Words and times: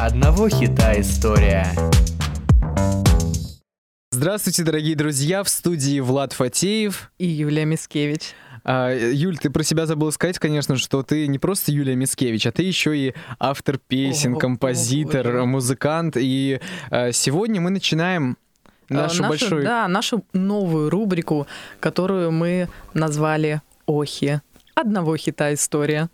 Одного 0.00 0.48
хита 0.48 1.00
история. 1.00 1.66
Здравствуйте, 4.12 4.62
дорогие 4.62 4.94
друзья, 4.94 5.42
в 5.42 5.48
студии 5.48 5.98
Влад 5.98 6.32
Фатеев. 6.32 7.10
И 7.18 7.26
Юлия 7.26 7.64
Мискевич. 7.64 8.34
А, 8.62 8.92
Юль, 8.94 9.38
ты 9.38 9.50
про 9.50 9.64
себя 9.64 9.86
забыла 9.86 10.12
сказать, 10.12 10.38
конечно, 10.38 10.76
что 10.76 11.02
ты 11.02 11.26
не 11.26 11.40
просто 11.40 11.72
Юлия 11.72 11.96
Мискевич, 11.96 12.46
а 12.46 12.52
ты 12.52 12.62
еще 12.62 12.96
и 12.96 13.14
автор 13.40 13.78
песен, 13.78 14.34
О, 14.34 14.38
композитор, 14.38 15.26
боже. 15.26 15.44
музыкант. 15.46 16.16
И 16.16 16.60
а, 16.90 17.10
сегодня 17.10 17.60
мы 17.60 17.70
начинаем 17.70 18.38
нашу, 18.88 19.24
Э, 19.24 19.28
большую... 19.28 19.64
Да, 19.64 19.88
нашу 19.88 20.24
новую 20.32 20.90
рубрику, 20.90 21.48
которую 21.80 22.30
мы 22.30 22.68
назвали 22.94 23.62
«Охи». 23.86 24.42
Одного 24.76 25.16
хита 25.16 25.52
история. 25.52 26.08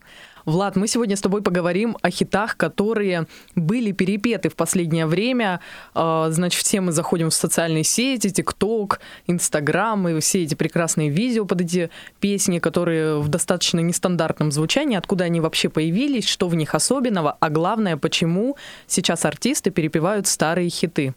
Влад, 0.44 0.76
мы 0.76 0.88
сегодня 0.88 1.16
с 1.16 1.22
тобой 1.22 1.42
поговорим 1.42 1.96
о 2.02 2.10
хитах, 2.10 2.58
которые 2.58 3.26
были 3.54 3.92
перепеты 3.92 4.50
в 4.50 4.56
последнее 4.56 5.06
время. 5.06 5.60
А, 5.94 6.30
Значит, 6.30 6.60
все 6.60 6.82
мы 6.82 6.92
заходим 6.92 7.30
в 7.30 7.34
социальные 7.34 7.84
сети, 7.84 8.28
ТикТок, 8.28 9.00
Инстаграм, 9.26 10.06
и 10.08 10.20
все 10.20 10.42
эти 10.42 10.54
прекрасные 10.54 11.08
видео 11.08 11.46
под 11.46 11.62
эти 11.62 11.90
песни, 12.20 12.58
которые 12.58 13.20
в 13.20 13.28
достаточно 13.28 13.80
нестандартном 13.80 14.52
звучании, 14.52 14.98
откуда 14.98 15.24
они 15.24 15.40
вообще 15.40 15.70
появились, 15.70 16.28
что 16.28 16.48
в 16.48 16.54
них 16.54 16.74
особенного, 16.74 17.36
а 17.40 17.48
главное, 17.48 17.96
почему 17.96 18.56
сейчас 18.86 19.24
артисты 19.24 19.70
перепевают 19.70 20.26
старые 20.26 20.68
хиты. 20.68 21.14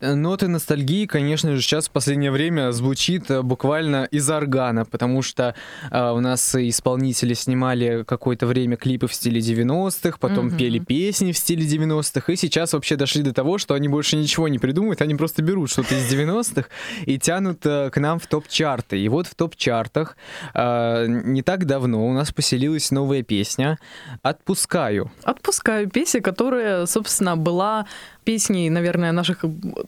Ноты 0.00 0.48
ностальгии, 0.48 1.06
конечно 1.06 1.54
же, 1.54 1.62
сейчас 1.62 1.88
в 1.88 1.92
последнее 1.92 2.32
время 2.32 2.72
звучит 2.72 3.30
э, 3.30 3.42
буквально 3.42 4.04
из 4.10 4.28
органа, 4.28 4.84
потому 4.84 5.22
что 5.22 5.54
э, 5.90 6.10
у 6.10 6.18
нас 6.20 6.56
исполнители 6.56 7.34
снимали 7.34 8.02
какое-то 8.04 8.46
время 8.46 8.76
клипы 8.76 9.06
в 9.06 9.14
стиле 9.14 9.40
90-х, 9.40 10.18
потом 10.18 10.46
Мгм. 10.46 10.56
пели 10.56 10.78
песни 10.80 11.30
в 11.30 11.38
стиле 11.38 11.64
90-х, 11.64 12.32
и 12.32 12.36
сейчас 12.36 12.72
вообще 12.72 12.96
дошли 12.96 13.22
до 13.22 13.32
того, 13.32 13.58
что 13.58 13.74
они 13.74 13.88
больше 13.88 14.16
ничего 14.16 14.48
не 14.48 14.58
придумывают, 14.58 15.02
они 15.02 15.14
просто 15.14 15.42
берут 15.42 15.70
что-то 15.70 15.94
из 15.94 16.12
90-х 16.12 16.68
и 17.04 17.18
тянут 17.18 17.64
э, 17.64 17.90
к 17.90 18.00
нам 18.00 18.18
в 18.18 18.26
топ-чарты. 18.26 18.98
И 18.98 19.08
вот 19.08 19.28
в 19.28 19.34
топ-чартах 19.36 20.16
э, 20.54 21.06
не 21.08 21.42
так 21.42 21.64
давно 21.64 22.06
у 22.06 22.12
нас 22.12 22.32
поселилась 22.32 22.90
новая 22.90 23.22
песня 23.22 23.78
«Отпускаю». 24.22 25.12
Отпускаю 25.22 25.88
песню, 25.88 26.22
которая, 26.22 26.86
собственно, 26.86 27.36
была 27.36 27.86
песней, 28.26 28.70
наверное, 28.70 29.12
наших 29.12 29.44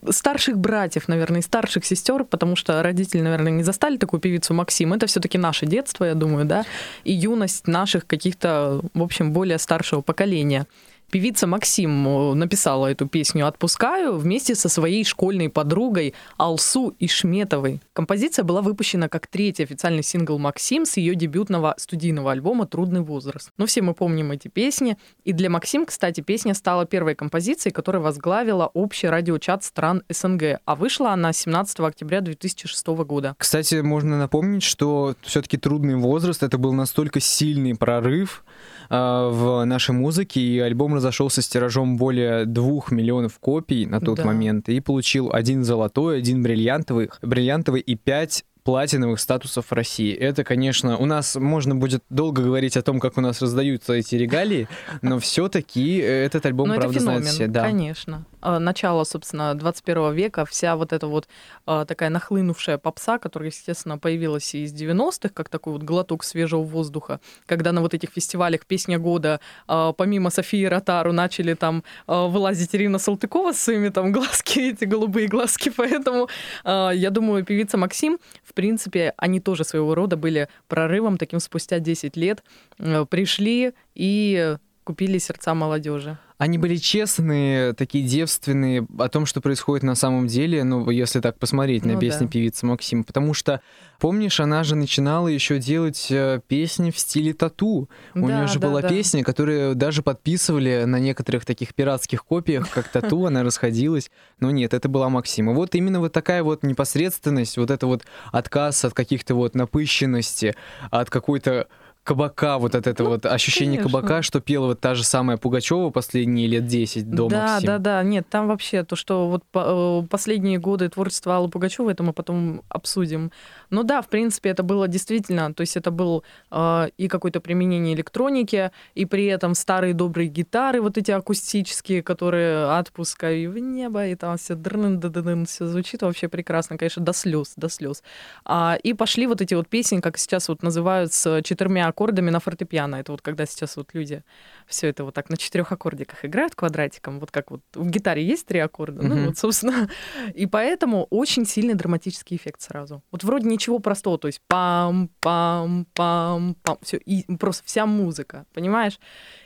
старших 0.09 0.57
братьев, 0.57 1.09
наверное, 1.09 1.41
и 1.41 1.43
старших 1.43 1.85
сестер, 1.85 2.23
потому 2.23 2.55
что 2.55 2.81
родители, 2.81 3.21
наверное, 3.21 3.51
не 3.51 3.63
застали 3.63 3.97
такую 3.97 4.21
певицу 4.21 4.53
Максим. 4.53 4.93
Это 4.93 5.05
все-таки 5.05 5.37
наше 5.37 5.65
детство, 5.65 6.05
я 6.05 6.15
думаю, 6.15 6.45
да, 6.45 6.63
и 7.03 7.11
юность 7.11 7.67
наших 7.67 8.07
каких-то, 8.07 8.81
в 8.93 9.03
общем, 9.03 9.33
более 9.33 9.57
старшего 9.57 10.01
поколения. 10.01 10.65
Певица 11.11 11.47
Максим 11.47 12.07
э, 12.07 12.33
написала 12.35 12.85
эту 12.87 13.07
песню 13.07 13.47
«Отпускаю» 13.47 14.17
вместе 14.17 14.53
со 14.53 14.69
своей 14.69 15.03
школьной 15.03 15.49
подругой 15.49 16.13
Алсу 16.37 16.95
Ишметовой. 16.99 17.81
Композиция 17.93 18.43
была 18.43 18.61
выпущена 18.61 19.09
как 19.09 19.25
третий 19.25 19.63
официальный 19.63 20.03
сингл 20.03 20.37
Максим 20.37 20.85
с 20.85 20.97
ее 20.97 21.15
дебютного 21.15 21.73
студийного 21.77 22.31
альбома 22.31 22.67
«Трудный 22.67 23.01
возраст». 23.01 23.49
Ну, 23.57 23.65
все 23.65 23.81
мы 23.81 23.95
помним 23.95 24.31
эти 24.31 24.49
песни. 24.49 24.97
И 25.23 25.33
для 25.33 25.49
Максим, 25.49 25.87
кстати, 25.87 26.21
песня 26.21 26.53
стала 26.53 26.85
первой 26.85 27.15
композицией, 27.15 27.73
которая 27.73 28.03
возглавила 28.03 28.69
общий 28.73 29.07
радиочат 29.07 29.63
стран 29.63 30.03
СНГ, 30.09 30.59
а 30.63 30.75
вышла 30.75 31.11
она 31.11 31.33
17 31.33 31.79
октября 31.79 32.21
2006 32.21 32.87
года. 32.87 33.35
Кстати, 33.39 33.75
можно 33.75 34.19
напомнить, 34.19 34.61
что 34.63 35.15
все-таки 35.21 35.57
трудный 35.57 35.95
возраст 35.95 36.43
это 36.43 36.59
был 36.59 36.73
настолько 36.73 37.19
сильный 37.19 37.75
прорыв 37.75 38.43
в 38.89 39.63
нашей 39.65 39.91
музыке, 39.91 40.41
и 40.41 40.59
альбом 40.59 40.95
разошелся 40.95 41.41
с 41.41 41.47
тиражом 41.47 41.97
более 41.97 42.45
двух 42.45 42.91
миллионов 42.91 43.39
копий 43.39 43.85
на 43.85 43.99
тот 44.01 44.17
Да. 44.17 44.25
момент 44.25 44.67
и 44.69 44.79
получил 44.79 45.31
один 45.31 45.63
золотой, 45.63 46.17
один 46.17 46.41
бриллиантовый, 46.41 47.09
бриллиантовый 47.21 47.81
и 47.81 47.95
пять 47.95 48.45
платиновых 48.69 49.19
статусов 49.19 49.65
в 49.71 49.73
России. 49.73 50.13
Это, 50.13 50.43
конечно, 50.43 50.95
у 50.97 51.05
нас 51.05 51.35
можно 51.35 51.73
будет 51.75 52.03
долго 52.11 52.43
говорить 52.43 52.77
о 52.77 52.83
том, 52.83 52.99
как 52.99 53.17
у 53.17 53.21
нас 53.21 53.41
раздаются 53.41 53.93
эти 53.93 54.13
регалии, 54.13 54.67
но 55.01 55.17
все-таки 55.17 55.97
этот 55.97 56.45
альбом, 56.45 56.67
Ну, 56.67 56.73
это 56.75 56.81
правда, 56.81 56.99
феномен, 56.99 57.21
знает 57.21 57.33
все. 57.33 57.47
Да. 57.47 57.63
конечно. 57.63 58.25
А, 58.41 58.59
Начало, 58.59 59.03
собственно, 59.03 59.53
21 59.55 60.13
века, 60.13 60.45
вся 60.45 60.75
вот 60.75 60.93
эта 60.93 61.07
вот 61.07 61.27
а, 61.65 61.85
такая 61.85 62.09
нахлынувшая 62.09 62.77
попса, 62.77 63.17
которая, 63.17 63.49
естественно, 63.49 63.97
появилась 63.97 64.53
из 64.55 64.73
90-х, 64.73 65.29
как 65.29 65.49
такой 65.49 65.73
вот 65.73 65.83
глоток 65.83 66.23
свежего 66.23 66.61
воздуха, 66.61 67.19
когда 67.45 67.71
на 67.71 67.81
вот 67.81 67.93
этих 67.93 68.09
фестивалях 68.11 68.65
«Песня 68.65 68.99
года» 68.99 69.39
а, 69.67 69.93
помимо 69.93 70.29
Софии 70.29 70.65
Ротару 70.65 71.11
начали 71.11 71.53
там 71.53 71.83
вылазить 72.07 72.75
Ирина 72.75 72.99
Салтыкова 72.99 73.53
с 73.53 73.61
своими 73.61 73.89
там 73.89 74.11
глазки, 74.11 74.59
эти 74.71 74.85
голубые 74.85 75.27
глазки, 75.27 75.71
поэтому 75.75 76.29
я 76.63 77.09
думаю, 77.09 77.43
певица 77.43 77.77
Максим, 77.77 78.19
в 78.43 78.53
принципе, 78.59 79.13
они 79.15 79.39
тоже 79.39 79.63
своего 79.63 79.95
рода 79.95 80.17
были 80.17 80.49
прорывом 80.67 81.17
таким 81.17 81.39
спустя 81.39 81.79
10 81.79 82.17
лет, 82.17 82.43
э, 82.77 83.05
пришли 83.09 83.71
и 83.95 84.57
купили 84.83 85.17
сердца 85.17 85.53
молодежи. 85.53 86.17
Они 86.39 86.57
были 86.57 86.77
честные, 86.77 87.73
такие 87.73 88.07
девственные 88.07 88.87
о 88.97 89.09
том, 89.09 89.25
что 89.25 89.41
происходит 89.41 89.83
на 89.83 89.93
самом 89.93 90.27
деле, 90.27 90.63
ну, 90.63 90.89
если 90.89 91.19
так 91.19 91.37
посмотреть 91.37 91.83
на 91.83 91.93
Ну 91.95 91.99
песни 91.99 92.27
да. 92.27 92.31
певицы 92.31 92.65
Максим. 92.65 93.03
Потому 93.03 93.33
что, 93.33 93.59
помнишь, 93.99 94.39
она 94.39 94.63
же 94.63 94.75
начинала 94.77 95.27
еще 95.27 95.59
делать 95.59 96.07
э, 96.09 96.39
песни 96.47 96.91
в 96.91 96.97
стиле 96.97 97.33
тату. 97.33 97.89
У 98.15 98.25
Да, 98.25 98.37
нее 98.37 98.47
же 98.47 98.57
да, 98.57 98.69
была 98.69 98.81
да. 98.81 98.87
песня, 98.87 99.21
которую 99.25 99.75
даже 99.75 100.01
подписывали 100.01 100.85
на 100.85 100.97
некоторых 100.97 101.43
таких 101.43 101.75
пиратских 101.75 102.23
копиях, 102.23 102.69
как 102.69 102.87
тату, 102.87 103.25
она 103.25 103.43
расходилась. 103.43 104.09
Но 104.39 104.49
нет, 104.49 104.73
это 104.73 104.87
была 104.87 105.09
Максим. 105.09 105.51
И 105.51 105.53
вот 105.53 105.75
именно 105.75 105.99
вот 105.99 106.13
такая 106.13 106.41
вот 106.43 106.63
непосредственность, 106.63 107.57
вот 107.57 107.69
это 107.69 107.85
вот 107.85 108.03
отказ 108.31 108.85
от 108.85 108.93
каких-то 108.93 109.35
вот 109.35 109.55
напыщенности, 109.55 110.55
от 110.89 111.09
какой-то 111.09 111.67
кабака, 112.09 112.57
вот 112.57 112.73
от 112.73 112.87
этого 112.87 113.09
вот 113.09 113.25
Ну, 113.25 113.29
конечно. 113.29 113.83
кабака, 113.83 114.21
что 114.23 114.39
пела 114.39 114.65
вот 114.65 114.79
та 114.79 114.95
же 114.95 115.03
самая 115.03 115.37
Пугачева 115.37 115.91
последние 115.91 116.47
лет 116.47 116.65
10 116.65 117.07
до 117.07 117.27
да, 117.29 117.53
Максим. 117.53 117.67
да, 117.67 117.77
да, 117.77 118.03
нет, 118.03 118.27
там 118.27 118.47
вообще 118.47 118.83
то, 118.83 118.95
что 118.95 119.29
вот 119.29 119.43
э, 119.53 120.07
последние 120.09 120.57
годы 120.57 120.89
творчества 120.89 121.37
Аллы 121.37 121.49
Пугачевой, 121.49 121.93
это 121.93 122.01
мы 122.01 122.13
потом 122.13 122.63
обсудим. 122.67 123.31
Ну 123.69 123.83
да, 123.83 124.01
в 124.01 124.07
принципе, 124.07 124.49
это 124.49 124.63
было 124.63 124.87
действительно, 124.87 125.53
то 125.53 125.61
есть 125.61 125.77
это 125.77 125.91
был 125.91 126.23
э, 126.51 126.89
и 126.97 127.07
какое-то 127.07 127.39
применение 127.41 127.93
электроники, 127.93 128.71
и 128.95 129.05
при 129.05 129.25
этом 129.25 129.55
старые 129.55 129.93
добрые 129.93 130.27
гитары, 130.27 130.81
вот 130.81 130.97
эти 130.97 131.11
акустические, 131.11 132.01
которые 132.03 132.77
отпускаю 132.77 133.51
в 133.51 133.59
небо, 133.59 134.07
и 134.07 134.15
там 134.15 134.37
все 134.37 134.55
дрын 134.55 134.99
все 135.45 135.67
звучит 135.67 136.01
вообще 136.01 136.27
прекрасно, 136.27 136.77
конечно, 136.77 137.03
до 137.03 137.13
слез, 137.13 137.53
до 137.55 137.69
слез. 137.69 138.03
А, 138.45 138.77
и 138.81 138.93
пошли 138.93 139.27
вот 139.27 139.41
эти 139.41 139.53
вот 139.53 139.67
песни, 139.67 139.99
как 139.99 140.17
сейчас 140.17 140.49
вот 140.49 140.63
называют, 140.63 141.13
с 141.13 141.41
четырьмя 141.43 141.87
аккордами 141.87 142.29
на 142.29 142.39
фортепиано. 142.39 142.95
Это 142.97 143.11
вот 143.11 143.21
когда 143.21 143.45
сейчас 143.45 143.77
вот 143.77 143.89
люди 143.93 144.23
все 144.67 144.87
это 144.87 145.03
вот 145.03 145.13
так 145.13 145.29
на 145.29 145.37
четырех 145.37 145.71
аккордиках 145.71 146.25
играют 146.25 146.55
квадратиком, 146.55 147.19
вот 147.19 147.31
как 147.31 147.51
вот 147.51 147.61
в 147.73 147.89
гитаре 147.89 148.23
есть 148.23 148.45
три 148.47 148.59
аккорда, 148.59 149.03
ну 149.03 149.15
Мгм. 149.15 149.25
вот, 149.27 149.37
собственно. 149.37 149.89
И 150.33 150.45
поэтому 150.45 151.07
очень 151.09 151.45
сильный 151.45 151.73
драматический 151.75 152.37
эффект 152.37 152.61
сразу. 152.61 153.01
Вот 153.11 153.23
вроде 153.23 153.47
ничего 153.59 153.79
простого, 153.79 154.17
то 154.17 154.27
есть 154.27 154.41
пам-пам-пам-пам, 154.49 156.77
все, 156.81 156.97
и 156.97 157.25
просто 157.35 157.63
вся 157.65 157.85
музыка, 157.85 158.45
понимаешь? 158.53 158.99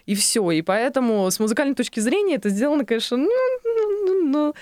И 0.05 0.13
все. 0.13 0.51
И 0.51 0.61
поэтому 0.61 1.31
с 1.31 1.39
музыкальной 1.39 1.73
точки 1.75 1.99
зрения 1.99 2.35
это 2.35 2.49
сделано, 2.49 2.85
конечно, 2.85 3.17
ну, 3.17 3.31
ну, 3.63 4.25
ну, 4.25 4.53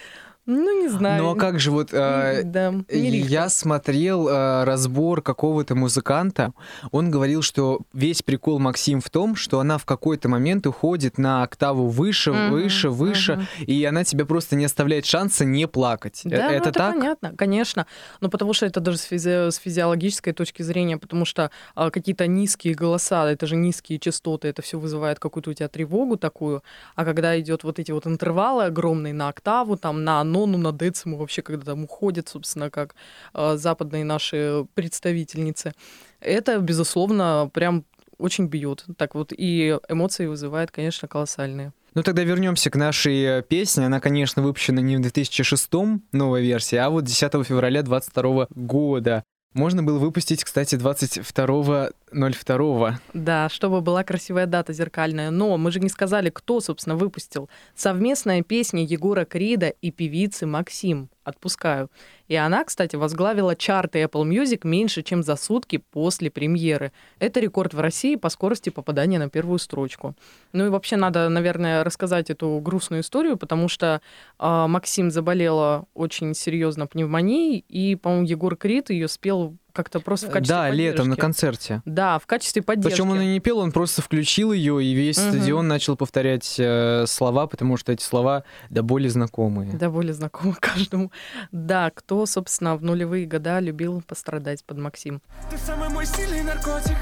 ну, 0.45 0.55
ну, 0.63 0.81
не 0.81 0.89
знаю. 0.89 1.21
Ну 1.23 1.31
а 1.31 1.35
как 1.35 1.59
же 1.59 1.71
вот... 1.71 1.93
э, 1.93 2.41
Да. 2.43 2.73
Я 2.89 3.49
смотрел 3.49 4.27
э, 4.27 4.63
разбор 4.63 5.21
какого-то 5.21 5.75
музыканта. 5.75 6.53
Он 6.91 7.11
говорил, 7.11 7.41
что 7.41 7.79
весь 7.93 8.21
прикол 8.23 8.59
Максим 8.59 9.01
в 9.01 9.09
том, 9.09 9.35
что 9.35 9.59
она 9.59 9.77
в 9.77 9.85
какой-то 9.85 10.29
момент 10.29 10.65
уходит 10.67 11.17
на 11.17 11.43
октаву 11.43 11.87
выше, 11.87 12.31
Мгм, 12.31 12.51
выше, 12.51 12.89
выше, 12.89 13.35
мгм. 13.35 13.47
и 13.67 13.83
она 13.85 14.03
тебе 14.03 14.25
просто 14.25 14.55
не 14.55 14.65
оставляет 14.65 15.05
шанса 15.05 15.45
не 15.45 15.67
плакать. 15.67 16.21
Э, 16.25 16.29
Да, 16.29 16.37
ну, 16.49 16.55
это, 16.55 16.69
это 16.69 16.71
так? 16.71 16.95
понятно, 16.95 17.33
конечно. 17.37 17.85
Ну, 18.21 18.29
потому 18.29 18.53
что 18.53 18.65
это 18.65 18.79
даже 18.79 18.97
с, 18.97 19.11
физи- 19.11 19.51
с 19.51 19.55
физиологической 19.57 20.33
точки 20.33 20.63
зрения, 20.63 20.97
потому 20.97 21.25
что 21.25 21.51
а, 21.75 21.89
какие-то 21.91 22.27
низкие 22.27 22.73
голоса, 22.73 23.29
это 23.31 23.45
же 23.47 23.55
низкие 23.55 23.99
частоты, 23.99 24.47
это 24.47 24.61
все 24.61 24.79
вызывает 24.79 25.19
какую-то 25.19 25.51
у 25.51 25.53
тебя 25.53 25.67
тревогу 25.67 26.17
такую. 26.17 26.63
А 26.95 27.05
когда 27.05 27.39
идет 27.39 27.63
вот 27.63 27.79
эти 27.79 27.91
вот 27.91 28.07
интервалы 28.07 28.65
огромные 28.65 29.13
на 29.13 29.29
октаву, 29.29 29.77
там 29.77 30.03
на 30.03 30.23
нону, 30.31 30.57
на 30.57 30.71
дециму, 30.71 31.17
вообще, 31.17 31.41
когда 31.41 31.65
там 31.65 31.83
уходят, 31.83 32.29
собственно, 32.29 32.69
как 32.69 32.95
а, 33.33 33.57
западные 33.57 34.03
наши 34.03 34.65
представительницы, 34.73 35.73
это, 36.19 36.59
безусловно, 36.59 37.49
прям 37.53 37.85
очень 38.17 38.45
бьет. 38.45 38.85
Так 38.97 39.15
вот, 39.15 39.33
и 39.35 39.77
эмоции 39.89 40.27
вызывает, 40.27 40.71
конечно, 40.71 41.07
колоссальные. 41.07 41.73
Ну 41.93 42.03
тогда 42.03 42.23
вернемся 42.23 42.69
к 42.69 42.75
нашей 42.77 43.39
э, 43.39 43.41
песне. 43.41 43.85
Она, 43.85 43.99
конечно, 43.99 44.41
выпущена 44.41 44.81
не 44.81 44.95
в 44.95 45.01
2006 45.01 45.69
новая 46.13 46.41
версия, 46.41 46.79
а 46.79 46.89
вот 46.89 47.03
10 47.03 47.45
февраля 47.45 47.83
22 47.83 48.47
года. 48.55 49.23
Можно 49.53 49.83
было 49.83 49.99
выпустить, 49.99 50.45
кстати, 50.45 50.75
22 50.75 51.89
02 52.11 52.99
Да, 53.13 53.49
чтобы 53.49 53.81
была 53.81 54.03
красивая 54.03 54.45
дата 54.45 54.73
зеркальная. 54.73 55.31
Но 55.31 55.57
мы 55.57 55.71
же 55.71 55.79
не 55.79 55.89
сказали, 55.89 56.29
кто, 56.29 56.59
собственно, 56.59 56.95
выпустил. 56.95 57.49
Совместная 57.75 58.43
песня 58.43 58.83
Егора 58.83 59.25
Крида 59.25 59.69
и 59.69 59.91
певицы 59.91 60.45
Максим 60.45 61.09
«Отпускаю». 61.23 61.89
И 62.27 62.35
она, 62.35 62.63
кстати, 62.63 62.95
возглавила 62.95 63.55
чарты 63.57 64.01
Apple 64.03 64.23
Music 64.23 64.61
меньше, 64.63 65.03
чем 65.03 65.21
за 65.21 65.35
сутки 65.35 65.83
после 65.91 66.31
премьеры. 66.31 66.93
Это 67.19 67.41
рекорд 67.41 67.73
в 67.73 67.79
России 67.81 68.15
по 68.15 68.29
скорости 68.29 68.69
попадания 68.69 69.19
на 69.19 69.29
первую 69.29 69.59
строчку. 69.59 70.15
Ну 70.53 70.65
и 70.65 70.69
вообще 70.69 70.95
надо, 70.95 71.27
наверное, 71.27 71.83
рассказать 71.83 72.29
эту 72.29 72.59
грустную 72.63 73.01
историю, 73.01 73.35
потому 73.35 73.67
что 73.67 74.01
э, 74.39 74.65
Максим 74.67 75.11
заболела 75.11 75.85
очень 75.93 76.33
серьезно 76.33 76.87
пневмонией, 76.87 77.65
и, 77.67 77.95
по-моему, 77.95 78.25
Егор 78.25 78.55
Крид 78.55 78.89
ее 78.89 79.09
спел 79.09 79.57
как-то 79.73 79.99
просто 79.99 80.27
в 80.27 80.31
качестве 80.31 80.55
Да, 80.55 80.69
летом 80.69 81.09
на 81.09 81.15
поддержки. 81.15 81.21
концерте. 81.21 81.81
Да, 81.85 82.19
в 82.19 82.25
качестве 82.27 82.61
поддержки. 82.61 82.95
Причем 82.97 83.09
он 83.11 83.21
и 83.21 83.25
не 83.25 83.39
пел, 83.39 83.59
он 83.59 83.71
просто 83.71 84.01
включил 84.01 84.51
ее, 84.51 84.83
и 84.83 84.93
весь 84.93 85.17
Мгм. 85.17 85.29
стадион 85.31 85.67
начал 85.67 85.95
повторять 85.95 86.55
э, 86.59 87.05
слова, 87.07 87.47
потому 87.47 87.77
что 87.77 87.91
эти 87.91 88.03
слова 88.03 88.43
до 88.69 88.83
боли 88.83 89.07
знакомые. 89.07 89.73
Да, 89.73 89.89
более 89.89 90.13
знакомо 90.13 90.55
каждому. 90.59 91.11
Да, 91.51 91.91
кто, 91.93 92.25
собственно, 92.25 92.75
в 92.75 92.83
нулевые 92.83 93.25
года 93.25 93.59
любил 93.59 94.01
пострадать 94.07 94.63
под 94.65 94.77
Максим. 94.79 95.21
Ты 95.49 95.57
самый 95.57 95.89
мой 95.89 96.05
сильный 96.05 96.43
наркотик 96.43 96.97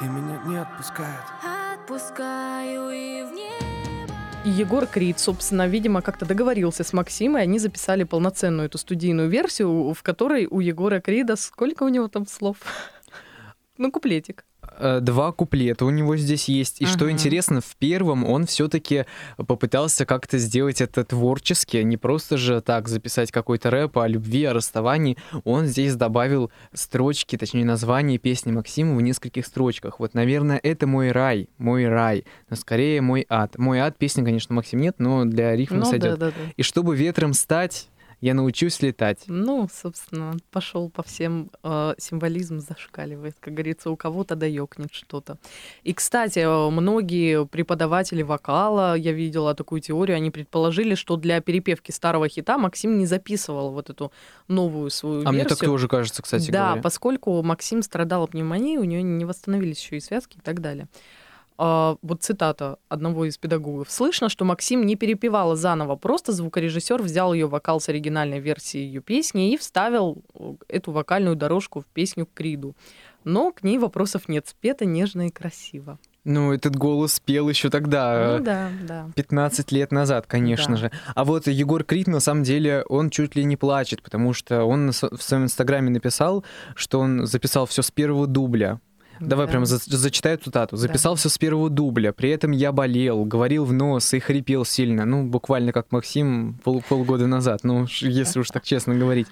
И 0.00 0.04
меня 0.04 0.40
не 0.46 0.56
отпускает 0.56 1.20
Отпускаю 1.74 2.90
и 2.90 3.22
в 3.22 3.32
небо. 3.32 3.73
И 4.44 4.50
Егор 4.50 4.86
Крид, 4.86 5.18
собственно, 5.18 5.66
видимо, 5.66 6.02
как-то 6.02 6.26
договорился 6.26 6.84
с 6.84 6.92
Максимой, 6.92 7.42
они 7.42 7.58
записали 7.58 8.04
полноценную 8.04 8.66
эту 8.66 8.76
студийную 8.76 9.30
версию, 9.30 9.94
в 9.94 10.02
которой 10.02 10.46
у 10.50 10.60
Егора 10.60 11.00
Крида 11.00 11.36
сколько 11.36 11.84
у 11.84 11.88
него 11.88 12.08
там 12.08 12.26
слов? 12.26 12.58
Ну, 13.76 13.90
куплетик. 13.90 14.44
Э, 14.78 15.00
Два 15.00 15.32
куплета 15.32 15.84
у 15.84 15.90
него 15.90 16.16
здесь 16.16 16.48
есть. 16.48 16.80
И 16.80 16.86
что 16.86 17.04
Ага. 17.04 17.12
интересно, 17.12 17.60
в 17.60 17.76
первом 17.76 18.24
он 18.24 18.46
все-таки 18.46 19.06
попытался 19.36 20.06
как-то 20.06 20.38
сделать 20.38 20.80
это 20.80 21.04
творчески, 21.04 21.76
не 21.78 21.96
просто 21.96 22.36
же 22.36 22.60
так 22.60 22.88
записать 22.88 23.30
какой-то 23.30 23.70
рэп 23.70 23.98
о 23.98 24.08
любви, 24.08 24.44
о 24.44 24.52
расставании. 24.52 25.16
Он 25.44 25.66
здесь 25.66 25.94
добавил 25.96 26.50
строчки, 26.72 27.36
точнее 27.36 27.64
название 27.64 28.18
песни 28.18 28.52
Максима 28.52 28.96
в 28.96 29.02
нескольких 29.02 29.46
строчках. 29.46 30.00
Вот, 30.00 30.14
наверное, 30.14 30.58
это 30.62 30.86
мой 30.86 31.12
рай, 31.12 31.48
мой 31.58 31.88
рай, 31.88 32.24
но 32.50 32.56
скорее 32.56 33.00
мой 33.00 33.26
ад. 33.28 33.58
Мой 33.58 33.80
ад 33.80 33.96
песни, 33.98 34.24
конечно, 34.24 34.54
Максим 34.54 34.80
нет, 34.80 34.96
но 34.98 35.24
для 35.24 35.54
рифма 35.56 35.78
Ну, 35.78 35.84
сойдет. 35.84 36.18
да, 36.18 36.26
да, 36.26 36.32
да. 36.32 36.52
И 36.56 36.62
чтобы 36.62 36.96
ветром 36.96 37.32
стать, 37.32 37.88
я 38.24 38.32
научусь 38.32 38.80
летать. 38.80 39.24
Ну, 39.26 39.68
собственно, 39.70 40.38
пошел 40.50 40.88
по 40.88 41.02
всем 41.02 41.50
э, 41.62 41.94
символизм 41.98 42.58
зашкаливает, 42.58 43.36
как 43.38 43.52
говорится, 43.52 43.90
у 43.90 43.96
кого-то 43.96 44.34
да 44.34 44.46
ёкнет 44.46 44.94
что-то. 44.94 45.36
И, 45.82 45.92
кстати, 45.92 46.38
э, 46.38 46.70
многие 46.70 47.44
преподаватели 47.44 48.22
вокала, 48.22 48.94
я 48.96 49.12
видела 49.12 49.54
такую 49.54 49.82
теорию, 49.82 50.16
они 50.16 50.30
предположили, 50.30 50.94
что 50.94 51.16
для 51.16 51.42
перепевки 51.42 51.90
старого 51.90 52.26
хита 52.28 52.56
Максим 52.56 52.96
не 52.98 53.04
записывал 53.04 53.72
вот 53.72 53.90
эту 53.90 54.10
новую 54.48 54.88
свою 54.88 55.20
А 55.26 55.30
мне 55.30 55.40
версию. 55.40 55.58
так 55.58 55.68
тоже 55.68 55.88
кажется, 55.88 56.22
кстати 56.22 56.50
да, 56.50 56.66
говоря. 56.68 56.82
поскольку 56.82 57.42
Максим 57.42 57.82
страдал 57.82 58.26
пневмонией, 58.26 58.78
у 58.78 58.84
нее 58.84 59.02
не 59.02 59.26
восстановились 59.26 59.82
еще 59.82 59.98
и 59.98 60.00
связки 60.00 60.38
и 60.38 60.40
так 60.40 60.62
далее. 60.62 60.88
А, 61.56 61.96
вот 62.02 62.22
цитата 62.22 62.78
одного 62.88 63.26
из 63.26 63.38
педагогов. 63.38 63.90
Слышно, 63.90 64.28
что 64.28 64.44
Максим 64.44 64.84
не 64.84 64.96
перепевала 64.96 65.54
заново, 65.54 65.94
просто 65.96 66.32
звукорежиссер 66.32 67.00
взял 67.00 67.32
ее 67.32 67.46
вокал 67.46 67.80
с 67.80 67.88
оригинальной 67.88 68.40
версии 68.40 68.78
ее 68.78 69.00
песни 69.00 69.52
и 69.52 69.56
вставил 69.56 70.22
э, 70.34 70.54
эту 70.68 70.90
вокальную 70.90 71.36
дорожку 71.36 71.80
в 71.80 71.86
песню 71.86 72.26
Криду. 72.32 72.74
Но 73.22 73.52
к 73.52 73.62
ней 73.62 73.78
вопросов 73.78 74.28
нет. 74.28 74.48
Спета 74.48 74.84
нежно 74.84 75.28
и 75.28 75.30
красиво. 75.30 75.98
Ну, 76.24 76.52
этот 76.52 76.74
голос 76.74 77.20
пел 77.20 77.48
еще 77.48 77.68
тогда. 77.70 78.36
Ну 78.38 78.44
да, 78.44 78.70
да. 78.82 79.10
15 79.14 79.72
лет 79.72 79.92
назад, 79.92 80.26
конечно 80.26 80.74
Да. 80.74 80.80
же. 80.80 80.90
А 81.14 81.24
вот 81.24 81.46
Егор 81.46 81.84
Крид, 81.84 82.06
на 82.06 82.20
самом 82.20 82.42
деле, 82.42 82.82
он 82.88 83.10
чуть 83.10 83.36
ли 83.36 83.44
не 83.44 83.56
плачет, 83.56 84.02
потому 84.02 84.32
что 84.32 84.64
он 84.64 84.90
в 84.90 85.22
своем 85.22 85.44
инстаграме 85.44 85.90
написал, 85.90 86.44
что 86.74 87.00
он 87.00 87.26
записал 87.26 87.66
все 87.66 87.82
с 87.82 87.90
первого 87.90 88.26
дубля. 88.26 88.80
Давай 89.20 89.46
Да. 89.46 89.50
прям 89.52 89.66
за- 89.66 89.78
зачитаю 89.78 90.38
цитату. 90.38 90.76
Записал 90.76 91.14
все 91.14 91.28
с 91.28 91.38
первого 91.38 91.70
дубля. 91.70 92.12
При 92.12 92.30
этом 92.30 92.50
я 92.50 92.72
болел, 92.72 93.24
говорил 93.24 93.64
в 93.64 93.72
нос 93.72 94.12
и 94.14 94.18
хрипел 94.18 94.64
сильно. 94.64 95.04
Ну, 95.04 95.24
буквально 95.26 95.72
как 95.72 95.92
Максим 95.92 96.58
пол- 96.64 96.82
полгода 96.88 97.26
назад. 97.26 97.60
Ну, 97.62 97.86
если 98.00 98.40
уж 98.40 98.48
так 98.48 98.64
честно 98.64 98.94
говорить. 98.94 99.26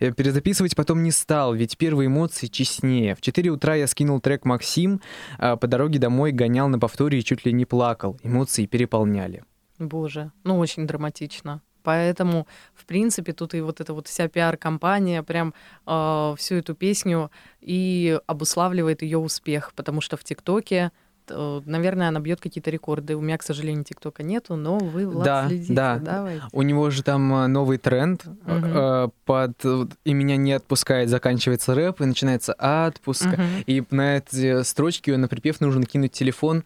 Э, 0.00 0.12
Перезаписывать 0.12 0.76
потом 0.76 1.02
не 1.02 1.10
стал, 1.10 1.54
ведь 1.54 1.76
первые 1.78 2.06
эмоции 2.06 2.46
честнее. 2.46 3.14
В 3.14 3.20
4 3.20 3.50
утра 3.50 3.74
я 3.74 3.86
скинул 3.86 4.20
трек 4.20 4.44
Максим, 4.44 5.00
а 5.38 5.56
по 5.56 5.66
дороге 5.66 5.98
домой 5.98 6.32
гонял 6.32 6.68
на 6.68 6.78
повторе 6.78 7.18
и 7.18 7.24
чуть 7.24 7.44
ли 7.44 7.52
не 7.52 7.64
плакал. 7.64 8.18
Эмоции 8.22 8.66
переполняли. 8.66 9.42
Боже, 9.78 10.30
ну 10.44 10.58
очень 10.58 10.86
драматично. 10.86 11.60
Поэтому, 11.84 12.46
в 12.74 12.86
принципе, 12.86 13.32
тут 13.32 13.54
и 13.54 13.60
вот 13.60 13.80
эта 13.80 13.92
вот 13.94 14.08
вся 14.08 14.26
пиар-компания 14.26 15.22
прям 15.22 15.54
э, 15.86 16.34
всю 16.36 16.56
эту 16.56 16.74
песню 16.74 17.30
и 17.60 18.18
обуславливает 18.26 19.02
ее 19.02 19.18
успех, 19.18 19.72
потому 19.76 20.00
что 20.00 20.16
в 20.16 20.24
ТикТоке, 20.24 20.90
э, 21.28 21.60
наверное, 21.66 22.08
она 22.08 22.20
бьет 22.20 22.40
какие-то 22.40 22.70
рекорды. 22.70 23.16
У 23.16 23.20
меня, 23.20 23.36
к 23.38 23.42
сожалению, 23.42 23.84
ТикТока 23.84 24.22
нету, 24.22 24.56
но 24.56 24.78
вы, 24.78 25.06
Влад, 25.06 25.24
Да, 25.24 25.46
следите. 25.48 25.74
да. 25.74 25.98
Давайте. 25.98 26.44
У 26.52 26.62
него 26.62 26.88
же 26.90 27.02
там 27.02 27.34
э, 27.34 27.46
новый 27.48 27.76
тренд. 27.78 28.24
Э, 28.46 29.08
под 29.26 29.64
«И 30.04 30.14
меня 30.14 30.36
не 30.36 30.52
отпускает» 30.52 31.08
заканчивается 31.10 31.74
рэп, 31.74 32.00
и 32.00 32.04
начинается 32.06 32.54
«Отпуска». 32.54 33.28
Мгм. 33.28 33.64
И 33.66 33.82
на 33.90 34.16
эти 34.16 34.62
строчки 34.62 35.10
на 35.10 35.28
припев 35.28 35.60
нужно 35.60 35.84
кинуть 35.84 36.12
телефон, 36.12 36.64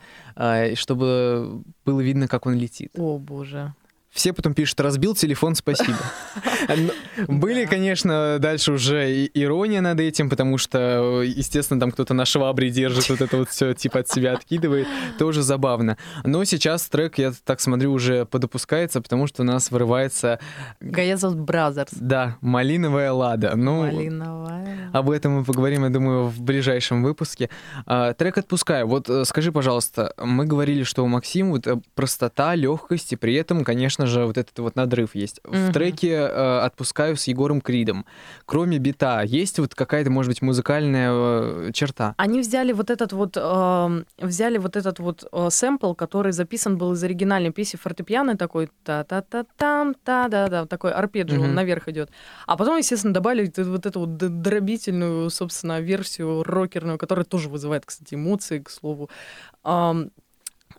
чтобы 0.74 1.62
было 1.84 2.00
видно, 2.00 2.28
как 2.28 2.46
он 2.46 2.54
летит. 2.54 2.92
О, 2.96 3.18
боже. 3.18 3.74
Все 4.18 4.32
потом 4.32 4.52
пишут 4.52 4.80
«разбил 4.80 5.14
телефон, 5.14 5.54
спасибо». 5.54 5.96
Но 6.68 6.92
Были, 7.28 7.66
конечно, 7.66 8.38
дальше 8.40 8.72
уже 8.72 9.26
ирония 9.26 9.80
над 9.80 10.00
этим, 10.00 10.28
потому 10.28 10.58
что, 10.58 11.22
естественно, 11.22 11.78
там 11.78 11.92
кто-то 11.92 12.14
на 12.14 12.24
швабре 12.24 12.68
держит, 12.70 13.10
вот 13.10 13.20
это 13.20 13.36
вот 13.36 13.48
все 13.48 13.74
типа 13.74 14.00
от 14.00 14.08
себя 14.08 14.32
откидывает. 14.32 14.88
Тоже 15.20 15.42
забавно. 15.42 15.98
Но 16.24 16.42
сейчас 16.42 16.88
трек, 16.88 17.18
я 17.18 17.32
так 17.44 17.60
смотрю, 17.60 17.92
уже 17.92 18.24
подопускается, 18.24 19.00
потому 19.00 19.28
что 19.28 19.42
у 19.42 19.44
нас 19.44 19.70
вырывается, 19.70 20.40
Gayazovs 20.80 21.37
Brothers. 21.37 21.92
да, 21.92 22.38
малиновая 22.40 23.12
лада. 23.12 23.52
Ну, 23.54 23.82
Малиновая. 23.82 24.90
об 24.92 25.10
этом 25.10 25.34
мы 25.34 25.44
поговорим, 25.44 25.84
я 25.84 25.90
думаю, 25.90 26.25
в 26.26 26.40
ближайшем 26.40 27.04
выпуске. 27.04 27.50
А, 27.87 28.14
трек 28.14 28.38
«Отпускаю». 28.38 28.88
Вот 28.88 29.08
э, 29.08 29.25
скажи, 29.25 29.52
пожалуйста, 29.52 30.12
мы 30.20 30.44
говорили, 30.44 30.82
что 30.82 31.04
у 31.04 31.06
Максима 31.06 31.50
вот 31.50 31.68
э, 31.68 31.80
простота, 31.94 32.56
легкость, 32.56 33.12
и 33.12 33.16
при 33.16 33.34
этом, 33.37 33.62
конечно 33.62 34.07
же, 34.08 34.24
вот 34.24 34.36
этот 34.38 34.58
вот 34.58 34.76
надрыв 34.76 35.14
есть. 35.14 35.40
В 35.44 35.56
Мгм. 35.64 35.72
треке 35.72 36.12
э, 36.12 36.58
«Отпускаю» 36.60 37.16
с 37.16 37.24
Егором 37.28 37.60
Кридом. 37.60 38.04
Кроме 38.46 38.78
бита, 38.78 39.22
есть 39.22 39.58
вот 39.58 39.74
какая-то, 39.74 40.10
может 40.10 40.30
быть, 40.30 40.42
музыкальная 40.42 41.10
э, 41.12 41.70
черта? 41.72 42.14
Они 42.16 42.40
взяли 42.40 42.72
вот 42.72 42.90
этот 42.90 43.12
вот, 43.12 43.36
эм, 43.36 44.04
взяли 44.18 44.58
вот 44.58 44.76
этот 44.76 44.98
вот 44.98 45.24
э, 45.30 45.48
сэмпл, 45.50 45.92
который 45.94 46.32
записан 46.32 46.76
был 46.78 46.92
из 46.92 47.02
оригинальной 47.04 47.52
песни 47.52 47.76
фортепиано 47.78 48.36
такой 48.36 48.70
та 48.84 49.04
та 49.04 49.22
та 49.22 49.44
там 49.56 49.94
та 50.04 50.28
да 50.28 50.48
да 50.48 50.66
такой 50.66 50.92
арпеджио 50.92 51.40
он 51.40 51.46
Мгм. 51.48 51.54
наверх 51.54 51.88
идет, 51.88 52.10
а 52.46 52.56
потом 52.56 52.78
естественно 52.78 53.14
добавили 53.14 53.52
вот 53.62 53.86
эту- 53.86 54.00
вот 54.00 54.16
дробительную 54.16 55.30
собственно 55.30 55.80
версию 55.80 56.42
рокерную, 56.42 56.98
которая 56.98 57.24
тоже 57.24 57.48
вызывает 57.48 57.84
кстати 57.86 58.14
эмоции 58.14 58.58
к 58.58 58.70
слову 58.70 59.08
ам, 59.64 60.10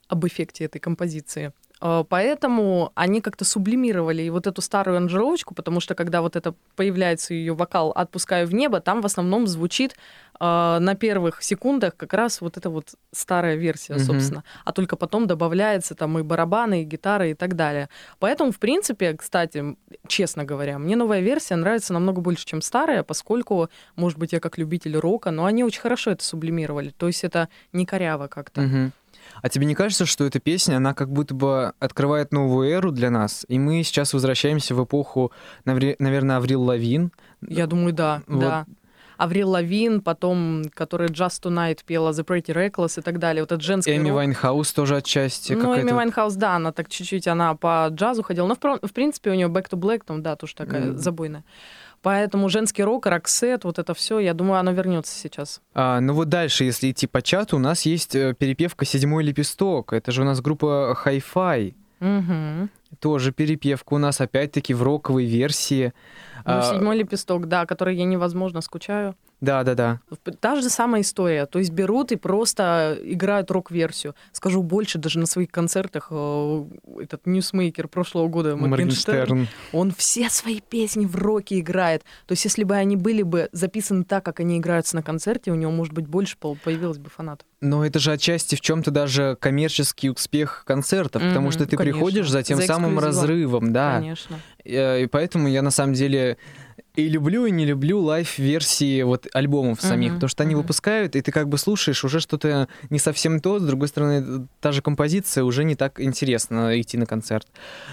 об 0.08 0.26
эффекте 0.26 0.66
этой 0.66 0.80
композиции. 0.80 1.52
Э, 1.82 2.04
Поэтому 2.10 2.92
они 2.96 3.22
как-то 3.22 3.46
сублимировали 3.46 4.24
и 4.24 4.30
вот 4.30 4.48
эту 4.48 4.62
старую 4.62 4.98
аранжировочку, 4.98 5.54
потому 5.56 5.80
что 5.80 5.96
когда 5.96 6.22
вот 6.22 6.36
это 6.36 6.54
появляется 6.76 7.34
ее 7.34 7.54
вокал 7.54 7.92
«Отпускаю 7.92 8.48
в 8.48 8.54
небо», 8.54 8.80
там 8.82 9.02
в 9.02 9.06
основном 9.06 9.48
звучит 9.48 9.96
э, 10.40 10.78
на 10.80 10.96
первых 10.96 11.42
секундах 11.42 11.96
как 11.96 12.14
раз 12.14 12.42
вот 12.42 12.58
эта 12.58 12.70
вот 12.70 12.96
старая 13.12 13.56
версия, 13.56 13.94
Мгм. 13.94 14.04
собственно. 14.04 14.44
А 14.66 14.72
только 14.72 14.96
потом 14.96 15.28
добавляется 15.28 15.96
там 15.96 16.18
и 16.20 16.24
барабаны, 16.24 16.82
и 16.82 16.86
гитары, 16.86 17.32
и 17.32 17.34
так 17.34 17.56
далее. 17.56 17.90
Поэтому, 18.20 18.52
в 18.52 18.60
принципе, 18.60 19.14
кстати, 19.14 19.76
честно 20.08 20.44
говоря, 20.44 20.80
мне 20.80 20.96
новая 20.96 21.22
версия 21.22 21.56
нравится 21.56 21.94
намного 21.94 22.22
больше, 22.22 22.46
чем 22.46 22.62
старая, 22.62 23.04
поскольку, 23.04 23.70
может 23.96 24.18
быть, 24.18 24.34
я 24.34 24.40
как 24.40 24.58
любитель 24.58 24.98
рока, 24.98 25.32
но 25.32 25.46
они 25.46 25.64
очень 25.64 25.82
хорошо 25.82 26.12
это 26.12 26.24
сублимировали. 26.24 26.90
То 26.98 27.08
есть 27.08 27.24
это 27.24 27.48
не 27.74 27.86
коряво 27.86 28.28
как-то. 28.28 28.62
Мгм. 28.62 28.92
А 29.42 29.50
тебе 29.50 29.66
не 29.66 29.76
кажется, 29.76 30.06
что 30.06 30.26
эта 30.26 30.40
песня, 30.40 30.78
она 30.78 30.94
как 30.94 31.12
будто 31.12 31.34
бы 31.34 31.74
открывает 31.80 32.32
новую 32.32 32.70
эру 32.70 32.92
для 32.92 33.10
нас, 33.10 33.46
и 33.48 33.60
мы 33.60 33.84
сейчас 33.84 34.14
возвращаемся 34.14 34.76
в 34.76 34.84
эпоху, 34.84 35.32
наверное, 35.66 36.38
Аврил 36.38 36.62
Лавин? 36.64 37.12
Я 37.48 37.68
думаю, 37.68 37.94
да, 37.94 38.22
Вот. 38.28 38.40
да. 38.40 38.66
Аврил 39.18 39.50
Лавин, 39.50 40.00
потом, 40.00 40.64
который 40.74 41.10
Just 41.10 41.44
Tonight 41.44 41.80
пела 41.86 42.12
The 42.12 42.26
Pretty 42.26 42.54
Reckless 42.56 43.00
и 43.00 43.04
так 43.04 43.20
далее. 43.20 43.44
Вот 43.44 43.52
этот 43.52 43.62
женский 43.66 43.98
Эми 43.98 44.08
рок. 44.08 44.16
Вайнхаус 44.16 44.72
тоже 44.72 44.96
отчасти. 44.96 45.52
Ну, 45.52 45.78
Эми 45.78 45.92
Вайнхаус, 45.92 46.36
да, 46.36 46.56
она 46.56 46.72
так 46.72 46.88
чуть-чуть, 46.88 47.28
она 47.28 47.54
по 47.56 47.90
джазу 47.92 48.24
ходила. 48.24 48.48
Но, 48.48 48.56
в, 48.56 48.88
в 48.88 48.94
принципе, 48.94 49.32
у 49.32 49.34
нее 49.34 49.48
Back 49.48 49.70
to 49.70 49.78
Black, 49.78 50.04
там, 50.06 50.24
да, 50.24 50.38
тоже 50.38 50.56
такая 50.56 50.92
Мгм. 50.92 50.98
забойная. 50.98 51.44
Поэтому 52.02 52.48
женский 52.50 52.84
рок, 52.84 53.06
роксет, 53.08 53.66
вот 53.66 53.78
это 53.78 53.94
все, 53.94 54.20
я 54.20 54.34
думаю, 54.34 54.60
оно 54.60 54.72
вернется 54.72 55.14
сейчас. 55.14 55.62
А, 55.74 56.00
ну 56.00 56.14
вот 56.14 56.30
дальше, 56.30 56.64
если 56.64 56.92
идти 56.92 57.08
по 57.08 57.22
чату, 57.22 57.58
у 57.58 57.60
нас 57.60 57.82
есть 57.82 58.16
э, 58.16 58.34
перепевка 58.34 58.86
«Седьмой 58.86 59.24
лепесток». 59.24 59.92
Это 59.92 60.12
же 60.12 60.22
у 60.22 60.26
нас 60.26 60.40
группа 60.42 60.98
Hi-Fi. 61.06 61.74
Угу. 62.00 62.70
Тоже 63.00 63.32
перепевка 63.34 63.94
у 63.94 63.98
нас 63.98 64.22
опять-таки 64.22 64.74
в 64.74 64.82
роковой 64.82 65.26
версии. 65.26 65.94
Ну, 66.46 66.54
А, 66.54 66.62
седьмой 66.74 66.98
лепесток, 66.98 67.48
да, 67.48 67.66
который 67.66 67.98
я 67.98 68.06
невозможно 68.06 68.62
скучаю. 68.62 69.16
Да-да-да. 69.42 70.00
Та 70.40 70.56
же 70.56 70.70
самая 70.70 71.02
история. 71.02 71.46
То 71.46 71.60
есть 71.60 71.72
берут 71.72 72.12
и 72.12 72.16
просто 72.16 72.98
играют 73.04 73.50
рок-версию. 73.52 74.16
Скажу 74.34 74.62
больше, 74.64 74.98
даже 74.98 75.20
на 75.20 75.26
своих 75.26 75.50
концертах 75.50 76.08
э, 76.12 76.66
этот 77.02 77.26
ньюсмейкер 77.26 77.88
прошлого 77.88 78.28
года, 78.28 78.56
Моргенштерн, 78.56 79.48
он 79.72 79.92
все 79.92 80.30
свои 80.30 80.60
песни 80.60 81.06
в 81.06 81.16
роке 81.16 81.60
играет. 81.60 82.04
То 82.26 82.34
есть 82.34 82.44
если 82.44 82.64
бы 82.64 82.76
они 82.76 82.96
были 82.96 83.22
бы 83.22 83.50
записаны 83.52 84.04
так, 84.04 84.26
как 84.26 84.40
они 84.42 84.58
играются 84.58 84.96
на 84.96 85.04
концерте, 85.04 85.52
у 85.52 85.56
него, 85.56 85.72
может 85.72 85.94
быть, 85.94 86.08
больше 86.08 86.38
появилось 86.38 86.98
бы 86.98 87.10
фанатов. 87.10 87.48
Но 87.62 87.86
это 87.86 88.00
же 88.00 88.12
отчасти 88.12 88.56
в 88.56 88.62
чем-то 88.62 88.92
даже 88.92 89.38
коммерческий 89.40 90.10
успех 90.10 90.64
концертов, 90.66 91.22
потому 91.22 91.48
Мгм, 91.48 91.52
что 91.52 91.66
ты 91.66 91.76
конечно. 91.78 91.98
приходишь 91.98 92.30
за 92.30 92.44
тем 92.44 92.58
За 92.58 92.66
самым 92.66 93.00
разрывом, 93.00 93.74
да. 93.74 93.96
Конечно. 94.00 94.40
Э, 94.64 95.02
И 95.04 95.08
поэтому 95.08 95.48
я 95.48 95.62
на 95.62 95.72
самом 95.72 95.94
деле 95.94 96.38
и 97.00 97.10
люблю, 97.10 97.46
и 97.46 97.52
не 97.52 97.66
люблю 97.66 98.00
live-версии 98.00 99.02
вот 99.04 99.28
альбомов 99.34 99.82
самих, 99.82 100.10
Мгм, 100.12 100.16
потому 100.18 100.30
что 100.30 100.44
они 100.44 100.54
мгм. 100.56 100.62
выпускают, 100.64 101.16
и 101.16 101.22
ты 101.22 101.32
как 101.32 101.48
бы 101.50 101.58
слушаешь 101.58 102.04
уже 102.04 102.20
что-то 102.20 102.68
не 102.90 103.00
совсем 103.00 103.40
то, 103.40 103.60
с 103.60 103.64
другой 103.64 103.88
стороны, 103.88 104.48
та 104.60 104.72
же 104.72 104.82
композиция 104.82 105.44
уже 105.44 105.64
не 105.64 105.76
так 105.76 106.00
интересно 106.02 106.80
идти 106.80 106.98
на 106.98 107.06
концерт. 107.06 107.48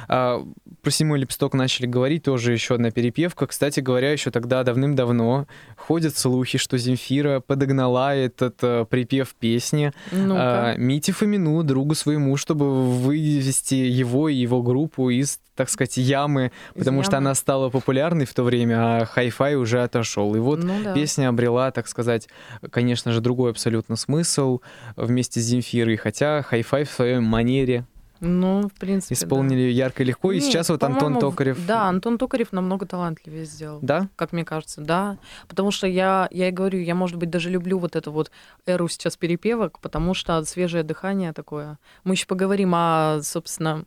А, 0.09 0.45
про 0.83 0.91
«Седьмой 0.91 1.19
лепесток» 1.21 1.55
начали 1.55 1.87
говорить, 1.87 2.23
тоже 2.25 2.53
еще 2.53 2.75
одна 2.75 2.91
перепевка. 2.91 3.47
Кстати 3.47 3.81
говоря, 3.81 4.13
еще 4.13 4.31
тогда 4.31 4.63
давным-давно 4.65 5.47
ходят 5.77 6.17
слухи, 6.17 6.59
что 6.59 6.79
Земфира 6.79 7.41
подогнала 7.41 8.15
этот 8.15 8.57
э, 8.63 8.85
припев 8.89 9.35
песни 9.35 9.93
Ну-ка. 10.13 10.73
а, 10.73 10.77
Мите 10.77 11.13
Фомину, 11.13 11.63
другу 11.63 11.95
своему, 11.95 12.37
чтобы 12.37 12.93
вывести 12.93 13.75
его 13.75 14.29
и 14.29 14.35
его 14.35 14.63
группу 14.63 15.11
из, 15.11 15.39
так 15.55 15.69
сказать, 15.71 15.97
ямы, 15.97 16.53
Из 16.75 16.79
потому 16.79 17.03
что 17.03 17.17
ямы. 17.17 17.27
она 17.29 17.35
стала 17.35 17.71
популярной 17.71 18.25
в 18.27 18.35
то 18.35 18.43
время, 18.43 18.75
а 18.79 18.96
хай-фай 19.05 19.57
уже 19.57 19.83
отошел. 19.83 20.35
И 20.35 20.39
вот 20.39 20.63
Ну 20.63 20.83
да. 20.83 20.95
песня 20.95 21.29
обрела, 21.29 21.71
так 21.71 21.89
сказать, 21.89 22.29
конечно 22.71 23.13
же, 23.13 23.21
другой 23.21 23.51
абсолютно 23.51 23.97
смысл 23.97 24.61
вместе 24.97 25.41
с 25.41 25.45
Земфирой, 25.45 25.97
хотя 25.97 26.43
хай-фай 26.43 26.85
в 26.85 26.91
своей 26.91 27.19
манере 27.19 27.85
Ну, 28.21 28.69
в 28.69 28.79
принципе, 28.79 29.15
да. 29.15 29.25
исполнили 29.27 29.71
ярко 29.71 30.03
и 30.03 30.07
легко, 30.07 30.33
и 30.33 30.37
Нет, 30.37 30.45
сейчас 30.45 30.71
вот 30.71 30.83
Антон 30.83 31.19
Токарев... 31.19 31.59
Да, 31.67 31.83
Антон 31.83 32.17
Токарев 32.17 32.51
намного 32.53 32.87
талантливее 32.87 33.45
сделал. 33.45 33.79
Да? 33.83 34.09
Как 34.17 34.33
мне 34.33 34.45
кажется, 34.45 34.81
да. 34.81 35.19
Потому 35.49 35.71
что 35.71 35.87
я, 35.87 36.29
я 36.31 36.49
и 36.49 36.51
говорю, 36.51 36.81
я, 36.81 36.95
может 36.95 37.17
быть, 37.17 37.29
даже 37.29 37.51
люблю 37.51 37.79
вот 37.79 37.95
эту 37.95 38.13
вот 38.13 38.31
эру 38.65 38.89
сейчас 38.89 39.17
перепевок, 39.19 39.81
потому 39.81 40.15
что 40.15 40.43
свежее 40.45 40.83
дыхание 40.83 41.33
такое. 41.35 41.79
Мы 42.05 42.15
еще 42.15 42.27
поговорим 42.27 42.73
о, 42.75 43.21
собственно, 43.23 43.85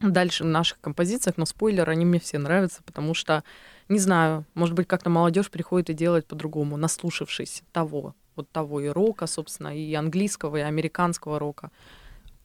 дальше 0.00 0.44
наших 0.44 0.80
композициях, 0.80 1.36
но 1.38 1.46
спойлер, 1.46 1.88
они 1.88 2.04
мне 2.04 2.20
все 2.20 2.38
нравятся, 2.38 2.82
потому 2.84 3.14
что, 3.14 3.42
не 3.88 3.98
знаю, 3.98 4.44
может 4.54 4.74
быть, 4.74 4.88
как-то 4.88 5.10
молодежь 5.10 5.50
приходит 5.50 5.90
и 5.90 5.94
делает 5.94 6.26
по-другому, 6.26 6.76
наслушавшись 6.76 7.62
того, 7.72 8.14
вот 8.34 8.50
того 8.50 8.80
и 8.80 8.88
рока, 8.88 9.26
собственно, 9.26 9.68
и 9.76 9.94
английского, 9.94 10.56
и 10.56 10.60
американского 10.60 11.38
рока. 11.38 11.70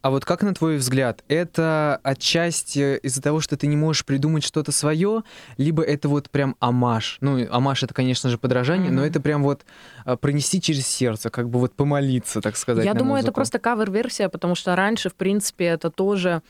А 0.01 0.09
вот 0.09 0.25
как, 0.25 0.41
на 0.41 0.53
твой 0.55 0.77
взгляд, 0.77 1.23
это 1.27 1.99
отчасти 2.01 2.97
из-за 2.97 3.21
того, 3.21 3.39
что 3.39 3.55
ты 3.55 3.67
не 3.67 3.75
можешь 3.75 4.03
придумать 4.03 4.43
что-то 4.43 4.71
свое, 4.71 5.21
либо 5.57 5.83
это 5.83 6.09
вот 6.09 6.31
прям 6.31 6.55
амаш? 6.59 7.17
Ну, 7.21 7.45
амаш— 7.51 7.83
это, 7.83 7.93
конечно 7.93 8.27
же, 8.31 8.39
подражание, 8.39 8.89
но 8.89 9.01
Мгм. 9.01 9.09
это 9.09 9.19
прям 9.21 9.43
вот 9.43 9.63
а, 10.05 10.17
пронести 10.17 10.59
через 10.59 10.87
сердце, 10.87 11.29
как 11.29 11.49
бы 11.49 11.59
вот 11.59 11.73
помолиться, 11.75 12.41
так 12.41 12.57
сказать, 12.57 12.83
Я 12.83 12.93
думаю, 12.95 13.17
это 13.17 13.25
музыку. 13.27 13.35
просто 13.35 13.59
кавер-версия, 13.59 14.27
потому 14.29 14.55
что 14.55 14.75
раньше, 14.75 15.09
в 15.09 15.13
принципе, 15.15 15.65
это 15.65 15.91
тоже... 15.91 16.41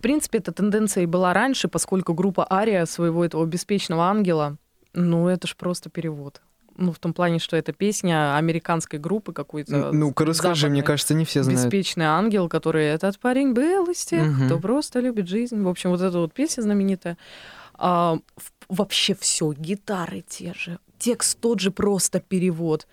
В 0.00 0.02
принципе, 0.02 0.38
эта 0.38 0.50
тенденция 0.50 1.02
и 1.02 1.06
была 1.06 1.34
раньше, 1.34 1.68
поскольку 1.68 2.14
группа 2.14 2.46
Ария 2.50 2.86
своего 2.86 3.22
этого 3.22 3.44
беспечного 3.44 4.04
ангела, 4.04 4.56
ну, 4.94 5.28
это 5.28 5.46
ж 5.46 5.54
просто 5.54 5.90
перевод. 5.90 6.40
Ну, 6.78 6.90
в 6.92 6.98
том 6.98 7.12
плане, 7.12 7.38
что 7.38 7.54
это 7.54 7.74
песня 7.74 8.34
американской 8.38 8.98
группы 8.98 9.34
какой-то. 9.34 9.74
Н- 9.76 9.98
Ну-ка, 9.98 10.24
расскажи, 10.24 10.70
мне 10.70 10.82
кажется, 10.82 11.12
не 11.12 11.26
все 11.26 11.42
знают. 11.42 11.60
Беспечный 11.64 12.06
ангел, 12.06 12.48
который 12.48 12.86
этот 12.86 13.18
парень 13.18 13.52
был 13.52 13.90
из 13.90 14.02
тех, 14.06 14.26
Мгм. 14.26 14.46
кто 14.46 14.58
просто 14.58 15.00
любит 15.00 15.28
жизнь. 15.28 15.60
В 15.62 15.68
общем, 15.68 15.90
вот 15.90 16.00
эта 16.00 16.18
вот 16.18 16.32
песня 16.32 16.62
знаменитая. 16.62 17.18
А, 17.74 18.18
вообще 18.70 19.14
все, 19.14 19.52
гитары 19.52 20.24
те 20.26 20.54
же, 20.54 20.78
текст 20.98 21.38
тот 21.40 21.60
же, 21.60 21.70
просто 21.70 22.20
перевод. 22.20 22.86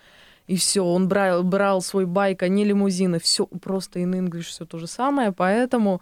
И 0.48 0.58
все, 0.58 0.82
он 0.84 1.08
брал, 1.08 1.42
брал 1.44 1.82
свой 1.82 2.06
байк, 2.06 2.44
а 2.44 2.50
не 2.50 2.66
лимузины, 2.66 3.20
все 3.22 3.46
просто 3.46 4.00
in 4.02 4.12
English, 4.12 4.42
все 4.50 4.66
то 4.66 4.78
же 4.78 4.88
самое, 4.88 5.32
поэтому 5.32 6.02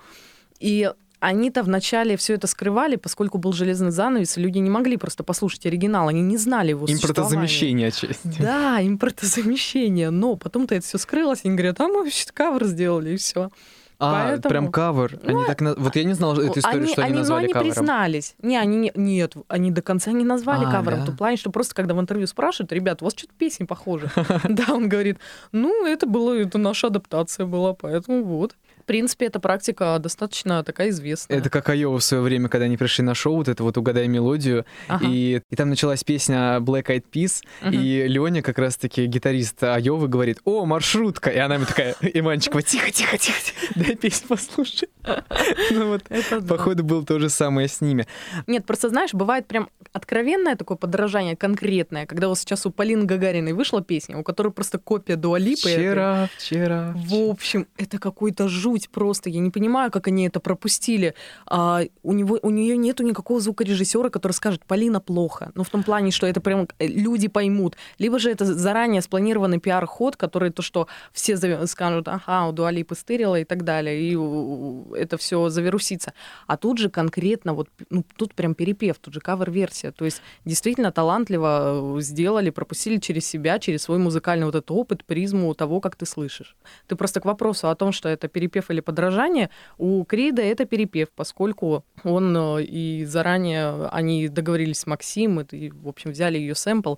и 0.59 0.91
они-то 1.19 1.63
вначале 1.63 2.17
все 2.17 2.33
это 2.35 2.45
скрывали, 2.45 2.97
поскольку 2.97 3.37
был 3.39 3.51
железный 3.53 3.89
занавес, 3.91 4.37
и 4.37 4.41
люди 4.41 4.59
не 4.59 4.69
могли 4.69 4.97
просто 4.97 5.23
послушать 5.23 5.65
оригинал, 5.65 6.07
они 6.07 6.21
не 6.21 6.37
знали 6.37 6.69
его. 6.69 6.85
Импортозамещение 6.85 7.87
отчасти. 7.87 8.19
Да, 8.39 8.79
импортозамещение. 8.85 10.09
Но 10.11 10.35
потом-то 10.35 10.75
это 10.75 10.85
все 10.85 10.97
скрылось, 10.97 11.41
и 11.43 11.47
они 11.47 11.55
говорят, 11.57 11.79
а 11.81 11.87
мы 11.87 12.03
вообще 12.03 12.25
кавер 12.33 12.65
сделали, 12.65 13.11
и 13.13 13.17
все. 13.17 13.49
А, 13.97 14.25
Поэтому- 14.27 14.49
прям 14.49 14.71
кавер. 14.71 15.19
Они 15.25 15.45
так 15.45 15.61
на- 15.61 15.73
Вот 15.75 15.95
я 15.95 16.03
не 16.03 16.13
знал 16.13 16.37
эту 16.37 16.59
историю, 16.59 16.85
что 16.87 17.01
они, 17.01 17.13
ну, 17.13 17.19
назвали 17.19 17.45
они 17.45 17.53
кавером. 17.53 17.73
признались. 17.75 18.35
Не, 18.41 18.57
они 18.57 18.75
не, 18.77 18.91
нет, 18.93 19.35
они 19.47 19.71
до 19.71 19.81
конца 19.81 20.11
не 20.11 20.25
назвали 20.25 20.65
А, 20.65 20.71
кавером. 20.71 20.99
да? 20.99 21.03
В 21.03 21.05
том 21.07 21.17
плане, 21.17 21.37
что 21.37 21.49
просто 21.49 21.73
когда 21.73 21.93
в 21.93 21.99
интервью 22.01 22.27
спрашивают, 22.27 22.73
ребят, 22.73 23.01
у 23.01 23.05
вас 23.05 23.13
что-то 23.13 23.33
песни 23.37 23.63
похожи. 23.63 24.11
Да, 24.49 24.65
он 24.73 24.89
говорит, 24.89 25.19
ну, 25.53 25.87
это 25.87 26.07
было, 26.07 26.33
это 26.37 26.57
наша 26.57 26.87
адаптация 26.87 27.45
была, 27.45 27.73
поэтому 27.73 28.23
вот. 28.25 28.55
В 28.85 28.87
принципе, 28.87 29.25
эта 29.25 29.39
практика 29.39 29.97
достаточно 29.99 30.63
такая 30.63 30.89
известная. 30.89 31.39
Это 31.39 31.49
как 31.49 31.67
Айова 31.69 31.97
в 31.97 32.03
свое 32.03 32.21
время, 32.21 32.49
когда 32.49 32.65
они 32.65 32.77
пришли 32.77 33.03
на 33.03 33.15
шоу, 33.15 33.37
вот 33.37 33.47
это 33.47 33.63
вот 33.63 33.75
«Угадай 33.79 34.07
мелодию», 34.07 34.63
Ага. 34.87 35.07
и, 35.09 35.41
и 35.49 35.55
там 35.55 35.69
началась 35.71 36.03
песня 36.03 36.59
Black 36.59 36.85
Eyed 36.89 37.05
Peas, 37.11 37.41
Мгм. 37.63 37.71
и 37.81 38.07
Леня, 38.07 38.43
как 38.43 38.59
раз-таки 38.59 39.07
гитарист 39.07 39.63
Айовы, 39.63 40.07
говорит, 40.07 40.37
о, 40.43 40.65
маршрутка, 40.65 41.31
и 41.31 41.37
она 41.39 41.55
ему 41.55 41.65
такая, 41.65 41.95
Иванчикова, 41.99 42.61
тихо, 42.61 42.91
тихо, 42.91 43.17
тихо, 43.17 43.39
тихо, 43.43 43.73
дай 43.75 43.95
песню 43.95 44.27
послушай. 44.27 44.87
Ну 45.71 45.87
вот, 45.87 46.03
походу, 46.47 46.83
было 46.83 47.03
то 47.03 47.19
же 47.19 47.29
самое 47.29 47.67
с 47.67 47.81
ними. 47.81 48.05
Нет, 48.45 48.65
просто 48.65 48.89
знаешь, 48.89 49.13
бывает 49.15 49.47
прям 49.47 49.67
откровенное 49.93 50.55
такое 50.55 50.77
подражание, 50.77 51.35
конкретное, 51.35 52.05
когда 52.05 52.27
вот 52.27 52.37
сейчас 52.37 52.65
у 52.67 52.71
Полины 52.71 53.05
Гагариной 53.05 53.53
вышла 53.53 53.81
песня, 53.81 54.17
у 54.17 54.23
которой 54.23 54.51
просто 54.53 54.77
копия 54.77 55.15
Дуалипы. 55.15 55.69
Вчера, 55.69 56.29
вчера. 56.37 56.93
В 56.95 57.15
общем, 57.29 57.67
это 57.77 57.97
какой-то 57.97 58.47
жуть 58.47 58.74
просто. 58.89 59.29
Я 59.29 59.39
не 59.39 59.49
понимаю, 59.49 59.91
как 59.91 60.07
они 60.07 60.27
это 60.27 60.39
пропустили. 60.39 61.13
А, 61.47 61.81
у, 62.03 62.13
него, 62.13 62.39
у 62.41 62.49
нее 62.49 62.77
нету 62.77 63.03
никакого 63.03 63.39
звукорежиссера, 63.39 64.09
который 64.09 64.33
скажет, 64.33 64.65
Полина 64.65 64.99
плохо. 64.99 65.51
Ну, 65.55 65.63
в 65.63 65.69
том 65.69 65.83
плане, 65.83 66.11
что 66.11 66.27
это 66.27 66.41
прям 66.41 66.67
э, 66.79 66.87
люди 66.87 67.27
поймут. 67.27 67.75
Либо 67.99 68.19
же 68.19 68.31
это 68.31 68.45
заранее 68.45 69.01
спланированный 69.01 69.59
пиар-ход, 69.59 70.15
который 70.15 70.51
то, 70.51 70.61
что 70.61 70.87
все 71.13 71.37
скажут, 71.67 72.07
ага, 72.07 72.47
у 72.47 72.51
Дуалипы 72.51 72.95
стырила 72.95 73.39
и 73.39 73.43
так 73.43 73.63
далее, 73.63 74.01
и 74.01 74.17
это 74.95 75.17
все 75.17 75.49
завирусится. 75.49 76.13
А 76.47 76.57
тут 76.57 76.77
же 76.77 76.89
конкретно, 76.89 77.53
вот, 77.53 77.69
ну, 77.89 78.03
тут 78.17 78.33
прям 78.33 78.55
перепев, 78.55 78.97
тут 78.99 79.13
же 79.13 79.19
кавер-версия. 79.19 79.91
То 79.91 80.05
есть 80.05 80.21
действительно 80.45 80.91
талантливо 80.91 81.97
э, 81.97 82.01
сделали, 82.01 82.49
пропустили 82.49 82.97
через 82.97 83.25
себя, 83.25 83.59
через 83.59 83.83
свой 83.83 83.97
музыкальный 83.97 84.45
вот 84.45 84.55
этот 84.55 84.71
опыт, 84.71 85.03
призму 85.05 85.53
того, 85.53 85.79
как 85.79 85.95
ты 85.95 86.05
слышишь. 86.05 86.55
Ты 86.87 86.95
просто 86.95 87.19
к 87.19 87.25
вопросу 87.25 87.69
о 87.69 87.75
том, 87.75 87.91
что 87.91 88.09
это 88.09 88.27
перепев 88.27 88.64
или 88.69 88.81
подражание, 88.81 89.49
у 89.77 90.03
Крида 90.03 90.41
это 90.41 90.65
перепев, 90.65 91.09
поскольку 91.15 91.83
он 92.03 92.35
э, 92.35 92.63
и 92.63 93.05
заранее 93.05 93.87
они 93.87 94.27
договорились 94.27 94.79
с 94.79 94.87
Максим, 94.87 95.41
и, 95.41 95.69
в 95.69 95.87
общем, 95.87 96.11
взяли 96.11 96.37
ее 96.37 96.55
сэмпл. 96.55 96.95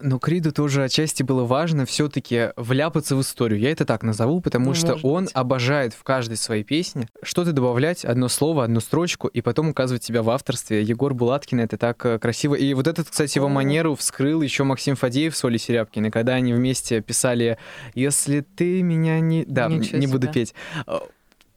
Но 0.00 0.18
Криду 0.18 0.52
тоже 0.52 0.84
отчасти 0.84 1.22
было 1.22 1.44
важно 1.44 1.84
все-таки 1.86 2.50
вляпаться 2.56 3.16
в 3.16 3.20
историю. 3.20 3.60
Я 3.60 3.70
это 3.70 3.84
так 3.84 4.02
назову, 4.02 4.40
потому 4.40 4.66
Ну, 4.66 4.74
что 4.74 4.98
он 5.02 5.24
быть. 5.24 5.34
обожает 5.34 5.94
в 5.94 6.02
каждой 6.02 6.36
своей 6.36 6.64
песне 6.64 7.08
что-то 7.22 7.52
добавлять, 7.52 8.04
одно 8.04 8.28
слово, 8.28 8.64
одну 8.64 8.80
строчку, 8.80 9.28
и 9.28 9.40
потом 9.40 9.68
указывать 9.68 10.02
себя 10.04 10.22
в 10.22 10.30
авторстве. 10.30 10.82
Егор 10.82 11.14
Булаткин 11.14 11.60
это 11.60 11.76
так 11.76 12.04
э, 12.06 12.18
красиво. 12.18 12.54
И 12.54 12.72
вот 12.74 12.86
этот, 12.86 13.10
кстати, 13.10 13.38
его 13.38 13.48
манеру 13.48 13.94
вскрыл 13.94 14.42
еще 14.42 14.64
Максим 14.64 14.96
Фадеев 14.96 15.36
с 15.36 15.44
Олей 15.44 15.58
Серябкиной, 15.58 16.10
когда 16.10 16.34
они 16.34 16.52
вместе 16.52 17.00
писали 17.00 17.58
«Если 17.94 18.40
ты 18.40 18.82
меня 18.82 19.20
не...» 19.20 19.44
Да, 19.44 19.68
Ничего 19.68 19.98
не 19.98 20.06
буду 20.06 20.26
себе. 20.26 20.32
петь. 20.34 20.54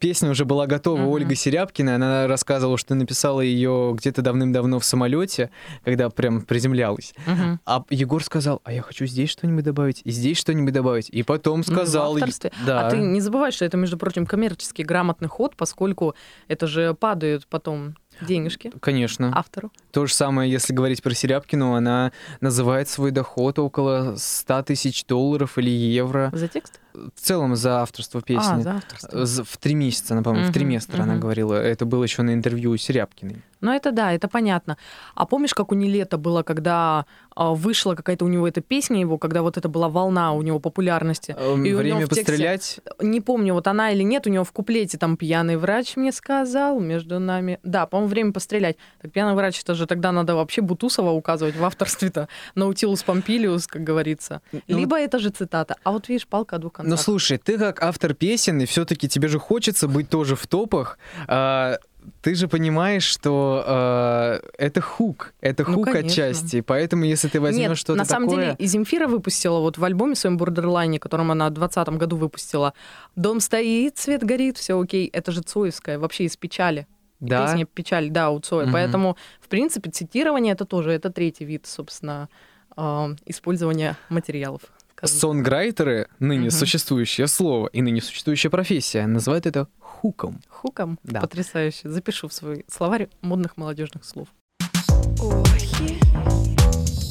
Песня 0.04 0.28
уже 0.28 0.44
была 0.44 0.66
готова, 0.66 0.98
Мгм. 0.98 1.08
Ольга 1.08 1.34
Серябкина, 1.34 1.94
она 1.94 2.26
рассказывала, 2.26 2.76
что 2.76 2.94
написала 2.94 3.40
ее 3.40 3.94
где-то 3.96 4.20
давным-давно 4.20 4.78
в 4.78 4.84
самолете, 4.84 5.48
когда 5.82 6.10
прям 6.10 6.42
приземлялась. 6.42 7.14
Мгм. 7.26 7.58
А 7.64 7.82
Егор 7.88 8.22
сказал, 8.22 8.60
а 8.64 8.72
я 8.74 8.82
хочу 8.82 9.06
здесь 9.06 9.30
что-нибудь 9.30 9.64
добавить, 9.64 10.02
и 10.04 10.10
здесь 10.10 10.36
что-нибудь 10.36 10.74
добавить. 10.74 11.08
И 11.08 11.22
потом 11.22 11.62
Ну, 11.66 11.72
сказал... 11.72 12.16
авторстве. 12.16 12.52
Да. 12.66 12.86
А 12.86 12.90
ты 12.90 12.98
не 12.98 13.22
забывай, 13.22 13.50
что 13.50 13.64
это, 13.64 13.78
между 13.78 13.96
прочим, 13.96 14.26
коммерческий 14.26 14.82
грамотный 14.84 15.28
ход, 15.28 15.56
поскольку 15.56 16.14
это 16.48 16.66
же 16.66 16.92
падает 16.92 17.46
потом 17.46 17.96
Денежки 18.20 18.72
Конечно. 18.80 19.32
автору. 19.34 19.72
То 19.90 20.06
же 20.06 20.14
самое, 20.14 20.50
если 20.50 20.72
говорить 20.72 21.02
про 21.02 21.14
Серябкину, 21.14 21.74
она 21.74 22.12
называет 22.40 22.88
свой 22.88 23.10
доход 23.10 23.58
около 23.58 24.14
100 24.16 24.62
тысяч 24.64 25.04
долларов 25.06 25.58
или 25.58 25.70
евро. 25.70 26.30
За 26.32 26.48
текст? 26.48 26.80
В 26.92 27.20
целом 27.20 27.56
за 27.56 27.80
авторство 27.80 28.22
песни. 28.22 28.60
А, 28.60 28.60
за 28.60 28.70
авторство. 28.76 29.44
В 29.44 29.56
три 29.58 29.74
месяца, 29.74 30.14
она, 30.14 30.22
по-моему, 30.22 30.48
в 30.48 30.52
триместр 30.52 31.00
она 31.00 31.14
мгм. 31.14 31.22
говорила. 31.22 31.54
Это 31.54 31.84
было 31.84 32.04
еще 32.04 32.22
на 32.22 32.34
интервью 32.34 32.76
Серябкиной. 32.76 33.42
Ну, 33.64 33.72
это 33.72 33.92
да, 33.92 34.12
это 34.12 34.28
понятно. 34.28 34.76
А 35.14 35.24
помнишь, 35.24 35.54
как 35.54 35.72
у 35.72 35.74
Нилета 35.74 36.18
было, 36.18 36.42
когда 36.42 37.06
а, 37.34 37.54
вышла 37.54 37.94
какая-то 37.94 38.24
у 38.26 38.28
него 38.28 38.46
эта 38.46 38.60
песня 38.60 39.00
его, 39.00 39.16
когда 39.16 39.40
вот 39.40 39.56
это 39.56 39.68
была 39.70 39.88
волна 39.88 40.32
у 40.32 40.42
него 40.42 40.60
популярности? 40.60 41.34
Эм, 41.38 41.64
И 41.64 41.72
Время 41.72 42.02
тексте- 42.02 42.08
пострелять. 42.08 42.80
Не 43.00 43.20
помню, 43.22 43.54
вот 43.54 43.66
она 43.66 43.90
или 43.92 44.02
нет, 44.02 44.26
у 44.26 44.30
него 44.30 44.44
в 44.44 44.52
куплете 44.52 44.98
там 44.98 45.16
«Пьяный 45.16 45.56
врач 45.56 45.96
мне 45.96 46.12
сказал, 46.12 46.78
между 46.78 47.18
нами...» 47.18 47.58
Да, 47.62 47.86
по-моему, 47.86 48.10
«Время 48.10 48.32
пострелять». 48.32 48.76
Так 49.00 49.12
«Пьяный 49.12 49.34
врач» 49.34 49.60
это 49.62 49.74
же 49.74 49.86
тогда 49.86 50.12
надо 50.12 50.34
вообще 50.34 50.60
Бутусова 50.60 51.10
указывать 51.10 51.56
в 51.56 51.64
авторстве-то. 51.64 52.28
Наутилус 52.54 53.02
Помпилиус, 53.02 53.66
как 53.66 53.82
говорится. 53.82 54.42
Ну, 54.52 54.60
Либо 54.68 54.98
это 55.00 55.18
же 55.18 55.30
цитата. 55.30 55.76
А 55.84 55.90
вот 55.90 56.08
видишь, 56.08 56.26
палка 56.26 56.56
о 56.56 56.58
двух 56.58 56.74
концах. 56.74 56.90
Ну 56.90 56.96
слушай, 56.96 57.38
ты 57.38 57.56
как 57.58 57.82
автор 57.82 58.12
песен, 58.12 58.60
и 58.60 58.66
все-таки 58.66 59.08
тебе 59.08 59.28
же 59.28 59.38
хочется 59.38 59.88
быть 59.88 60.10
тоже 60.10 60.36
в 60.36 60.46
топах. 60.46 60.98
а, 61.26 61.78
ты 62.22 62.34
же 62.34 62.48
понимаешь, 62.48 63.04
что 63.04 63.62
а, 63.66 64.40
это 64.58 64.80
хук, 64.80 65.32
это 65.40 65.64
Ну, 65.68 65.74
хук 65.76 65.86
конечно. 65.92 66.24
отчасти. 66.24 66.60
Поэтому 66.60 67.04
если 67.04 67.28
ты 67.28 67.40
возьмешь 67.40 67.68
Нет, 67.68 67.78
что-то 67.78 67.98
на 67.98 68.04
самом 68.04 68.28
такое... 68.28 68.56
деле 68.56 68.68
Земфира 68.68 69.06
выпустила 69.06 69.60
вот 69.60 69.78
в 69.78 69.84
альбоме 69.84 70.14
своем 70.14 70.36
Borderline, 70.36 70.98
которым 70.98 71.30
она 71.30 71.46
в 71.48 71.54
2020 71.54 71.94
году 71.98 72.16
выпустила, 72.16 72.74
«Дом 73.16 73.40
стоит, 73.40 73.98
свет 73.98 74.22
горит, 74.24 74.58
все 74.58 74.80
окей». 74.80 75.06
Это 75.08 75.32
же 75.32 75.42
Цоевская, 75.42 75.98
вообще 75.98 76.24
из 76.24 76.36
печали. 76.36 76.86
да, 77.20 77.46
Песня 77.46 77.66
«Печаль», 77.66 78.10
да, 78.10 78.30
у 78.30 78.40
Цоя. 78.40 78.64
Мгм. 78.64 78.72
Поэтому, 78.72 79.16
в 79.40 79.48
принципе, 79.48 79.90
цитирование 79.90 80.52
это 80.52 80.64
тоже, 80.66 80.90
это 80.92 81.10
третий 81.10 81.44
вид, 81.44 81.66
собственно, 81.66 82.28
э, 82.76 83.14
использования 83.26 83.96
материалов. 84.08 84.60
Сонграйтеры, 85.06 86.08
ныне 86.18 86.42
Мгм. 86.48 86.50
существующее 86.50 87.26
слово 87.26 87.68
и 87.68 87.82
ныне 87.82 88.00
существующая 88.00 88.50
профессия, 88.50 89.06
называют 89.06 89.46
это 89.46 89.68
хуком. 89.78 90.40
Хуком. 90.48 90.98
Да. 91.02 91.20
Потрясающе. 91.20 91.88
Запишу 91.88 92.28
в 92.28 92.32
свой 92.32 92.64
словарь 92.70 93.08
модных 93.22 93.56
молодежных 93.56 94.04
слов. 94.04 94.28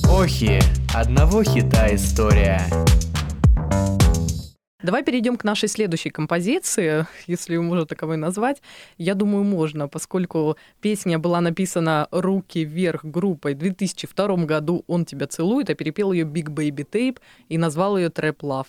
Охи. 0.09 0.61
Одного 0.93 1.43
хита 1.43 1.93
история. 1.95 2.61
Давай 4.83 5.01
перейдем 5.01 5.37
к 5.37 5.45
нашей 5.45 5.69
следующей 5.69 6.09
композиции, 6.09 7.07
если 7.25 7.53
ее 7.53 7.61
можно 7.61 7.85
таковой 7.85 8.17
назвать. 8.17 8.61
Я 8.97 9.15
думаю, 9.15 9.45
можно, 9.45 9.87
поскольку 9.87 10.57
песня 10.81 11.17
была 11.17 11.39
написана 11.39 12.09
«Руки 12.11 12.65
вверх» 12.65 13.05
группой 13.05 13.55
в 13.55 13.59
2002 13.59 14.35
году 14.45 14.83
«Он 14.87 15.05
тебя 15.05 15.27
целует», 15.27 15.69
а 15.69 15.73
перепел 15.73 16.11
ее 16.11 16.25
Big 16.25 16.49
Baby 16.49 16.85
Tape 16.85 17.19
и 17.47 17.57
назвал 17.57 17.97
ее 17.97 18.09
Trap 18.09 18.39
Love. 18.39 18.67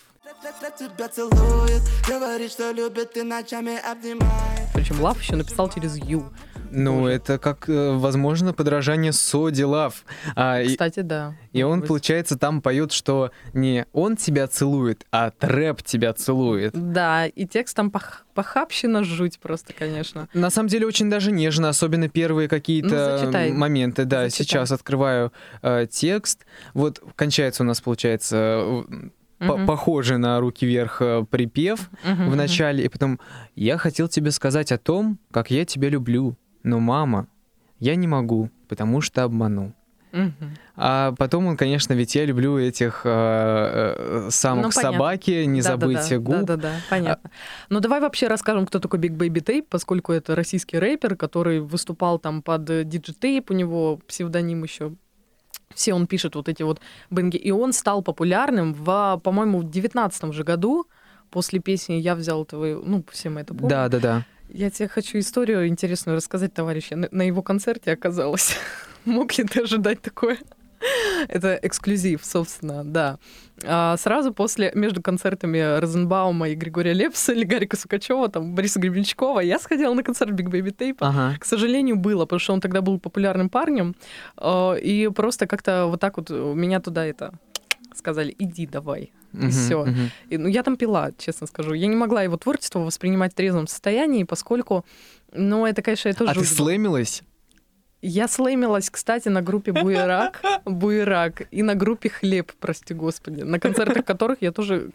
Тебя 0.78 1.09
целует, 1.09 1.83
говорит, 2.09 2.52
что 2.52 2.71
любит, 2.71 3.16
и 3.16 3.23
ночами 3.23 3.76
обнимает. 3.76 4.68
Причем 4.73 4.97
Love 5.00 5.18
еще 5.18 5.35
написал 5.35 5.68
через 5.68 5.97
Ю. 5.97 6.30
Ну, 6.75 7.00
Боже. 7.00 7.12
это 7.12 7.38
как, 7.38 7.69
э, 7.69 7.93
возможно, 7.97 8.52
подражание 8.52 9.12
Соди 9.12 9.64
Лав. 9.64 10.04
А, 10.35 10.61
и, 10.61 10.69
Кстати, 10.69 11.00
да. 11.00 11.35
и 11.52 11.62
он, 11.62 11.81
быть. 11.81 11.88
получается, 11.88 12.37
там 12.37 12.61
поет, 12.61 12.93
что 12.93 13.31
не 13.52 13.87
он 13.93 14.16
тебя 14.16 14.47
целует, 14.49 15.07
а 15.12 15.31
трэп 15.31 15.83
тебя 15.83 16.12
целует. 16.12 16.73
Да, 16.75 17.26
и 17.26 17.47
текст 17.47 17.76
там 17.76 17.88
пох- 17.88 18.23
похабщина 18.35 19.04
жуть 19.04 19.38
просто, 19.38 19.73
конечно. 19.73 20.28
На 20.35 20.50
самом 20.50 20.69
деле 20.69 20.87
очень 20.87 21.09
даже 21.09 21.31
нежно, 21.33 21.69
особенно 21.69 22.09
первые 22.09 22.49
какие-то 22.49 22.88
Ну, 22.88 23.19
зачитай. 23.19 23.52
моменты. 23.52 24.04
Да, 24.04 24.25
Зачитай. 24.25 24.44
сейчас 24.44 24.72
открываю 24.72 25.33
э, 25.62 25.87
текст. 25.90 26.44
Вот 26.75 27.01
кончается 27.16 27.62
у 27.62 27.66
нас, 27.66 27.81
получается, 27.81 28.85
по- 29.38 29.66
похоже 29.66 30.16
на 30.18 30.40
руки 30.40 30.64
вверх 30.66 31.03
э, 31.03 31.25
припев 31.29 31.90
Мгм, 32.05 32.31
в 32.31 32.37
начале, 32.37 32.85
и 32.85 32.88
потом 32.88 33.20
я 33.57 33.77
хотел 33.79 34.09
тебе 34.09 34.31
сказать 34.31 34.72
о 34.72 34.79
том, 34.79 35.18
как 35.31 35.51
я 35.51 35.64
тебя 35.64 35.88
люблю, 35.88 36.37
но 36.64 36.81
мама, 36.81 37.29
я 37.79 37.94
не 37.94 38.09
могу, 38.09 38.50
потому 38.68 39.00
что 39.00 39.22
обману. 39.22 39.72
Мгм. 40.14 40.57
А 40.77 41.12
потом 41.18 41.46
он, 41.46 41.57
конечно, 41.57 41.92
ведь 41.92 42.14
я 42.14 42.24
люблю 42.24 42.57
этих 42.57 43.03
э, 43.05 43.94
э, 43.96 44.29
самок 44.31 44.66
Ну, 44.66 44.70
собаки, 44.70 45.44
не 45.44 45.61
Да-да-да, 45.61 46.03
забыть 46.03 46.22
губ. 46.22 46.37
Да-да-да, 46.37 46.72
понятно. 46.88 47.31
Ну 47.68 47.81
давай 47.81 48.00
вообще 48.00 48.29
расскажем, 48.29 48.64
кто 48.64 48.79
такой 48.79 49.00
Big 49.00 49.16
Baby 49.16 49.44
Tape, 49.44 49.66
поскольку 49.68 50.12
это 50.12 50.37
российский 50.37 50.79
рэпер, 50.79 51.16
который 51.16 51.59
выступал 51.61 52.20
там 52.20 52.42
под 52.42 52.70
э, 52.70 52.85
Tape, 52.85 53.46
у 53.50 53.55
него 53.55 53.98
псевдоним 54.07 54.62
еще. 54.62 54.92
Все 55.74 55.94
он 55.94 56.07
пишет 56.07 56.37
вот 56.37 56.48
эти 56.48 56.62
вот 56.62 56.81
бенги. 57.11 57.37
И 57.37 57.50
он 57.50 57.72
стал 57.72 58.00
популярным 58.00 58.72
в, 58.72 59.20
по-моему, 59.24 59.59
в 59.59 59.70
девятнадцатом 59.70 60.33
же 60.33 60.44
году 60.44 60.87
после 61.31 61.59
песни 61.59 61.94
«Я 61.94 62.14
взял 62.14 62.44
твою...» 62.44 62.85
Ну, 62.87 63.05
все 63.11 63.31
мы 63.31 63.40
это 63.40 63.53
помним. 63.53 63.68
Да, 63.68 63.88
да, 63.88 63.98
да. 63.98 64.27
Я 64.48 64.70
тебе 64.70 64.88
хочу 64.88 65.18
историю 65.18 65.66
интересную 65.66 66.16
рассказать, 66.16 66.54
товарищ. 66.54 66.88
Я 66.90 66.96
на, 66.96 67.09
на 67.11 67.22
его 67.22 67.42
концерте 67.42 67.92
оказалась. 67.92 68.57
Мог 69.04 69.37
ли 69.38 69.44
ты 69.44 69.62
ожидать 69.62 70.00
такое? 70.02 70.38
Это 71.28 71.59
эксклюзив, 71.62 72.24
собственно, 72.24 72.85
да. 72.85 73.18
А 73.64 73.96
сразу 73.96 74.35
после, 74.35 74.70
между 74.74 75.00
концертами 75.00 75.78
Розенбаума 75.78 76.50
и 76.50 76.54
Григория 76.54 76.92
Лепса 76.92 77.33
или 77.33 77.44
Гарика 77.44 77.76
Сукачева, 77.76 78.28
там, 78.28 78.54
Бориса 78.54 78.80
Гребенщикова, 78.80 79.40
я 79.40 79.59
сходила 79.59 79.94
на 79.94 80.02
концерт 80.02 80.33
Big 80.33 80.50
Baby 80.50 80.76
Tape. 80.76 80.96
Ага. 81.00 81.37
К 81.38 81.44
сожалению, 81.44 81.96
было, 81.96 82.26
потому 82.26 82.40
что 82.40 82.52
он 82.52 82.61
тогда 82.61 82.83
был 82.83 82.98
популярным 82.98 83.48
парнем. 83.48 83.94
э, 84.37 84.78
И 84.80 85.09
просто 85.09 85.46
как-то 85.46 85.87
вот 85.87 86.00
так 86.00 86.18
вот 86.18 86.30
меня 86.30 86.80
туда 86.80 87.07
это 87.07 87.33
сказали, 87.96 88.35
иди 88.38 88.66
давай. 88.66 89.12
Мгм, 89.33 89.50
всё. 89.50 89.85
мгм. 89.85 90.11
И, 90.30 90.38
ну, 90.38 90.48
я 90.48 90.62
там 90.62 90.76
пила, 90.76 91.11
честно 91.18 91.46
скажу. 91.46 91.74
Я 91.74 91.87
не 91.88 91.96
могла 91.96 92.22
его 92.22 92.37
творчество 92.37 92.78
воспринимать 92.80 93.33
в 93.33 93.35
трезвом 93.35 93.66
состоянии, 93.66 94.24
поскольку, 94.24 94.85
ну, 95.33 95.66
это, 95.66 95.83
конечно, 95.83 96.09
это 96.09 96.24
А 96.24 96.35
ты 96.35 96.40
жуть 96.40 96.48
была. 96.50 96.66
слэмилась? 96.66 97.22
Я 98.02 98.28
слэмилась, 98.28 98.90
кстати, 98.90 99.30
на 99.30 99.40
группе 99.42 99.72
Буерак, 99.72 100.42
Буерак 100.66 101.48
и 101.50 101.62
на 101.62 101.74
группе 101.74 102.11
Хлеб, 102.11 102.52
прости 102.61 102.94
господи, 102.94 103.42
на 103.42 103.59
концертах 103.59 104.04
которых 104.04 104.42
я 104.42 104.52
тоже 104.52 104.90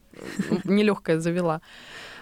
нелегкая 0.63 1.19
завела. 1.19 1.61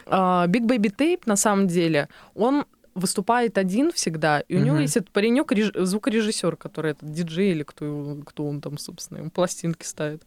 А, 0.06 0.48
Big 0.48 0.64
Baby 0.66 0.90
Tape, 0.96 1.24
на 1.26 1.36
самом 1.36 1.68
деле, 1.68 2.08
он 2.36 2.66
выступает 2.98 3.58
один 3.58 3.92
всегда, 3.92 4.40
и 4.42 4.56
у 4.56 4.60
него 4.60 4.78
есть 4.78 4.98
этот 4.98 5.12
паренек, 5.12 5.52
реж- 5.52 5.72
звукорежиссер, 5.86 6.56
который 6.58 6.92
этот 6.92 7.12
диджей 7.12 7.52
или 7.52 7.64
кто, 7.64 8.18
кто 8.26 8.46
он 8.46 8.60
там, 8.62 8.78
собственно, 8.78 9.20
ему 9.20 9.30
пластинки 9.30 9.86
ставит. 9.86 10.24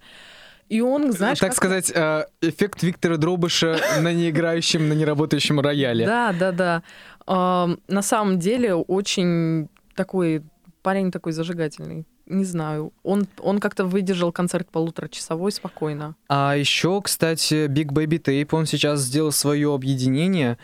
И 0.68 0.80
он, 0.80 1.12
знаешь, 1.12 1.38
так 1.40 1.50
как- 1.50 1.56
сказать, 1.56 1.90
э, 1.94 2.24
эффект 2.40 2.82
Виктора 2.84 3.16
Дробыша 3.16 3.78
на 4.00 4.12
неиграющем, 4.12 4.88
на 4.88 4.92
неработающем 4.92 5.58
рояле. 5.60 6.06
Да, 6.06 6.32
да, 6.32 6.52
да. 6.52 6.82
На 7.26 8.02
самом 8.02 8.38
деле 8.38 8.74
очень 8.74 9.68
такой 9.94 10.42
парень 10.82 11.10
такой 11.10 11.32
зажигательный. 11.32 12.06
Не 12.30 12.44
знаю. 12.44 12.92
Он, 13.02 13.26
он 13.42 13.58
как-то 13.58 13.84
выдержал 13.84 14.30
концерт 14.32 14.68
полуторачасовой 14.70 15.50
спокойно. 15.52 16.14
А 16.28 16.54
еще, 16.56 17.00
кстати, 17.02 17.66
Big 17.66 17.88
Baby 17.88 18.22
Tape, 18.22 18.48
он 18.52 18.66
сейчас 18.66 19.00
сделал 19.00 19.32
свое 19.32 19.74
объединение 19.74 20.56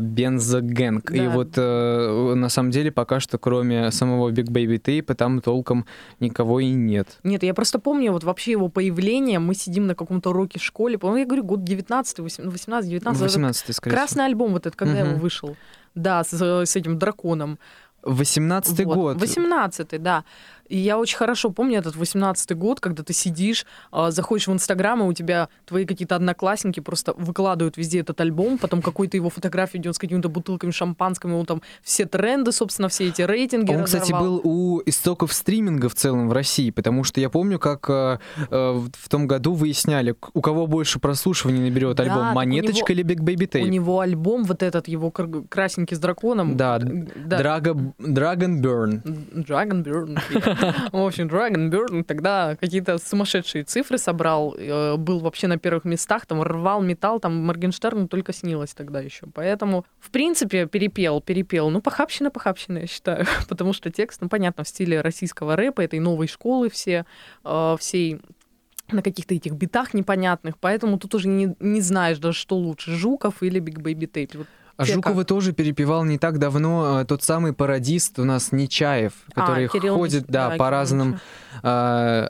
Бензогэнг. 0.00 1.10
И 1.12 1.18
Да. 1.20 1.30
вот 1.30 1.48
э, 1.56 2.34
на 2.34 2.48
самом 2.48 2.70
деле 2.70 2.90
пока 2.90 3.20
что 3.20 3.38
кроме 3.38 3.90
самого 3.90 4.30
Big 4.30 4.46
Baby 4.48 4.80
Tape 4.80 5.14
там 5.14 5.40
толком 5.40 5.86
никого 6.20 6.60
и 6.60 6.70
нет. 6.70 7.18
Нет, 7.22 7.42
я 7.42 7.54
просто 7.54 7.78
помню 7.78 8.12
вот 8.12 8.24
вообще 8.24 8.52
его 8.52 8.68
появление. 8.68 9.38
Мы 9.38 9.54
сидим 9.54 9.86
на 9.86 9.94
каком-то 9.94 10.30
уроке 10.30 10.58
в 10.58 10.62
школе. 10.62 10.98
По-моему, 10.98 11.18
я 11.20 11.26
говорю, 11.26 11.44
год 11.44 11.64
19 11.64 12.18
18 12.20 12.90
19 12.90 13.22
18 13.22 13.76
скорее 13.76 13.94
Красный 13.94 14.26
альбом 14.26 14.52
вот 14.52 14.66
этот, 14.66 14.76
когда 14.76 15.00
Мгм. 15.02 15.10
его 15.10 15.18
вышел. 15.20 15.56
Да, 15.94 16.24
с, 16.24 16.32
с 16.32 16.76
этим 16.76 16.98
драконом. 16.98 17.58
всего. 18.02 18.14
18 18.14 18.84
Вот. 18.84 18.94
год. 18.94 19.16
18-й, 19.16 19.98
да. 19.98 20.24
И 20.68 20.76
я 20.78 20.98
очень 20.98 21.16
хорошо 21.16 21.50
помню 21.50 21.78
этот 21.78 21.94
18-й 21.96 22.54
год, 22.54 22.80
когда 22.80 23.02
ты 23.02 23.12
сидишь, 23.12 23.66
а, 23.92 24.10
заходишь 24.10 24.48
в 24.48 24.52
Инстаграм, 24.52 25.00
и 25.02 25.04
у 25.04 25.12
тебя 25.12 25.48
твои 25.64 25.84
какие-то 25.86 26.16
одноклассники 26.16 26.80
просто 26.80 27.12
выкладывают 27.14 27.76
везде 27.76 28.00
этот 28.00 28.20
альбом, 28.20 28.58
потом 28.58 28.82
какой-то 28.82 29.16
его 29.16 29.30
фотографию 29.30 29.80
идет 29.82 29.94
с 29.94 29.98
какими-то 29.98 30.28
бутылками 30.28 30.70
шампанского, 30.70 31.30
и 31.30 31.34
он 31.34 31.46
там 31.46 31.62
все 31.82 32.06
тренды, 32.06 32.52
собственно, 32.52 32.88
все 32.88 33.08
эти 33.08 33.22
рейтинги 33.22 33.72
Он, 33.72 33.84
кстати, 33.84 34.10
разорвал. 34.10 34.24
был 34.24 34.40
у 34.44 34.82
истоков 34.86 35.32
стриминга 35.32 35.88
в 35.88 35.94
целом 35.94 36.28
в 36.28 36.32
России, 36.32 36.70
потому 36.70 37.04
что 37.04 37.20
я 37.20 37.30
помню, 37.30 37.58
как 37.58 37.88
э, 37.88 38.18
в 38.50 39.08
том 39.08 39.26
году 39.26 39.54
выясняли, 39.54 40.14
у 40.34 40.40
кого 40.40 40.66
больше 40.66 40.98
прослушиваний 40.98 41.60
наберет 41.60 41.96
Да, 41.96 42.02
альбом, 42.04 42.30
у 42.30 42.32
Монеточка 42.34 42.92
или 42.92 43.04
Big 43.04 43.20
Baby 43.20 43.46
У 43.60 43.64
Tape. 43.64 43.68
него 43.68 44.00
альбом 44.00 44.44
вот 44.44 44.62
этот, 44.62 44.88
его 44.88 45.10
кр- 45.10 45.44
красненький 45.48 45.96
с 45.96 46.00
драконом. 46.00 46.56
Да, 46.56 46.78
да. 46.78 47.40
Drago- 47.40 47.92
Dragon 47.98 48.60
Burn. 48.60 49.02
Dragon 49.46 49.84
Burn. 49.84 50.18
В 50.92 51.06
общем, 51.06 51.28
Dragon 51.28 51.70
Bird 51.70 52.04
тогда 52.04 52.56
какие-то 52.56 52.98
сумасшедшие 52.98 53.64
цифры 53.64 53.98
собрал, 53.98 54.54
э, 54.56 54.96
был 54.96 55.20
вообще 55.20 55.46
на 55.46 55.58
первых 55.58 55.84
местах, 55.84 56.26
там 56.26 56.42
рвал 56.42 56.82
металл, 56.82 57.20
там 57.20 57.36
Моргенштерну 57.44 58.08
только 58.08 58.32
снилось 58.32 58.74
тогда 58.74 59.00
еще. 59.00 59.26
Поэтому, 59.34 59.84
в 59.98 60.10
принципе, 60.10 60.66
перепел, 60.66 61.20
перепел. 61.20 61.70
Ну, 61.70 61.80
похабщина, 61.80 62.30
похабщина, 62.30 62.78
я 62.78 62.86
считаю. 62.86 63.26
Потому 63.48 63.72
что 63.72 63.90
текст, 63.90 64.20
ну, 64.20 64.28
понятно, 64.28 64.64
в 64.64 64.68
стиле 64.68 65.00
российского 65.00 65.56
рэпа, 65.56 65.82
этой 65.82 66.00
новой 66.00 66.26
школы 66.26 66.70
все, 66.70 67.04
э, 67.44 67.76
всей 67.78 68.20
на 68.92 69.02
каких-то 69.02 69.34
этих 69.34 69.52
битах 69.52 69.94
непонятных, 69.94 70.58
поэтому 70.58 70.98
тут 70.98 71.14
уже 71.14 71.28
не, 71.28 71.56
не 71.58 71.80
знаешь 71.80 72.18
даже, 72.18 72.38
что 72.38 72.56
лучше, 72.56 72.92
Жуков 72.92 73.42
или 73.42 73.58
Big 73.58 73.80
Baby 73.80 74.06
Tape. 74.06 74.46
А 74.76 74.84
те 74.84 74.92
Жукова 74.94 75.24
тоже 75.24 75.52
перепевал 75.52 76.04
не 76.04 76.18
так 76.18 76.38
давно 76.38 77.00
э, 77.00 77.04
тот 77.06 77.22
самый 77.22 77.52
пародист 77.54 78.18
у 78.18 78.24
нас 78.24 78.52
Нечаев, 78.52 79.12
который 79.34 79.66
А, 79.66 79.68
Кирилл 79.68 79.96
ходит 79.96 80.26
да, 80.26 80.50
да, 80.50 80.50
по 80.50 80.56
Кирилл 80.56 80.70
разным 80.70 81.20
э, 81.62 81.66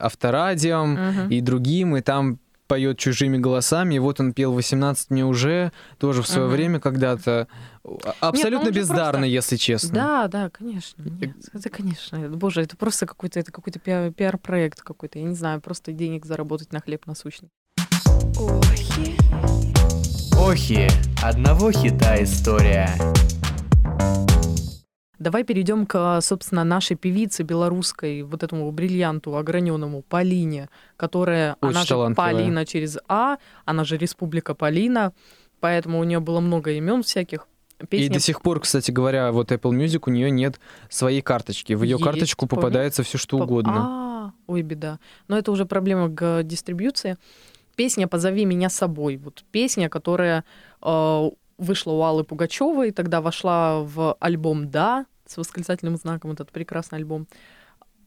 авторадиям 0.01 0.93
Мгм. 0.93 1.29
и 1.29 1.41
другим, 1.41 1.97
и 1.97 2.01
там 2.01 2.39
поет 2.67 2.97
чужими 2.97 3.37
голосами. 3.37 3.95
И 3.95 3.99
вот 3.99 4.19
он 4.19 4.33
пел 4.33 4.51
18 4.53 5.09
мне 5.09 5.25
уже, 5.25 5.71
тоже 5.99 6.21
в 6.21 6.27
свое 6.27 6.47
Мгм. 6.47 6.53
время 6.55 6.79
когда-то. 6.79 7.47
А- 7.85 8.13
Абсолютно 8.29 8.65
же 8.73 8.79
бездарно, 8.79 9.11
просто- 9.19 9.25
если 9.27 9.55
честно. 9.55 9.93
Да, 9.93 10.27
да, 10.27 10.49
конечно. 10.49 11.01
Нет, 11.03 11.35
это, 11.53 11.69
конечно. 11.69 12.19
Боже, 12.29 12.61
это 12.61 12.75
просто 12.75 13.05
какой-то 13.05 13.39
это 13.39 13.51
какой-то 13.53 13.79
пиар- 13.79 14.11
пиар-проект 14.11 14.81
какой-то. 14.81 15.19
Я 15.19 15.25
не 15.25 15.35
знаю, 15.35 15.61
просто 15.61 15.93
денег 15.93 16.25
заработать 16.25 16.73
на 16.73 16.81
хлеб 16.81 17.05
насущный. 17.07 17.49
Охи, 20.39 20.87
одного 21.23 21.71
хита 21.71 22.21
история. 22.23 22.89
Давай 25.19 25.43
перейдем 25.43 25.85
к, 25.85 26.21
собственно, 26.21 26.63
нашей 26.63 26.95
певице 26.95 27.43
белорусской, 27.43 28.21
вот 28.21 28.43
этому 28.43 28.71
бриллианту 28.71 29.35
ограненному 29.35 30.03
Полине, 30.03 30.69
которая, 30.95 31.55
Очень 31.61 31.71
она 31.71 31.81
же 31.81 31.87
талантливая. 31.89 32.33
Полина 32.33 32.65
через 32.65 32.97
А, 33.07 33.37
она 33.65 33.83
же 33.83 33.97
Республика 33.97 34.53
Полина, 34.53 35.13
поэтому 35.59 35.99
у 35.99 36.03
нее 36.03 36.19
было 36.19 36.39
много 36.39 36.71
имен 36.71 37.01
всяких. 37.01 37.47
И 37.81 37.85
Песня 37.87 38.13
до 38.13 38.19
сих 38.19 38.41
пор, 38.41 38.59
кстати 38.59 38.91
говоря, 38.91 39.31
вот 39.31 39.51
Apple 39.51 39.71
Music, 39.71 40.03
у 40.05 40.11
нее 40.11 40.29
нет 40.31 40.59
своей 40.89 41.21
карточки. 41.21 41.73
В 41.73 41.83
ее 41.83 41.93
Есть, 41.93 42.03
карточку 42.03 42.47
помню. 42.47 42.61
попадается 42.61 43.03
все 43.03 43.17
что 43.17 43.37
угодно. 43.37 43.73
А, 43.75 44.31
ой, 44.47 44.61
беда. 44.61 44.99
Но 45.27 45.37
это 45.37 45.51
уже 45.51 45.65
проблема 45.65 46.09
к 46.09 46.43
дистрибьюции. 46.43 47.17
Песня 47.77 48.07
«Позови 48.07 48.43
меня 48.43 48.69
с 48.69 48.75
собой». 48.75 49.17
Вот 49.17 49.45
песня, 49.51 49.87
которая 49.87 50.43
э, 50.81 51.29
вышла 51.59 51.91
у 51.91 52.01
Аллы 52.01 52.23
Пугачевой, 52.23 52.89
тогда 52.89 53.21
вошла 53.21 53.81
в 53.81 54.17
альбом 54.19 54.71
«Да» 54.71 55.05
с 55.27 55.37
восклицательным 55.37 55.95
знаком, 55.95 56.31
этот 56.31 56.51
прекрасный 56.51 56.97
альбом. 56.97 57.27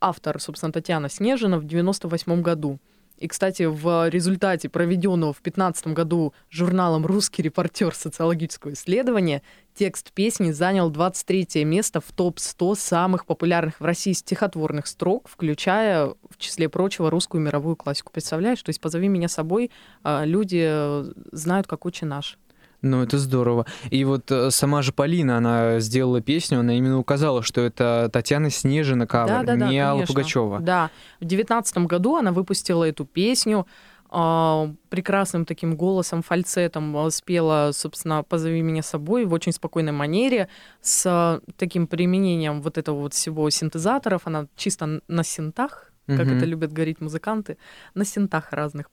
Автор, 0.00 0.40
собственно, 0.40 0.72
Татьяна 0.72 1.08
Снежина 1.08 1.56
в 1.58 1.64
98 1.64 2.42
году. 2.42 2.80
И, 3.20 3.28
кстати, 3.28 3.64
в 3.64 4.08
результате 4.08 4.70
проведенного 4.70 5.32
в 5.32 5.42
2015 5.42 5.88
году 5.88 6.32
журналом 6.48 7.04
«Русский 7.04 7.42
репортер» 7.42 7.94
социологического 7.94 8.72
исследования 8.72 9.42
текст 9.74 10.10
песни 10.12 10.50
занял 10.52 10.90
23 10.90 11.64
место 11.64 12.00
в 12.00 12.10
топ-100 12.12 12.76
самых 12.76 13.26
популярных 13.26 13.78
в 13.78 13.84
России 13.84 14.12
стихотворных 14.12 14.86
строк, 14.86 15.28
включая, 15.28 16.06
в 16.06 16.38
числе 16.38 16.70
прочего, 16.70 17.10
русскую 17.10 17.42
мировую 17.42 17.76
классику. 17.76 18.10
Представляешь? 18.10 18.62
То 18.62 18.70
есть 18.70 18.80
«Позови 18.80 19.08
меня 19.08 19.28
с 19.28 19.34
собой» 19.34 19.70
а, 20.02 20.24
люди 20.24 20.64
э, 20.66 21.12
знают 21.32 21.66
как 21.66 21.84
очень 21.84 22.06
наш. 22.06 22.38
Ну, 22.82 23.02
это 23.02 23.18
здорово. 23.18 23.66
И 23.90 24.04
вот 24.04 24.30
э, 24.30 24.50
сама 24.50 24.82
же 24.82 24.92
Полина, 24.92 25.36
она 25.36 25.80
сделала 25.80 26.20
песню, 26.20 26.60
она 26.60 26.76
именно 26.76 26.98
указала, 26.98 27.42
что 27.42 27.60
это 27.60 28.08
Татьяна 28.12 28.50
Снежина 28.50 29.06
кавер, 29.06 29.44
Да-да-да, 29.44 29.68
не 29.68 29.78
Алла. 29.78 30.04
Пугачева. 30.06 30.60
Да. 30.60 30.90
В 31.20 31.24
девятнадцатом 31.24 31.86
году 31.86 32.16
она 32.16 32.32
выпустила 32.32 32.84
эту 32.84 33.04
песню, 33.04 33.66
а, 34.12 34.72
прекрасным 34.88 35.44
таким 35.44 35.76
голосом, 35.76 36.22
фальцетом 36.22 36.96
а, 36.96 37.10
спела, 37.10 37.70
собственно, 37.72 38.24
«Позови 38.24 38.60
меня 38.60 38.82
с 38.82 38.88
собой» 38.88 39.24
в 39.24 39.32
очень 39.32 39.52
спокойной 39.52 39.92
манере, 39.92 40.48
с 40.80 41.04
а, 41.06 41.40
таким 41.56 41.86
применением 41.86 42.60
вот 42.60 42.76
этого 42.76 42.98
вот 43.00 43.14
всего 43.14 43.48
синтезаторов. 43.50 44.22
Она 44.24 44.46
чисто 44.56 45.00
на 45.06 45.22
синтах, 45.22 45.92
как 46.06 46.26
Мгм. 46.26 46.38
это 46.38 46.46
любят 46.46 46.72
говорить 46.72 47.00
музыканты, 47.00 47.56
на 47.94 48.04
синтах 48.04 48.52
разных. 48.52 48.90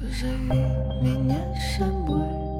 Позови 0.00 0.62
меня 1.02 1.54
с 1.54 1.78
собой 1.78 2.57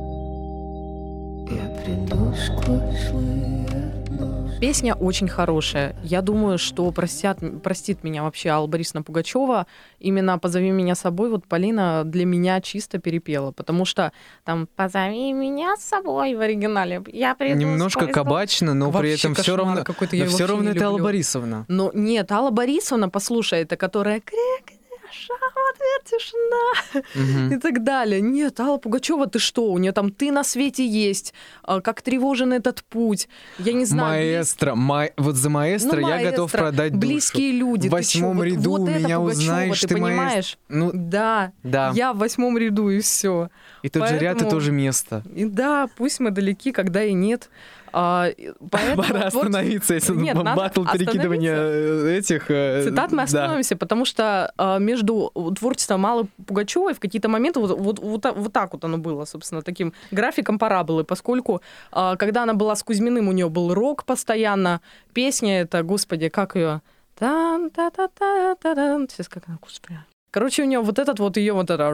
Я 1.50 1.68
приду 1.82 2.34
сквозь 2.34 3.08
злые 3.08 3.66
ночи. 4.10 4.60
Песня 4.60 4.94
очень 4.94 5.28
хорошая. 5.28 5.96
Я 6.02 6.20
думаю, 6.20 6.58
что 6.58 6.90
простят, 6.90 7.38
простит 7.62 8.04
меня 8.04 8.22
вообще 8.22 8.50
Алла 8.50 8.66
Борисовна 8.66 9.02
Пугачева. 9.02 9.66
Именно 9.98 10.38
«Позови 10.38 10.70
меня 10.70 10.94
с 10.94 11.00
собой» 11.00 11.30
вот 11.30 11.46
Полина 11.46 12.02
для 12.04 12.24
меня 12.24 12.60
чисто 12.60 12.98
перепела, 12.98 13.52
потому 13.52 13.84
что 13.84 14.12
там 14.44 14.68
«Позови 14.76 15.32
меня 15.32 15.76
с 15.76 15.84
собой» 15.84 16.34
в 16.34 16.40
оригинале. 16.40 17.02
Я 17.06 17.34
приду 17.34 17.58
Немножко 17.58 18.00
сквозь 18.00 18.14
кабачно, 18.14 18.74
но 18.74 18.90
при 18.90 19.10
Вообще 19.10 19.14
этом 19.14 19.34
все 19.34 19.56
равно, 19.56 19.84
но 19.86 20.26
все 20.26 20.46
равно 20.46 20.70
это 20.70 20.86
Алла. 20.86 20.98
Борисовна. 20.98 21.64
Но 21.68 21.90
нет, 21.94 22.30
Алла 22.32 22.50
Борисовна, 22.50 23.08
послушай, 23.08 23.62
это 23.62 23.76
которая 23.76 24.20
крик, 24.20 24.77
в 25.10 25.74
ответ 25.74 26.04
тишина 26.04 27.02
Мгм. 27.14 27.54
и 27.54 27.60
так 27.60 27.82
далее. 27.84 28.20
Нет, 28.20 28.58
Алла 28.60 28.78
Пугачева, 28.78 29.26
ты 29.26 29.38
что? 29.38 29.70
У 29.72 29.78
нее 29.78 29.92
там 29.92 30.10
ты 30.12 30.30
на 30.32 30.44
свете 30.44 30.86
есть, 30.86 31.34
а, 31.62 31.80
как 31.80 32.02
тревожен 32.02 32.52
этот 32.52 32.84
путь. 32.84 33.28
Я 33.58 33.72
не 33.72 33.84
знаю. 33.84 34.08
Маэстро, 34.36 34.74
ма- 34.74 35.10
вот 35.16 35.36
за 35.36 35.50
маэстро 35.50 36.00
Ну, 36.00 36.08
я 36.08 36.18
готов 36.30 36.52
маэстро, 36.52 36.58
продать 36.58 36.92
душу. 36.92 37.00
Близкие 37.00 37.52
люди. 37.52 37.88
В 37.88 37.92
восьмом 37.92 38.36
Вот- 38.38 38.44
ряду 38.44 38.70
вот 38.70 38.88
это 38.88 38.98
меня 38.98 39.18
Пугачёва, 39.18 39.28
узнаешь, 39.30 39.80
ты, 39.80 39.88
ты 39.88 39.96
маэстро. 39.96 40.08
понимаешь? 40.18 40.58
Ну, 40.68 40.90
Да, 40.94 41.52
да. 41.62 41.92
я 41.94 42.12
в 42.12 42.18
восьмом 42.18 42.58
ряду 42.58 42.90
и 42.90 43.00
все. 43.00 43.48
И 43.82 43.88
тот 43.88 44.08
же 44.08 44.18
ряд, 44.18 44.36
и 44.36 44.40
поэтому- 44.40 44.50
тоже 44.50 44.72
место. 44.72 45.22
И 45.34 45.44
да, 45.44 45.88
пусть 45.96 46.20
мы 46.20 46.30
далеки, 46.30 46.72
когда 46.72 47.02
и 47.04 47.12
нет. 47.12 47.48
А, 47.92 48.28
поэтому 48.70 49.02
Пора 49.02 49.26
остановиться, 49.26 49.94
если 49.94 50.14
Нет, 50.14 50.36
батл 50.36 50.84
перекидывания 50.84 52.18
этих... 52.18 52.50
э, 52.50 52.84
Цитат 52.84 53.10
мы 53.10 53.18
да. 53.18 53.22
остановимся, 53.24 53.76
потому 53.76 54.04
что 54.04 54.52
а, 54.56 54.78
между 54.78 55.32
творчеством 55.58 56.06
Аллы 56.06 56.26
Пугачевой 56.46 56.94
в 56.94 57.00
какие-то 57.00 57.28
моменты 57.28 57.60
вот, 57.60 57.78
вот, 57.78 57.98
вот, 57.98 58.26
вот 58.36 58.52
так 58.52 58.72
вот 58.72 58.84
оно 58.84 58.98
было, 58.98 59.24
собственно, 59.24 59.62
таким 59.62 59.92
графиком 60.10 60.58
параболы, 60.58 61.04
поскольку 61.04 61.62
а, 61.92 62.16
когда 62.16 62.42
она 62.42 62.54
была 62.54 62.74
с 62.74 62.82
Кузьминым, 62.82 63.28
у 63.28 63.32
нее 63.32 63.48
был 63.48 63.74
рок 63.74 64.04
постоянно, 64.04 64.80
песня 65.12 65.60
это, 65.62 65.82
господи, 65.82 66.28
как 66.28 66.56
ее? 66.56 66.80
Там, 67.18 67.70
та 67.70 67.90
та 67.90 68.08
та 68.08 68.54
та 68.54 68.74
та 68.74 69.06
Сейчас 69.08 69.28
как 69.28 69.48
она, 69.48 69.58
господи. 69.60 69.98
Короче, 70.30 70.62
у 70.62 70.66
нее 70.66 70.80
вот 70.80 70.98
этот 70.98 71.20
вот 71.20 71.36
ее 71.38 71.54
вот 71.54 71.70
это 71.70 71.90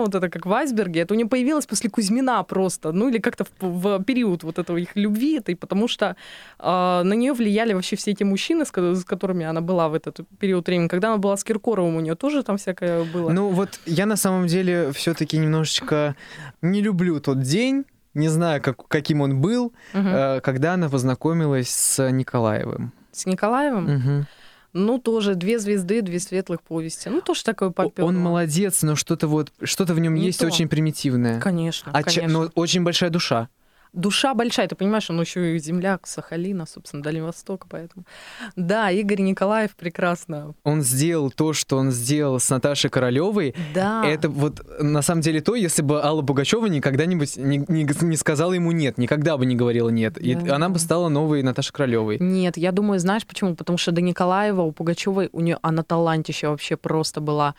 вот 0.00 0.14
это 0.14 0.28
как 0.28 0.46
в 0.46 0.52
айсберге, 0.52 1.00
это 1.00 1.14
у 1.14 1.16
нее 1.16 1.26
появилось 1.28 1.66
после 1.66 1.88
Кузьмина 1.90 2.42
просто, 2.42 2.92
ну 2.92 3.08
или 3.08 3.18
как-то 3.18 3.44
в, 3.60 3.98
в 3.98 4.04
период 4.04 4.42
вот 4.42 4.58
этого 4.58 4.76
их 4.76 4.96
любви 4.96 5.38
этой, 5.38 5.54
потому 5.54 5.88
что 5.88 6.16
а, 6.58 7.02
на 7.04 7.12
нее 7.14 7.32
влияли 7.32 7.74
вообще 7.74 7.96
все 7.96 8.10
эти 8.10 8.24
мужчины, 8.24 8.64
с, 8.64 8.72
с 8.72 9.04
которыми 9.04 9.44
она 9.46 9.60
была 9.60 9.88
в 9.88 9.94
этот 9.94 10.20
период 10.38 10.66
времени. 10.66 10.88
Когда 10.88 11.08
она 11.08 11.18
была 11.18 11.36
с 11.36 11.44
Киркоровым, 11.44 11.96
у 11.96 12.00
нее 12.00 12.14
тоже 12.14 12.42
там 12.42 12.56
всякое 12.56 13.04
было. 13.04 13.30
Ну 13.30 13.48
вот 13.50 13.80
я 13.86 14.06
на 14.06 14.16
самом 14.16 14.46
деле 14.46 14.92
все-таки 14.92 15.38
немножечко 15.38 16.16
не 16.62 16.82
люблю 16.82 17.20
тот 17.20 17.40
день, 17.40 17.84
не 18.14 18.28
знаю, 18.28 18.60
как, 18.60 18.88
каким 18.88 19.20
он 19.20 19.40
был, 19.40 19.72
Мгм. 19.92 20.08
э, 20.08 20.40
когда 20.40 20.74
она 20.74 20.88
познакомилась 20.88 21.68
с 21.68 22.10
Николаевым. 22.10 22.92
С 23.12 23.26
Николаевым? 23.26 23.84
Мгм. 23.84 24.26
Ну, 24.72 24.98
тоже 24.98 25.34
две 25.34 25.58
звезды, 25.58 26.00
две 26.02 26.20
светлых 26.20 26.62
повести. 26.62 27.08
Ну, 27.08 27.20
тоже 27.20 27.42
такое 27.44 27.70
О- 27.70 27.72
попёрло. 27.72 28.08
Он 28.08 28.16
молодец, 28.18 28.82
но 28.82 28.94
что-то 28.96 29.26
вот, 29.26 29.52
что-то 29.62 29.94
в 29.94 30.00
нем 30.00 30.14
Не 30.14 30.26
есть 30.26 30.38
то. 30.40 30.46
очень 30.46 30.68
примитивное. 30.68 31.40
Конечно, 31.40 31.90
А 31.92 32.02
конечно. 32.02 32.28
но 32.28 32.50
очень 32.54 32.82
большая 32.84 33.10
душа. 33.10 33.48
Душа 33.92 34.34
большая, 34.34 34.68
ты 34.68 34.76
понимаешь, 34.76 35.10
он 35.10 35.20
еще 35.20 35.56
и 35.56 35.58
земляк 35.58 36.06
Сахалина, 36.06 36.66
собственно, 36.66 37.02
Дальнего 37.02 37.26
Востока, 37.26 37.66
поэтому... 37.68 38.04
Да, 38.54 38.90
Игорь 38.90 39.20
Николаев 39.20 39.74
прекрасно. 39.76 40.54
Он 40.62 40.82
сделал 40.82 41.30
то, 41.30 41.52
что 41.52 41.76
он 41.76 41.90
сделал 41.90 42.38
с 42.38 42.48
Наташей 42.50 42.88
Королевой. 42.90 43.54
Да. 43.74 44.04
Это 44.06 44.28
вот 44.28 44.60
на 44.80 45.02
самом 45.02 45.22
деле 45.22 45.40
то, 45.40 45.54
если 45.56 45.82
бы 45.82 46.02
Алла 46.02 46.22
Пугачева 46.22 46.66
никогда-нибудь 46.66 47.36
не, 47.36 47.58
не, 47.66 47.88
не 48.02 48.16
сказала 48.16 48.52
ему 48.52 48.70
нет, 48.72 48.96
никогда 48.98 49.36
бы 49.36 49.44
не 49.44 49.56
говорила 49.56 49.88
нет. 49.88 50.18
И 50.18 50.34
Да. 50.34 50.54
она 50.56 50.68
бы 50.68 50.78
стала 50.78 51.08
новой 51.08 51.42
Наташей 51.42 51.72
Королевой. 51.72 52.18
Нет, 52.20 52.56
я 52.56 52.72
думаю, 52.72 53.00
знаешь 53.00 53.26
почему? 53.26 53.56
Потому 53.56 53.76
что 53.78 53.92
до 53.92 54.00
Николаева, 54.00 54.62
у 54.62 54.72
Пугачевой, 54.72 55.28
у 55.32 55.40
нее 55.40 55.58
она 55.62 55.82
талантища 55.82 56.50
вообще 56.50 56.76
просто 56.76 57.20
была. 57.20 57.54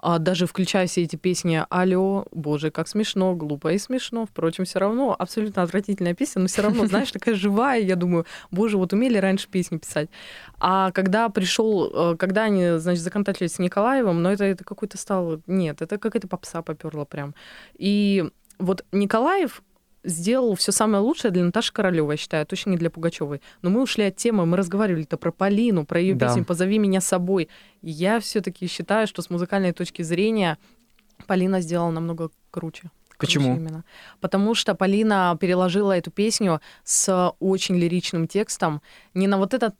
А, 0.00 0.18
даже 0.18 0.46
включая 0.46 0.86
все 0.86 1.02
эти 1.02 1.16
песни 1.16 1.62
«Алло», 1.70 2.26
боже, 2.32 2.70
как 2.70 2.88
смешно, 2.88 3.34
глупо 3.34 3.72
и 3.72 3.78
смешно. 3.78 4.26
Впрочем, 4.26 4.64
все 4.64 4.78
равно 4.78 5.14
абсолютно 5.18 5.62
отвратительная 5.62 6.14
песня, 6.14 6.42
но 6.42 6.48
все 6.48 6.62
равно, 6.62 6.86
знаешь, 6.88 7.10
такая 7.10 7.34
живая. 7.34 7.80
Я 7.80 7.96
думаю, 7.96 8.26
боже, 8.50 8.78
вот 8.78 8.92
умели 8.92 9.18
раньше 9.18 9.48
песни 9.48 9.78
писать. 9.78 10.08
А 10.60 10.92
когда 10.92 11.28
пришел, 11.28 12.12
э, 12.12 12.16
когда 12.16 12.44
они, 12.44 12.78
значит, 12.78 13.02
законтачились 13.02 13.54
с 13.54 13.58
Николаевым, 13.58 14.22
но 14.22 14.32
это, 14.32 14.44
это 14.44 14.64
какой-то 14.64 14.98
стал... 14.98 15.40
Нет, 15.46 15.82
это 15.82 15.98
какая-то 15.98 16.28
попса 16.28 16.62
поперла 16.62 17.04
прям. 17.04 17.34
И 17.76 18.24
вот 18.58 18.84
Николаев 18.92 19.62
сделал 20.04 20.54
все 20.54 20.72
самое 20.72 21.02
лучшее 21.02 21.30
для 21.30 21.44
Наташи 21.44 21.72
Королевой, 21.72 22.14
я 22.14 22.16
считаю, 22.16 22.46
точно 22.46 22.70
не 22.70 22.76
для 22.76 22.90
Пугачевой. 22.90 23.40
Но 23.62 23.70
мы 23.70 23.82
ушли 23.82 24.04
от 24.04 24.16
темы, 24.16 24.46
мы 24.46 24.56
разговаривали-то 24.56 25.16
про 25.16 25.32
Полину, 25.32 25.84
про 25.84 26.00
ее 26.00 26.14
Да. 26.14 26.28
песню 26.28 26.44
«Позови 26.44 26.78
меня 26.78 27.00
с 27.00 27.06
собой». 27.06 27.48
И 27.82 27.90
я 27.90 28.20
все-таки 28.20 28.66
считаю, 28.66 29.06
что 29.06 29.22
с 29.22 29.30
музыкальной 29.30 29.72
точки 29.72 30.02
зрения 30.02 30.58
Полина 31.26 31.60
сделала 31.60 31.90
намного 31.90 32.30
круче. 32.50 32.90
Почему? 33.18 33.56
именно. 33.56 33.84
Потому 34.20 34.54
что 34.54 34.74
Полина 34.74 35.36
переложила 35.40 35.92
эту 35.96 36.10
песню 36.10 36.60
с 36.84 37.32
очень 37.40 37.76
лиричным 37.76 38.26
текстом 38.28 38.80
не 39.14 39.26
на 39.26 39.38
вот 39.38 39.54
этот 39.54 39.74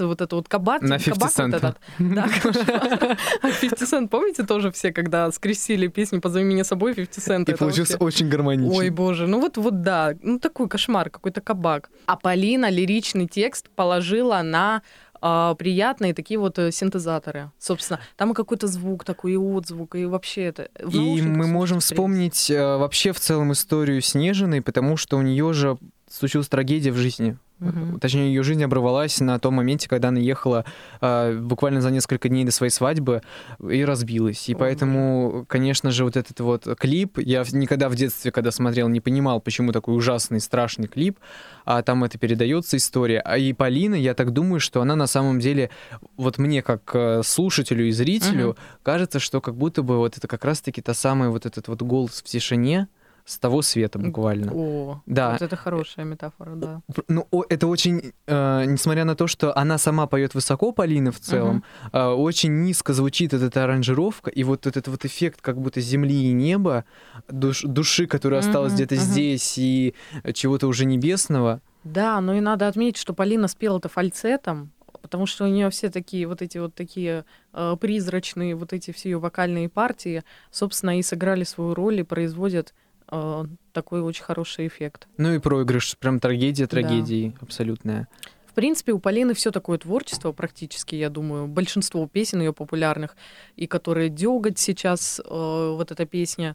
вот 0.00 0.20
это 0.20 0.36
вот 0.36 0.48
кабак, 0.48 0.82
На 0.82 0.98
50 0.98 1.14
кабак 1.14 1.32
вот 1.38 1.54
этот. 1.54 1.80
Да, 1.98 2.28
кошмар. 2.28 3.18
А 3.42 3.50
50 3.60 3.82
Cent, 3.82 4.08
помните 4.08 4.42
тоже 4.42 4.70
все, 4.72 4.92
когда 4.92 5.30
скрестили 5.32 5.86
песню 5.88 6.20
«Позови 6.20 6.44
меня 6.44 6.64
собой» 6.64 6.94
50 6.94 7.24
Cent? 7.48 7.50
И 7.50 7.56
получился 7.56 7.92
вообще- 7.98 8.04
очень 8.04 8.28
гармонично. 8.28 8.76
Ой, 8.78 8.90
боже, 8.90 9.26
ну 9.26 9.40
вот, 9.40 9.56
вот 9.56 9.82
да, 9.82 10.14
ну 10.22 10.38
такой 10.38 10.68
кошмар, 10.68 11.08
какой-то 11.10 11.40
кабак. 11.40 11.90
А 12.06 12.16
Полина 12.16 12.68
лиричный 12.70 13.26
текст 13.26 13.70
положила 13.70 14.42
на 14.42 14.82
а, 15.24 15.54
приятные 15.54 16.14
такие 16.14 16.38
вот 16.38 16.58
э, 16.58 16.72
синтезаторы. 16.72 17.52
Собственно, 17.56 18.00
там 18.16 18.32
и 18.32 18.34
какой-то 18.34 18.66
звук 18.66 19.04
такой, 19.04 19.34
и 19.34 19.36
отзвук, 19.36 19.94
и 19.94 20.04
вообще 20.04 20.42
это... 20.42 20.68
в 20.80 20.92
И 20.92 21.22
мы 21.22 21.46
можем 21.46 21.78
вспомнить 21.78 22.50
э, 22.50 22.76
вообще 22.76 23.12
в 23.12 23.20
целом 23.20 23.52
историю 23.52 24.02
Снежиной, 24.02 24.62
потому 24.62 24.96
что 24.96 25.16
у 25.16 25.22
нее 25.22 25.52
же 25.52 25.78
случилась 26.10 26.48
трагедия 26.48 26.90
в 26.90 26.96
жизни. 26.96 27.38
Мгм. 27.62 28.00
Точнее, 28.00 28.26
ее 28.28 28.42
жизнь 28.42 28.62
оборвалась 28.64 29.20
на 29.20 29.38
том 29.38 29.54
моменте, 29.54 29.88
когда 29.88 30.08
она 30.08 30.18
ехала 30.18 30.64
э, 31.00 31.38
буквально 31.38 31.80
за 31.80 31.90
несколько 31.90 32.28
дней 32.28 32.44
до 32.44 32.50
своей 32.50 32.70
свадьбы 32.70 33.22
и 33.60 33.84
разбилась. 33.84 34.48
И 34.48 34.54
поэтому, 34.54 35.44
конечно 35.48 35.90
же, 35.92 36.04
вот 36.04 36.16
этот 36.16 36.40
вот 36.40 36.66
клип, 36.78 37.18
я 37.18 37.44
никогда 37.52 37.88
в 37.88 37.94
детстве, 37.94 38.32
когда 38.32 38.50
смотрел, 38.50 38.88
не 38.88 39.00
понимал, 39.00 39.40
почему 39.40 39.72
такой 39.72 39.96
ужасный, 39.96 40.40
страшный 40.40 40.88
клип, 40.88 41.18
а 41.64 41.82
там 41.82 42.02
это 42.04 42.18
передается 42.18 42.76
история. 42.76 43.20
А 43.20 43.38
и 43.38 43.52
Полина, 43.52 43.94
я 43.94 44.14
так 44.14 44.32
думаю, 44.32 44.58
что 44.60 44.80
она 44.80 44.96
на 44.96 45.06
самом 45.06 45.38
деле, 45.38 45.70
вот 46.16 46.38
мне 46.38 46.62
как 46.62 46.90
э, 46.94 47.22
слушателю 47.24 47.86
и 47.86 47.92
зрителю, 47.92 48.48
Мгм. 48.48 48.56
кажется, 48.82 49.20
что 49.20 49.40
как 49.40 49.54
будто 49.54 49.82
бы 49.82 49.98
вот 49.98 50.16
это 50.18 50.26
как 50.26 50.44
раз-таки 50.44 50.82
та 50.82 50.94
самая 50.94 51.30
вот 51.30 51.46
этот 51.46 51.68
вот 51.68 51.82
голос 51.82 52.20
в 52.20 52.24
тишине 52.24 52.88
с 53.24 53.38
того 53.38 53.62
света 53.62 53.98
буквально. 53.98 54.52
О, 54.54 55.00
Да. 55.06 55.32
вот 55.32 55.42
это 55.42 55.56
хорошая 55.56 56.04
метафора, 56.04 56.54
да. 56.56 56.80
Ну, 57.08 57.28
это 57.48 57.66
очень, 57.68 58.12
э, 58.26 58.64
несмотря 58.66 59.04
на 59.04 59.14
то, 59.14 59.26
что 59.26 59.56
она 59.56 59.78
сама 59.78 60.06
поет 60.06 60.34
высоко, 60.34 60.72
Полина 60.72 61.12
в 61.12 61.20
целом, 61.20 61.62
э, 61.92 62.04
очень 62.04 62.62
низко 62.62 62.92
звучит 62.92 63.32
вот 63.32 63.42
эта 63.42 63.64
аранжировка, 63.64 64.30
и 64.30 64.42
вот 64.44 64.66
этот 64.66 64.88
вот 64.88 65.04
эффект 65.04 65.40
как 65.40 65.60
будто 65.60 65.80
земли 65.80 66.30
и 66.30 66.32
неба, 66.32 66.84
душ- 67.28 67.66
души, 67.66 68.06
которая 68.06 68.40
осталась 68.40 68.72
Мгм, 68.72 68.76
где-то 68.76 68.94
мгм. 68.96 69.04
здесь, 69.04 69.54
и 69.58 69.94
чего-то 70.34 70.66
уже 70.66 70.84
небесного. 70.84 71.60
Да, 71.84 72.20
но 72.20 72.34
и 72.34 72.40
надо 72.40 72.68
отметить, 72.68 73.00
что 73.00 73.12
Полина 73.14 73.48
спела 73.48 73.78
это 73.78 73.88
фальцетом, 73.88 74.70
потому 75.00 75.26
что 75.26 75.44
у 75.44 75.48
нее 75.48 75.68
все 75.70 75.90
такие 75.90 76.26
вот 76.28 76.42
эти 76.42 76.58
вот 76.58 76.74
такие 76.74 77.24
э, 77.54 77.76
призрачные 77.80 78.54
вот 78.54 78.72
эти 78.72 78.92
все 78.92 79.10
ее 79.10 79.18
вокальные 79.18 79.68
партии, 79.68 80.22
собственно, 80.50 80.98
и 80.98 81.02
сыграли 81.02 81.44
свою 81.44 81.74
роль 81.74 82.00
и 82.00 82.02
производят 82.04 82.72
э, 83.12 83.44
такой 83.72 84.00
очень 84.00 84.24
хороший 84.24 84.66
эффект. 84.66 85.06
Ну 85.16 85.34
и 85.34 85.38
проигрыш, 85.38 85.96
прям 85.98 86.18
трагедия 86.18 86.66
трагедии 86.66 87.36
абсолютная. 87.40 88.08
В 88.46 88.54
принципе, 88.54 88.92
у 88.92 88.98
Полины 88.98 89.32
все 89.32 89.50
такое 89.50 89.78
творчество 89.78 90.32
практически, 90.32 90.94
я 90.94 91.08
думаю. 91.08 91.46
Большинство 91.46 92.06
песен 92.06 92.40
ее 92.40 92.52
популярных, 92.52 93.16
и 93.56 93.66
которые 93.66 94.10
«Дёготь» 94.10 94.58
сейчас, 94.58 95.20
э, 95.20 95.24
вот 95.26 95.90
эта 95.90 96.04
песня, 96.04 96.54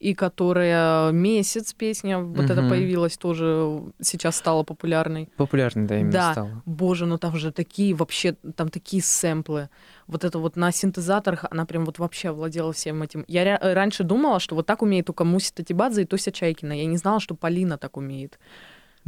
и 0.00 0.14
которая 0.14 1.10
«Месяц» 1.12 1.72
песня, 1.72 2.18
вот 2.18 2.44
это 2.50 2.60
Мгм. 2.62 2.70
появилась 2.70 3.16
тоже, 3.16 3.82
сейчас 4.00 4.36
стала 4.36 4.62
популярной. 4.62 5.28
Популярной, 5.36 5.86
да, 5.86 5.98
именно 5.98 6.12
Да. 6.12 6.32
стала. 6.32 6.62
Боже, 6.66 7.06
ну 7.06 7.18
там 7.18 7.36
же 7.36 7.50
такие 7.52 7.94
вообще, 7.94 8.34
там 8.56 8.68
такие 8.68 9.02
сэмплы. 9.02 9.68
Вот 10.06 10.24
это 10.24 10.38
вот 10.38 10.56
на 10.56 10.70
синтезаторах 10.72 11.44
она 11.50 11.66
прям 11.66 11.84
вот 11.84 11.98
вообще 11.98 12.28
овладела 12.30 12.72
всем 12.72 13.02
этим. 13.02 13.24
Я 13.28 13.44
ря- 13.44 13.58
э, 13.60 13.74
раньше 13.74 14.04
думала, 14.04 14.40
что 14.40 14.54
вот 14.54 14.66
так 14.66 14.82
умеет 14.82 15.06
только 15.06 15.24
Муси 15.24 15.52
Татибадзе 15.52 16.02
и 16.02 16.04
Тося 16.04 16.30
Чайкина. 16.32 16.72
Я 16.72 16.86
не 16.86 16.96
знала, 16.96 17.20
что 17.20 17.34
Полина 17.34 17.76
так 17.76 17.96
умеет. 17.96 18.38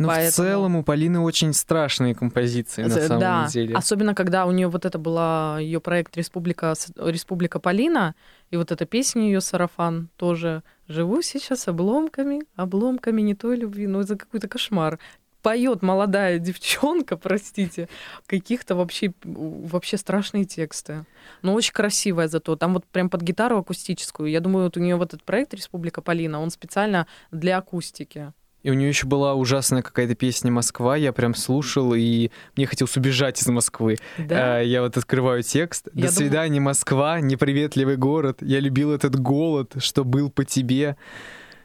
Но 0.00 0.08
в 0.08 0.10
Поэтому- 0.12 0.30
целом 0.48 0.76
у 0.76 0.82
Полины 0.82 1.20
очень 1.20 1.52
страшные 1.52 2.14
композиции, 2.14 2.82
на 2.84 2.88
З- 2.88 3.06
самом 3.06 3.20
да, 3.20 3.48
деле. 3.52 3.74
особенно 3.74 4.14
когда 4.14 4.46
у 4.46 4.50
нее 4.50 4.68
вот 4.68 4.86
это 4.86 4.98
была 4.98 5.58
ее 5.60 5.78
проект 5.78 6.16
Республика, 6.16 6.72
Республика 6.96 7.60
Полина, 7.60 8.14
и 8.50 8.56
вот 8.56 8.72
эта 8.72 8.86
песня 8.86 9.24
ее 9.24 9.42
Сарафан 9.42 10.08
тоже 10.16 10.62
«Живу 10.88 11.20
сейчас 11.20 11.68
обломками, 11.68 12.40
обломками 12.56 13.20
не 13.20 13.34
той 13.34 13.56
любви». 13.56 13.86
Ну, 13.86 14.00
это 14.00 14.16
какой-то 14.16 14.48
кошмар. 14.48 14.98
Поет 15.42 15.82
молодая 15.82 16.38
девчонка, 16.38 17.16
простите, 17.18 17.88
каких-то 18.26 18.74
вообще, 18.76 19.12
вообще 19.24 19.96
страшные 19.98 20.44
тексты. 20.46 21.04
Но 21.42 21.52
очень 21.54 21.72
красивая 21.74 22.28
зато. 22.28 22.56
Там 22.56 22.72
вот 22.74 22.84
прям 22.86 23.10
под 23.10 23.20
гитару 23.22 23.58
акустическую. 23.58 24.30
Я 24.30 24.40
думаю, 24.40 24.64
вот 24.64 24.76
у 24.76 24.80
нее 24.80 24.96
вот 24.96 25.08
этот 25.14 25.24
проект 25.24 25.52
Республика 25.54 26.00
Полина, 26.02 26.40
он 26.40 26.50
специально 26.50 27.06
для 27.30 27.58
акустики. 27.58 28.32
И 28.62 28.70
у 28.70 28.74
нее 28.74 28.88
еще 28.88 29.06
была 29.06 29.34
ужасная 29.34 29.80
какая-то 29.82 30.14
песня 30.14 30.50
«Москва», 30.52 30.94
я 30.96 31.12
прям 31.12 31.34
слушал, 31.34 31.94
и 31.94 32.30
мне 32.56 32.66
хотелось 32.66 32.94
убежать 32.96 33.40
из 33.40 33.46
Москвы. 33.48 33.96
Да? 34.18 34.58
А, 34.58 34.60
Я 34.60 34.82
вот 34.82 34.96
открываю 34.98 35.42
текст. 35.42 35.86
Я 35.86 35.90
«До 35.92 35.96
думаю- 36.08 36.12
свидания, 36.12 36.60
Москва, 36.60 37.20
неприветливый 37.20 37.96
город. 37.96 38.38
Я 38.42 38.60
любил 38.60 38.92
этот 38.92 39.18
голод, 39.18 39.74
что 39.78 40.04
был 40.04 40.28
по 40.30 40.44
тебе. 40.44 40.96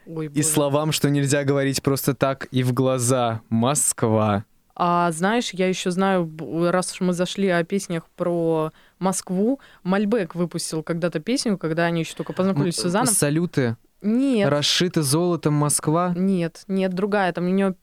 Ой, 0.05 0.27
И 0.27 0.29
боже. 0.29 0.43
словам, 0.43 0.91
что 0.93 1.09
нельзя 1.09 1.43
говорить 1.43 1.83
просто 1.83 2.13
так 2.13 2.47
и 2.51 2.63
в 2.63 2.71
глаза. 2.73 3.41
Москва». 3.49 4.45
А 4.77 5.09
знаешь, 5.13 5.51
я 5.53 5.67
еще 5.69 5.89
знаю, 5.89 6.29
раз 6.69 6.91
уж 6.93 6.99
мы 7.01 7.13
зашли 7.13 7.47
о 7.47 7.63
песнях 7.63 8.03
про 8.17 8.71
Москву, 8.99 9.61
Мальбек 9.83 10.35
выпустил 10.35 10.83
когда-то 10.83 11.21
песню, 11.21 11.57
когда 11.57 11.85
они 11.85 12.01
еще 12.01 12.13
только 12.15 12.33
познакомились 12.33 12.75
с 12.75 12.81
Сюзаном. 12.81 13.07
Салюты. 13.07 13.77
Нет, 14.05 14.49
Расшиты 14.49 15.01
золотом 15.01 15.55
Москва. 15.55 16.13
нет, 16.15 16.63
нет, 16.67 16.93
другая. 16.93 17.33
Там 17.33 17.45
у 17.45 17.49
нее 17.49 17.75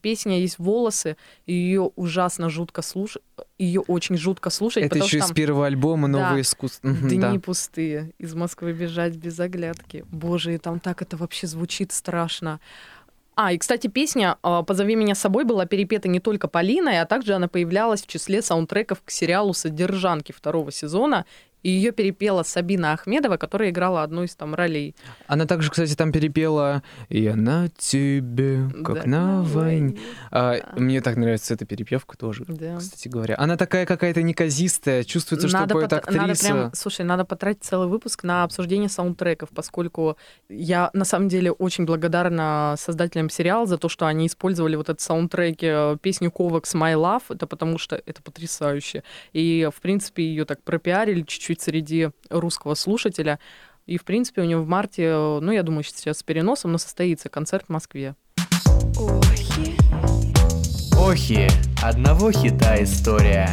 песня 0.00 0.40
есть 0.40 0.58
волосы, 0.58 1.16
ее 1.46 1.82
ужасно 1.96 2.48
жутко 2.48 2.82
слушать, 2.82 3.22
ее 3.58 3.80
очень 3.82 4.16
жутко 4.16 4.50
слушать, 4.50 4.84
Это 4.84 4.98
еще 4.98 5.06
что 5.08 5.16
из 5.18 5.26
там 5.26 5.34
первого 5.34 5.66
альбома 5.66 6.08
Да. 6.08 6.28
«Новое 6.28 6.40
искусство». 6.40 6.88
Мгм, 6.88 7.08
дни 7.08 7.18
да. 7.18 7.34
пустые, 7.38 8.12
из 8.18 8.34
Москвы 8.34 8.72
бежать 8.72 9.16
без 9.16 9.38
оглядки. 9.38 10.04
Боже, 10.10 10.54
и 10.54 10.58
там 10.58 10.80
так 10.80 11.02
это 11.02 11.16
вообще 11.16 11.46
звучит 11.46 11.92
страшно. 11.92 12.58
А, 13.36 13.52
и, 13.52 13.58
кстати, 13.58 13.86
песня 13.86 14.36
а, 14.42 14.62
«Позови 14.62 14.94
меня 14.96 15.14
с 15.14 15.18
собой» 15.20 15.44
была 15.44 15.64
перепета 15.64 16.08
не 16.08 16.20
только 16.20 16.48
Полиной, 16.48 17.00
а 17.00 17.06
также 17.06 17.32
она 17.34 17.48
появлялась 17.48 18.02
в 18.02 18.06
числе 18.06 18.42
саундтреков 18.42 19.02
к 19.04 19.10
сериалу 19.10 19.54
«Содержанки» 19.54 20.32
второго 20.32 20.70
сезона. 20.72 21.24
И 21.62 21.70
ее 21.70 21.92
перепела 21.92 22.42
Сабина 22.42 22.92
Ахмедова, 22.92 23.36
которая 23.36 23.70
играла 23.70 24.02
одну 24.02 24.22
из 24.24 24.34
там 24.34 24.54
ролей. 24.54 24.94
Она 25.26 25.46
также, 25.46 25.70
кстати, 25.70 25.94
там 25.94 26.12
перепела 26.12 26.82
«Я 27.08 27.36
на 27.36 27.68
тебе, 27.76 28.68
как 28.84 29.02
Да, 29.02 29.06
на 29.06 29.42
войне». 29.42 29.98
А, 30.30 30.56
Да. 30.58 30.80
Мне 30.80 31.00
так 31.00 31.16
нравится 31.16 31.54
эта 31.54 31.64
перепевка 31.66 32.16
тоже, 32.16 32.44
Да. 32.46 32.76
кстати 32.78 33.08
говоря. 33.08 33.34
Она 33.38 33.56
такая 33.56 33.86
какая-то 33.86 34.22
неказистая, 34.22 35.04
чувствуется, 35.04 35.48
что 35.48 35.58
Надо 35.58 35.74
поет 35.74 35.90
пот- 35.90 36.06
надо 36.06 36.20
актриса. 36.32 36.44
прям, 36.46 36.70
слушай, 36.74 37.04
надо 37.04 37.24
потратить 37.24 37.62
целый 37.64 37.88
выпуск 37.88 38.24
на 38.24 38.44
обсуждение 38.44 38.88
саундтреков, 38.88 39.50
поскольку 39.54 40.16
я 40.48 40.90
на 40.92 41.04
самом 41.04 41.28
деле 41.28 41.50
очень 41.52 41.84
благодарна 41.84 42.74
создателям 42.78 43.28
сериала 43.30 43.66
за 43.66 43.78
то, 43.78 43.88
что 43.88 44.06
они 44.06 44.26
использовали 44.26 44.76
вот 44.76 44.88
этот 44.88 45.00
саундтрек 45.00 45.58
э, 45.62 45.96
песню 46.00 46.30
Ковакс 46.30 46.74
My 46.74 46.94
Love. 46.94 47.22
Это 47.28 47.46
потому 47.46 47.78
что 47.78 48.00
это 48.06 48.22
потрясающе. 48.22 49.02
И, 49.32 49.68
в 49.74 49.80
принципе, 49.80 50.22
ее 50.22 50.44
так 50.44 50.62
пропиарили 50.62 51.22
чуть-чуть 51.22 51.49
среди 51.58 52.10
русского 52.28 52.74
слушателя. 52.74 53.38
И, 53.86 53.98
в 53.98 54.04
принципе, 54.04 54.42
у 54.42 54.44
нее 54.44 54.58
в 54.58 54.68
марте, 54.68 55.04
э, 55.04 55.38
ну, 55.40 55.50
я 55.50 55.62
думаю, 55.62 55.82
сейчас 55.82 56.18
с 56.18 56.22
переносом, 56.22 56.72
но 56.72 56.78
состоится 56.78 57.28
концерт 57.28 57.64
в 57.66 57.70
Москве. 57.70 58.14
Охи, 58.96 59.76
Охи, 60.96 61.48
одного 61.82 62.30
хита 62.30 62.82
история. 62.82 63.48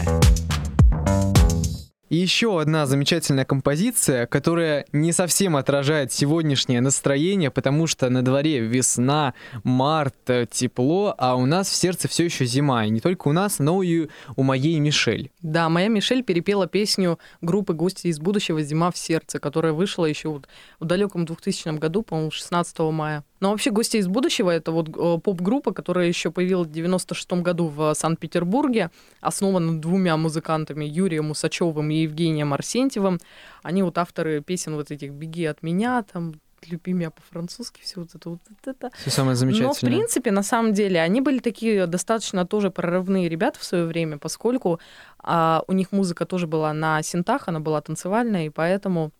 Еще 2.09 2.61
одна 2.61 2.85
замечательная 2.85 3.43
композиция, 3.43 4.27
которая 4.27 4.85
не 4.93 5.11
совсем 5.11 5.57
отражает 5.57 6.13
сегодняшнее 6.13 6.79
настроение, 6.79 7.51
потому 7.51 7.85
что 7.85 8.09
на 8.09 8.23
дворе 8.23 8.59
весна, 8.59 9.33
март, 9.63 10.15
э, 10.27 10.45
тепло, 10.49 11.13
а 11.17 11.35
у 11.35 11.45
нас 11.45 11.67
в 11.67 11.75
сердце 11.75 12.07
все 12.07 12.23
еще 12.23 12.45
зима. 12.45 12.85
И 12.85 12.89
не 12.89 13.01
только 13.01 13.27
у 13.27 13.33
нас, 13.33 13.59
но 13.59 13.83
и 13.83 14.07
у 14.37 14.43
моей 14.43 14.79
Мишель. 14.79 15.31
Да, 15.41 15.67
моя 15.67 15.89
Мишель 15.89 16.23
перепела 16.23 16.65
песню 16.65 17.19
группы 17.41 17.73
«Гости 17.73 18.07
из 18.07 18.19
будущего. 18.19 18.61
Зима 18.61 18.89
в 18.91 18.97
сердце», 18.97 19.39
которая 19.39 19.73
вышла 19.73 20.05
еще 20.05 20.29
вот 20.29 20.47
в 20.79 20.85
далеком 20.85 21.25
2000 21.25 21.77
году, 21.77 22.03
по-моему, 22.03 22.31
16 22.31 22.79
мая. 22.79 23.25
Но 23.41 23.51
вообще 23.51 23.69
«Гости 23.69 23.97
из 23.97 24.07
будущего»— 24.07 24.49
это 24.51 24.71
вот 24.71 24.89
э, 24.89 25.19
поп-группа, 25.21 25.73
которая 25.73 26.07
еще 26.07 26.31
появилась 26.31 26.69
в 26.69 26.71
96 26.71 27.33
году 27.33 27.67
в 27.67 27.93
Санкт-Петербурге, 27.93 28.91
основана 29.19 29.79
двумя 29.79 30.15
музыкантами, 30.15 30.85
Юрием 30.85 31.31
Усачевым 31.31 31.96
Евгением 32.03 32.53
Арсентьевым. 32.53 33.19
Они 33.63 33.83
вот 33.83 33.97
авторы 33.97 34.41
песен 34.41 34.75
вот 34.75 34.91
этих 34.91 35.11
«Беги 35.11 35.45
от 35.45 35.63
меня», 35.63 36.03
там 36.03 36.33
люби 36.65 36.93
меня 36.93 37.11
по-французски, 37.11 37.81
все 37.81 38.01
вот 38.01 38.15
это 38.15 38.29
вот 38.29 38.39
это. 38.65 38.89
Все 38.97 39.09
самое 39.11 39.33
Но, 39.33 39.35
в 39.35 39.39
замечательное. 39.39 39.93
принципе, 39.93 40.31
на 40.31 40.43
самом 40.43 40.73
деле, 40.73 40.99
они 41.01 41.21
были 41.21 41.39
такие 41.39 41.85
достаточно 41.87 42.45
тоже 42.45 42.71
прорывные 42.71 43.29
ребята 43.29 43.59
в 43.59 43.63
свое 43.63 43.85
время, 43.85 44.17
поскольку 44.17 44.79
а, 45.19 45.63
у 45.67 45.73
них 45.73 45.91
музыка 45.91 46.25
тоже 46.25 46.47
была 46.47 46.73
на 46.73 47.01
синтах, 47.03 47.47
она 47.47 47.59
была 47.59 47.81
танцевальная, 47.81 48.47
и 48.47 48.49
поэтому 48.49 49.11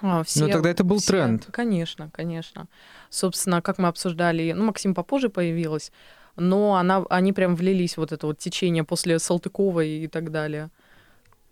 а, 0.00 0.22
все... 0.22 0.46
Но 0.46 0.52
тогда 0.52 0.70
это 0.70 0.84
был 0.84 0.98
все- 0.98 1.12
тренд. 1.12 1.46
Конечно, 1.50 2.10
конечно. 2.12 2.68
Собственно, 3.10 3.60
как 3.62 3.78
мы 3.78 3.88
обсуждали, 3.88 4.52
ну, 4.52 4.66
Максим 4.66 4.94
попозже 4.94 5.28
появилась, 5.28 5.92
но 6.36 6.76
она, 6.76 7.04
они 7.10 7.32
прям 7.32 7.56
влились 7.56 7.96
вот 7.96 8.12
это 8.12 8.26
вот 8.26 8.38
течение 8.38 8.84
после 8.84 9.18
Салтыковой 9.18 9.88
и 9.88 10.06
так 10.06 10.30
далее. 10.30 10.70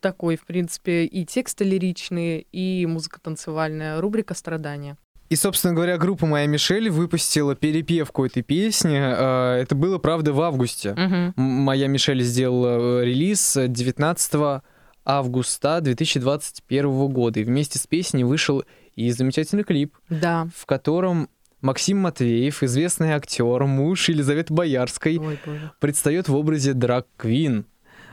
Такой, 0.01 0.37
в 0.37 0.45
принципе, 0.47 1.05
и 1.05 1.25
тексты 1.25 1.65
лиричные, 1.65 2.43
и 2.53 2.87
музыка 2.87 3.19
танцевальная, 3.21 4.01
рубрика 4.01 4.35
«Страдания». 4.35 4.97
И, 5.29 5.35
собственно 5.35 5.75
говоря, 5.75 5.99
группа 5.99 6.25
«Моя 6.27 6.47
Мишель» 6.47 6.89
выпустила 6.89 7.57
перепевку 7.57 8.25
этой 8.25 8.43
песни. 8.45 8.97
Э, 8.97 9.61
Это 9.63 9.75
было, 9.75 9.99
правда, 9.99 10.33
в 10.33 10.41
августе. 10.41 10.91
М- 10.97 11.33
Моя 11.37 11.89
Мишель 11.89 12.23
сделала 12.23 13.01
э, 13.01 13.05
релиз 13.07 13.57
19 13.61 14.63
августа 15.05 15.81
2021 15.81 17.09
года. 17.09 17.41
И 17.41 17.45
вместе 17.45 17.79
с 17.79 17.87
песней 17.87 18.25
вышел 18.25 18.65
и 18.95 19.11
замечательный 19.11 19.65
клип, 19.65 19.97
Да. 20.09 20.49
в 20.55 20.65
котором 20.67 21.29
Максим 21.61 21.99
Матвеев, 21.99 22.63
известный 22.63 23.11
актер, 23.13 23.65
муж 23.65 24.09
Елизаветы 24.09 24.53
Боярской, 24.55 25.19
Ой, 25.19 25.39
боже. 25.45 25.73
предстает 25.81 26.29
в 26.29 26.37
образе 26.37 26.73
драг-квин. 26.75 27.67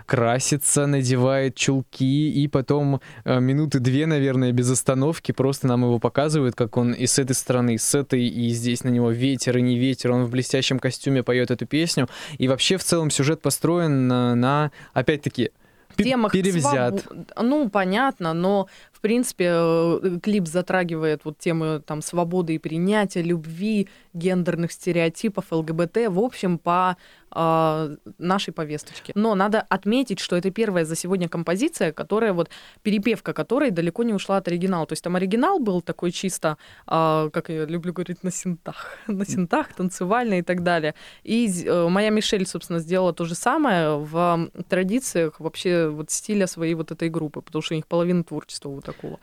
Красится, 0.06 0.86
надевает 0.88 1.56
чулки, 1.56 2.30
и 2.30 2.48
потом 2.48 3.02
э, 3.26 3.40
минуты 3.40 3.80
две, 3.80 4.06
наверное, 4.06 4.52
без 4.52 4.70
остановки 4.70 5.32
просто 5.32 5.68
нам 5.68 5.84
его 5.84 6.00
показывают, 6.00 6.56
как 6.56 6.78
он 6.78 6.94
и 6.94 7.08
с 7.08 7.20
этой 7.20 7.34
стороны, 7.36 7.76
и 7.76 7.78
с 7.78 7.96
этой, 7.96 8.26
и 8.28 8.50
здесь 8.50 8.84
на 8.84 8.90
него 8.90 9.12
ветер, 9.12 9.58
и 9.58 9.62
не 9.62 9.78
ветер, 9.80 10.12
он 10.12 10.26
в 10.26 10.30
блестящем 10.30 10.80
костюме 10.80 11.24
поет 11.24 11.52
эту 11.52 11.66
песню. 11.66 12.08
И 12.38 12.48
вообще 12.48 12.78
в 12.78 12.84
целом 12.84 13.10
сюжет 13.10 13.42
построен 13.42 14.08
на, 14.08 14.36
на, 14.36 14.72
опять-таки, 14.94 15.52
темах 15.96 16.32
перевзят. 16.32 17.06
свобо- 17.06 17.44
Ну, 17.44 17.70
понятно, 17.70 18.34
но, 18.34 18.68
принципе, 19.04 19.50
э, 19.50 20.20
клип 20.24 20.48
затрагивает 20.48 21.26
вот 21.26 21.38
темы 21.38 21.82
там 21.86 22.02
свободы 22.02 22.56
и 22.56 22.58
принятия, 22.58 23.22
любви, 23.22 23.90
гендерных 24.14 24.72
стереотипов, 24.72 25.52
ЛГБТ, 25.52 26.08
в 26.08 26.20
общем, 26.20 26.58
по 26.58 26.96
а, 27.36 27.90
нашей 28.20 28.54
повесточке. 28.54 29.12
Но 29.16 29.34
надо 29.34 29.62
отметить, 29.62 30.20
что 30.20 30.36
это 30.36 30.52
первая 30.52 30.86
за 30.86 30.96
сегодня 30.96 31.28
композиция, 31.28 31.92
которая 31.92 32.32
вот, 32.32 32.50
перепевка 32.84 33.34
которой 33.34 33.72
далеко 33.72 34.04
не 34.04 34.14
ушла 34.14 34.38
от 34.38 34.48
оригинала. 34.48 34.86
То 34.86 34.94
есть 34.94 35.04
там 35.04 35.16
оригинал 35.16 35.60
был 35.60 35.82
такой 35.82 36.12
чисто, 36.12 36.58
а, 36.86 37.30
как 37.32 37.50
я 37.50 37.66
люблю 37.66 37.92
говорить, 37.92 38.24
на 38.24 38.32
синтах, 38.32 39.00
на 39.08 39.26
синтах, 39.26 39.74
танцевальный 39.74 40.40
и 40.40 40.42
так 40.44 40.62
далее. 40.62 40.94
И 41.24 41.50
э, 41.66 41.88
моя 41.90 42.12
Мишель, 42.12 42.46
собственно, 42.46 42.78
сделала 42.80 43.14
то 43.14 43.26
же 43.26 43.34
самое 43.34 43.98
в 43.98 44.50
традициях 44.70 45.40
вообще 45.40 45.88
вот 45.88 46.12
стиля 46.12 46.46
своей 46.46 46.76
вот 46.76 46.92
этой 46.92 47.10
группы, 47.10 47.42
потому 47.42 47.64
что 47.64 47.74
у 47.74 47.78
них 47.78 47.88
половина 47.88 48.24
творчества 48.24 48.70
вот 48.70 48.88
вьюга. 49.02 49.18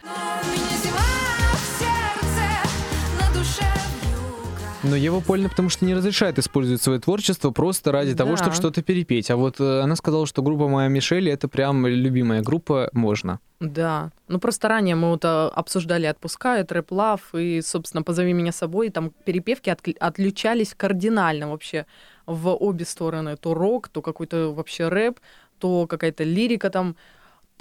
Но 4.83 4.96
Ева 4.96 5.20
Польна, 5.20 5.50
потому 5.50 5.68
что 5.68 5.85
не 5.85 5.94
разрешает 5.94 6.38
использовать 6.38 6.80
свое 6.80 6.98
творчество 6.98 7.50
просто 7.50 7.92
ради 7.92 8.14
того, 8.14 8.30
Да. 8.30 8.37
чтобы 8.38 8.56
что-то 8.56 8.83
перепеть. 8.83 9.30
А 9.30 9.37
вот 9.37 9.61
э, 9.61 9.80
она 9.83 9.94
сказала, 9.94 10.26
что 10.26 10.40
группа 10.40 10.68
«Моя 10.68 10.88
Мишель»— 10.88 11.28
это 11.30 11.48
прям 11.48 11.87
любимая 11.87 12.40
группа, 12.40 12.88
можно. 12.94 13.40
Да. 13.61 14.11
Ну, 14.26 14.38
просто 14.38 14.68
ранее 14.68 14.94
мы 14.94 15.11
вот 15.11 15.22
а, 15.26 15.48
обсуждали 15.50 16.06
«Отпускаю», 16.06 16.64
«Трэп 16.64 16.92
Лав» 16.92 17.35
и, 17.35 17.61
собственно, 17.61 18.02
«Позови 18.02 18.33
меня 18.33 18.52
с 18.52 18.56
собой». 18.56 18.88
Там 18.88 19.11
перепевки 19.26 19.68
откли- 19.68 19.98
отличались 19.98 20.72
кардинально 20.74 21.50
вообще 21.50 21.85
в 22.24 22.48
обе 22.54 22.87
стороны. 22.87 23.37
То 23.37 23.52
рок, 23.52 23.88
то 23.88 24.00
какой-то 24.00 24.54
вообще 24.54 24.88
рэп, 24.88 25.20
то 25.59 25.87
какая-то 25.87 26.24
лирика 26.24 26.70
там. 26.70 26.96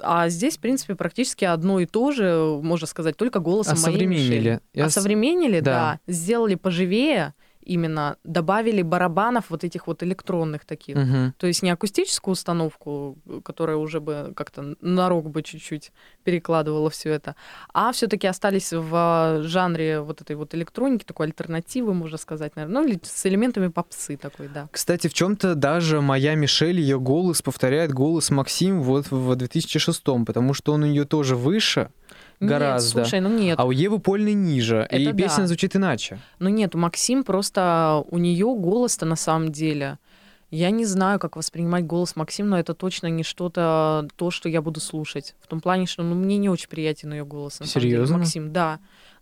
А 0.02 0.28
здесь, 0.28 0.56
в 0.56 0.60
принципе, 0.60 0.94
практически 0.94 1.44
одно 1.44 1.80
и 1.80 1.86
то 1.86 2.12
же, 2.12 2.58
можно 2.62 2.86
сказать, 2.86 3.16
только 3.16 3.38
голосом 3.40 3.74
моей 3.80 3.96
Осовременили. 3.96 4.38
Мишель. 4.38 4.60
Я 4.74 4.84
с- 4.88 4.96
Осовременили, 4.96 5.60
да. 5.60 5.98
да. 6.06 6.12
Сделали 6.12 6.54
поживее 6.54 7.34
именно, 7.62 8.16
добавили 8.24 8.82
барабанов 8.82 9.50
вот 9.50 9.64
этих 9.64 9.86
вот 9.86 10.02
электронных 10.02 10.64
таких. 10.64 10.96
Мгм. 10.96 11.34
То 11.36 11.46
есть 11.46 11.62
не 11.62 11.70
акустическую 11.70 12.32
установку, 12.32 13.18
которая 13.44 13.76
уже 13.76 14.00
бы 14.00 14.32
как-то 14.34 14.74
на 14.80 15.08
рок 15.08 15.30
бы 15.30 15.42
чуть-чуть 15.42 15.92
перекладывала 16.24 16.90
все 16.90 17.10
это, 17.10 17.36
а 17.72 17.92
все-таки 17.92 18.26
остались 18.26 18.72
в 18.72 19.42
жанре 19.44 20.00
вот 20.00 20.20
этой 20.20 20.36
вот 20.36 20.54
электроники, 20.54 21.04
такой 21.04 21.26
альтернативы, 21.26 21.94
можно 21.94 22.18
сказать, 22.18 22.56
наверное, 22.56 22.82
ну 22.82 22.88
или 22.88 23.00
с 23.02 23.26
элементами 23.26 23.68
попсы 23.68 24.16
такой, 24.16 24.48
да. 24.48 24.68
Кстати, 24.72 25.08
в 25.08 25.14
чем-то 25.14 25.54
даже 25.54 26.00
моя 26.00 26.34
Мишель, 26.34 26.80
ее 26.80 26.98
голос 26.98 27.42
повторяет 27.42 27.92
голос 27.92 28.30
Максим 28.30 28.82
вот 28.82 29.10
в 29.10 29.36
2006 29.36 30.02
потому 30.26 30.54
что 30.54 30.72
он 30.72 30.82
у 30.82 30.86
нее 30.86 31.04
тоже 31.04 31.36
выше, 31.36 31.90
Гораздо. 32.40 33.00
Нет, 33.00 33.06
слушай, 33.08 33.20
ну 33.20 33.28
нет, 33.28 33.58
а 33.60 33.64
у 33.66 33.70
Евы 33.70 33.98
Польны 33.98 34.32
ниже, 34.32 34.88
и 34.90 35.04
Это 35.04 35.16
песня 35.16 35.42
да. 35.42 35.46
звучит 35.46 35.76
иначе. 35.76 36.18
ну 36.38 36.48
нет, 36.48 36.74
у 36.74 36.78
Максим 36.78 37.22
просто, 37.22 38.02
у 38.10 38.18
нее 38.18 38.46
голос-то 38.46 39.04
на 39.04 39.16
самом 39.16 39.52
деле, 39.52 39.98
я 40.50 40.70
не 40.70 40.84
знаю, 40.84 41.20
как 41.20 41.36
воспринимать 41.36 41.86
голос 41.86 42.16
Максим, 42.16 42.48
но 42.48 42.58
это 42.58 42.74
точно 42.74 43.06
не 43.06 43.22
что-то, 43.22 44.08
то, 44.16 44.30
что 44.30 44.48
я 44.48 44.62
буду 44.62 44.80
слушать. 44.80 45.36
В 45.40 45.46
том 45.46 45.60
плане, 45.60 45.86
что 45.86 46.02
ну, 46.02 46.14
мне 46.16 46.38
не 46.38 46.48
очень 46.48 46.68
приятен 46.68 47.12
ее 47.12 47.24
голос. 47.24 47.60
На 47.60 47.66
самом 47.66 47.82
деле, 47.82 47.94
Серьезно? 47.94 48.18
Максим, 48.18 48.52
да. 48.52 48.80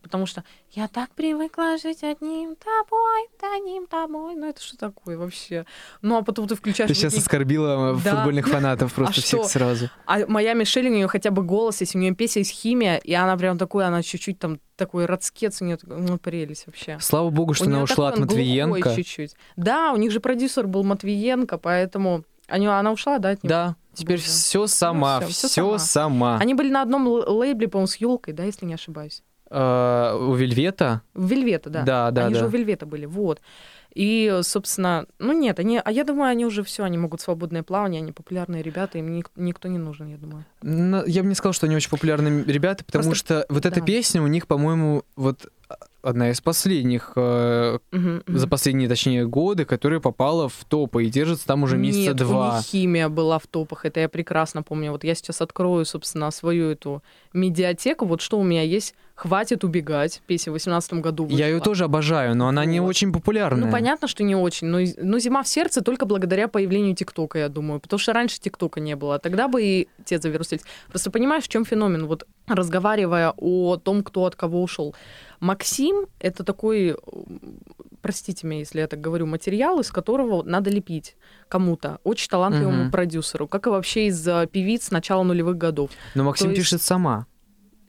Потому 0.09 0.25
что 0.25 0.42
я 0.73 0.88
так 0.88 1.11
привыкла 1.11 1.77
жить 1.77 2.03
одним 2.03 2.57
тобой, 2.57 3.29
одним 3.59 3.87
тобой. 3.87 4.37
Ну 4.37 4.49
это 4.49 4.62
что 4.62 4.79
такое 4.79 5.18
вообще? 5.18 5.66
Ну 6.01 6.16
а 6.16 6.23
потом 6.23 6.49
ты 6.49 6.55
включаешь... 6.55 6.88
Ты 6.88 6.94
сейчас 6.94 7.12
будильник, 7.12 7.27
оскорбила 7.27 7.92
э, 7.92 8.01
Да. 8.03 8.16
футбольных 8.16 8.49
фанатов 8.49 8.94
просто 8.94 9.21
А 9.21 9.23
всех 9.23 9.40
что? 9.40 9.49
сразу. 9.49 9.90
А 10.07 10.21
моя 10.27 10.55
Мишель, 10.55 10.88
у 10.88 10.90
нее 10.90 11.09
хотя 11.09 11.31
бы 11.31 11.42
голос 11.42 11.83
есть, 11.83 11.94
у 11.94 11.99
нее 11.99 12.14
песня 12.14 12.40
есть 12.40 12.53
химия, 12.53 12.97
и 12.97 13.12
она 13.12 13.37
прям 13.37 13.59
такой, 13.59 13.87
она 13.87 14.03
чуть-чуть 14.03 14.38
там 14.38 14.61
такой 14.77 15.05
родскец, 15.05 15.61
у 15.61 15.66
нее 15.66 15.79
ну, 15.83 16.16
прелесть 16.18 16.66
вообще. 16.66 16.97
Слава 17.01 17.29
богу, 17.29 17.53
что 17.53 17.64
У 17.66 17.68
она 17.68 17.83
ушла 17.83 18.09
от 18.09 18.18
Матвиенко. 18.18 18.94
чуть-чуть. 18.97 19.35
Да, 19.57 19.92
у 19.92 19.97
них 19.97 20.11
же 20.11 20.21
продюсер 20.21 20.66
был 20.66 20.85
Матвиенко, 20.85 21.59
поэтому 21.59 22.25
они, 22.47 22.66
она 22.66 22.92
ушла, 22.92 23.18
да, 23.18 23.31
от 23.31 23.42
него? 23.42 23.51
Да, 23.51 23.77
теперь 23.92 24.18
все 24.18 24.66
сама, 24.66 25.21
всё, 25.21 25.29
всё 25.29 25.49
все 25.49 25.79
сама. 25.79 25.79
сама. 25.79 26.38
Они 26.38 26.55
были 26.55 26.71
на 26.71 26.81
одном 26.81 27.07
лейбле, 27.07 27.68
по-моему, 27.68 27.88
с 27.88 27.97
елкой, 27.97 28.33
да, 28.33 28.44
если 28.44 28.64
не 28.64 28.73
ошибаюсь. 28.75 29.23
Э, 29.50 30.16
У 30.20 30.34
Вельвета? 30.34 31.02
В 31.14 31.26
Вельвета, 31.28 31.70
да. 31.70 31.82
Да, 31.82 32.11
да, 32.11 32.24
они 32.26 32.34
да. 32.34 32.40
же 32.40 32.46
у 32.46 32.48
Вельвета 32.48 32.87
были, 32.87 33.06
вот. 33.06 33.40
И, 33.94 34.40
собственно, 34.42 35.06
ну 35.18 35.32
нет, 35.32 35.58
они, 35.58 35.80
а 35.82 35.90
я 35.90 36.04
думаю, 36.04 36.30
они 36.30 36.44
уже 36.46 36.62
все, 36.62 36.84
они 36.84 36.98
могут 36.98 37.20
свободное 37.20 37.62
плавание, 37.62 38.00
они 38.02 38.12
популярные 38.12 38.62
ребята, 38.62 38.98
им 38.98 39.11
ник- 39.11 39.30
никто 39.34 39.66
не 39.68 39.78
нужен, 39.78 40.08
я 40.08 40.18
думаю. 40.18 40.44
Ну, 40.62 41.02
Я 41.06 41.22
бы 41.22 41.28
не 41.28 41.34
сказал, 41.34 41.52
что 41.54 41.66
они 41.66 41.74
очень 41.74 41.90
популярные 41.90 42.44
ребята, 42.44 42.84
потому 42.84 43.06
Просто- 43.06 43.24
что 43.40 43.46
вот 43.48 43.64
эта 43.66 43.80
да. 43.80 43.87
песня 43.87 44.22
у 44.22 44.26
них, 44.26 44.46
по-моему, 44.46 45.04
вот 45.16 45.46
одна 46.02 46.30
из 46.30 46.40
последних 46.40 47.12
э, 47.16 47.78
Мгм, 47.90 48.22
мгм. 48.26 48.38
за 48.38 48.46
последние, 48.46 48.88
точнее, 48.88 49.26
годы, 49.26 49.64
которая 49.64 50.00
попала 50.00 50.48
в 50.48 50.64
топы 50.68 51.04
и 51.04 51.11
держится 51.11 51.46
там 51.46 51.62
уже 51.64 51.76
месяца 51.76 52.00
Нет, 52.12 52.20
у 52.20 52.24
два. 52.24 52.56
них 52.58 52.66
химия 52.66 53.08
была 53.08 53.38
в 53.38 53.46
топах, 53.46 53.84
это 53.84 54.00
я 54.00 54.08
прекрасно 54.08 54.62
помню. 54.62 54.92
Вот 54.92 55.02
я 55.02 55.14
сейчас 55.14 55.40
открою, 55.40 55.84
собственно, 55.87 56.30
свою 56.30 56.70
эту 56.70 57.02
медиатеку. 57.32 58.04
Вот 58.06 58.20
что 58.20 58.38
у 58.38 58.44
меня 58.44 58.62
есть 58.62 58.94
«Хватит 59.18 59.64
убегать», 59.64 60.22
песня 60.28 60.52
в 60.52 60.54
2018 60.54 60.92
году 61.02 61.24
вышла. 61.24 61.37
Я 61.37 61.48
ее 61.48 61.61
тоже 61.61 61.85
обожаю, 61.85 62.37
но 62.37 62.46
она 62.46 62.64
не 62.64 62.78
Вот. 62.78 62.88
очень 62.88 63.12
популярная. 63.12 63.64
Ну, 63.66 63.72
понятно, 63.72 64.07
что 64.07 64.22
не 64.22 64.37
очень, 64.37 64.68
но, 64.68 64.78
но 64.96 65.18
«Зима 65.18 65.42
в 65.42 65.48
сердце» 65.48 65.81
только 65.83 66.07
благодаря 66.07 66.46
появлению 66.46 66.94
ТикТока, 66.94 67.38
я 67.40 67.48
думаю, 67.48 67.81
потому 67.81 67.98
что 67.98 68.12
раньше 68.12 68.38
ТикТока 68.38 68.78
не 68.78 68.94
было, 68.94 69.16
а 69.16 69.18
тогда 69.18 69.48
бы 69.48 69.61
и 69.61 69.88
те 70.04 70.20
завирусились. 70.20 70.62
Просто 70.88 71.11
понимаешь, 71.11 71.42
в 71.44 71.48
чем 71.48 71.64
феномен? 71.64 72.07
Вот 72.07 72.28
разговаривая 72.46 73.35
о 73.37 73.76
том, 73.76 74.04
кто 74.04 74.24
от 74.24 74.37
кого 74.37 74.62
ушел. 74.62 74.94
Максим— 75.40 76.07
это 76.20 76.44
такой, 76.44 76.96
простите 78.02 78.46
меня, 78.46 78.61
если 78.61 78.78
я 78.81 78.87
так 78.87 79.00
говорю, 79.00 79.26
материал, 79.26 79.81
из 79.81 79.90
которого 79.90 80.44
надо 80.44 80.70
лепить 80.70 81.16
кому-то, 81.48 81.98
очень 82.04 82.28
талантливому 82.31 82.83
Мгм. 82.85 82.90
продюсеру, 82.92 83.48
как 83.48 83.66
и 83.66 83.70
вообще 83.70 84.07
из 84.07 84.22
певиц 84.52 84.90
начала 84.92 85.24
нулевых 85.24 85.57
годов. 85.59 85.90
Но 86.14 86.22
Максим 86.24 86.46
то 86.48 86.50
есть- 86.52 86.62
пишет 86.62 86.83
сама. 86.83 87.26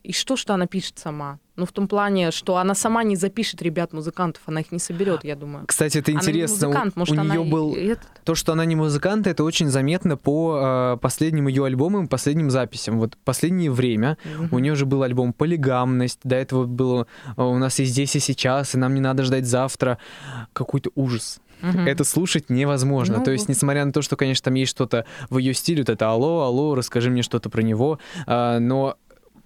И 0.02 0.12
что, 0.12 0.36
что 0.36 0.54
она 0.54 0.66
пишет 0.66 0.98
сама? 0.98 1.38
Ну, 1.56 1.66
в 1.66 1.72
том 1.72 1.86
плане, 1.86 2.30
что 2.30 2.56
она 2.56 2.74
сама 2.74 3.02
не 3.04 3.16
запишет 3.16 3.60
ребят-музыкантов, 3.60 4.42
она 4.46 4.60
их 4.60 4.72
не 4.72 4.78
соберет, 4.78 5.24
я 5.24 5.36
думаю. 5.36 5.66
Кстати, 5.66 5.98
это 5.98 6.10
Она 6.12 6.20
не 6.20 6.24
интересно. 6.26 6.68
Музыкант, 6.68 6.96
может, 6.96 7.16
у 7.18 7.20
она 7.20 7.34
нее 7.36 7.46
и- 7.46 7.50
был 7.50 7.74
этот- 7.74 8.08
то, 8.24 8.34
что 8.34 8.52
она 8.52 8.64
не 8.64 8.76
музыкант, 8.76 9.26
это 9.26 9.44
очень 9.44 9.68
заметно 9.68 10.16
по 10.16 10.94
э, 10.94 10.96
последним 11.02 11.48
ее 11.48 11.66
альбомам, 11.66 12.08
последним 12.08 12.50
записям. 12.50 12.98
Вот 12.98 13.16
последнее 13.24 13.70
время 13.70 14.16
у 14.50 14.58
нее 14.58 14.74
же 14.74 14.86
был 14.86 15.02
альбом 15.02 15.32
«Полигамность», 15.34 16.20
до 16.24 16.36
этого 16.36 16.64
было 16.64 17.06
э, 17.36 17.42
«У 17.42 17.58
нас 17.58 17.78
и 17.80 17.84
здесь, 17.84 18.16
и 18.16 18.20
сейчас», 18.20 18.74
и 18.74 18.78
«Нам 18.78 18.94
не 18.94 19.00
надо 19.00 19.22
ждать 19.24 19.44
завтра». 19.46 19.98
Какой-то 20.54 20.90
ужас. 20.94 21.40
Мгм. 21.60 21.86
Это 21.86 22.04
слушать 22.04 22.48
невозможно. 22.48 23.18
Ну 23.18 23.24
то 23.24 23.32
есть, 23.32 23.50
несмотря 23.50 23.84
на 23.84 23.92
то, 23.92 24.00
что, 24.00 24.16
конечно, 24.16 24.44
там 24.44 24.54
есть 24.54 24.70
что-то 24.70 25.04
в 25.28 25.36
ее 25.36 25.52
стиле, 25.52 25.82
вот 25.82 25.90
это 25.90 26.08
«Алло, 26.10 26.40
алло, 26.44 26.74
расскажи 26.74 27.10
мне 27.10 27.22
что-то 27.22 27.50
про 27.50 27.60
него», 27.60 27.98
а, 28.26 28.58
но 28.60 28.96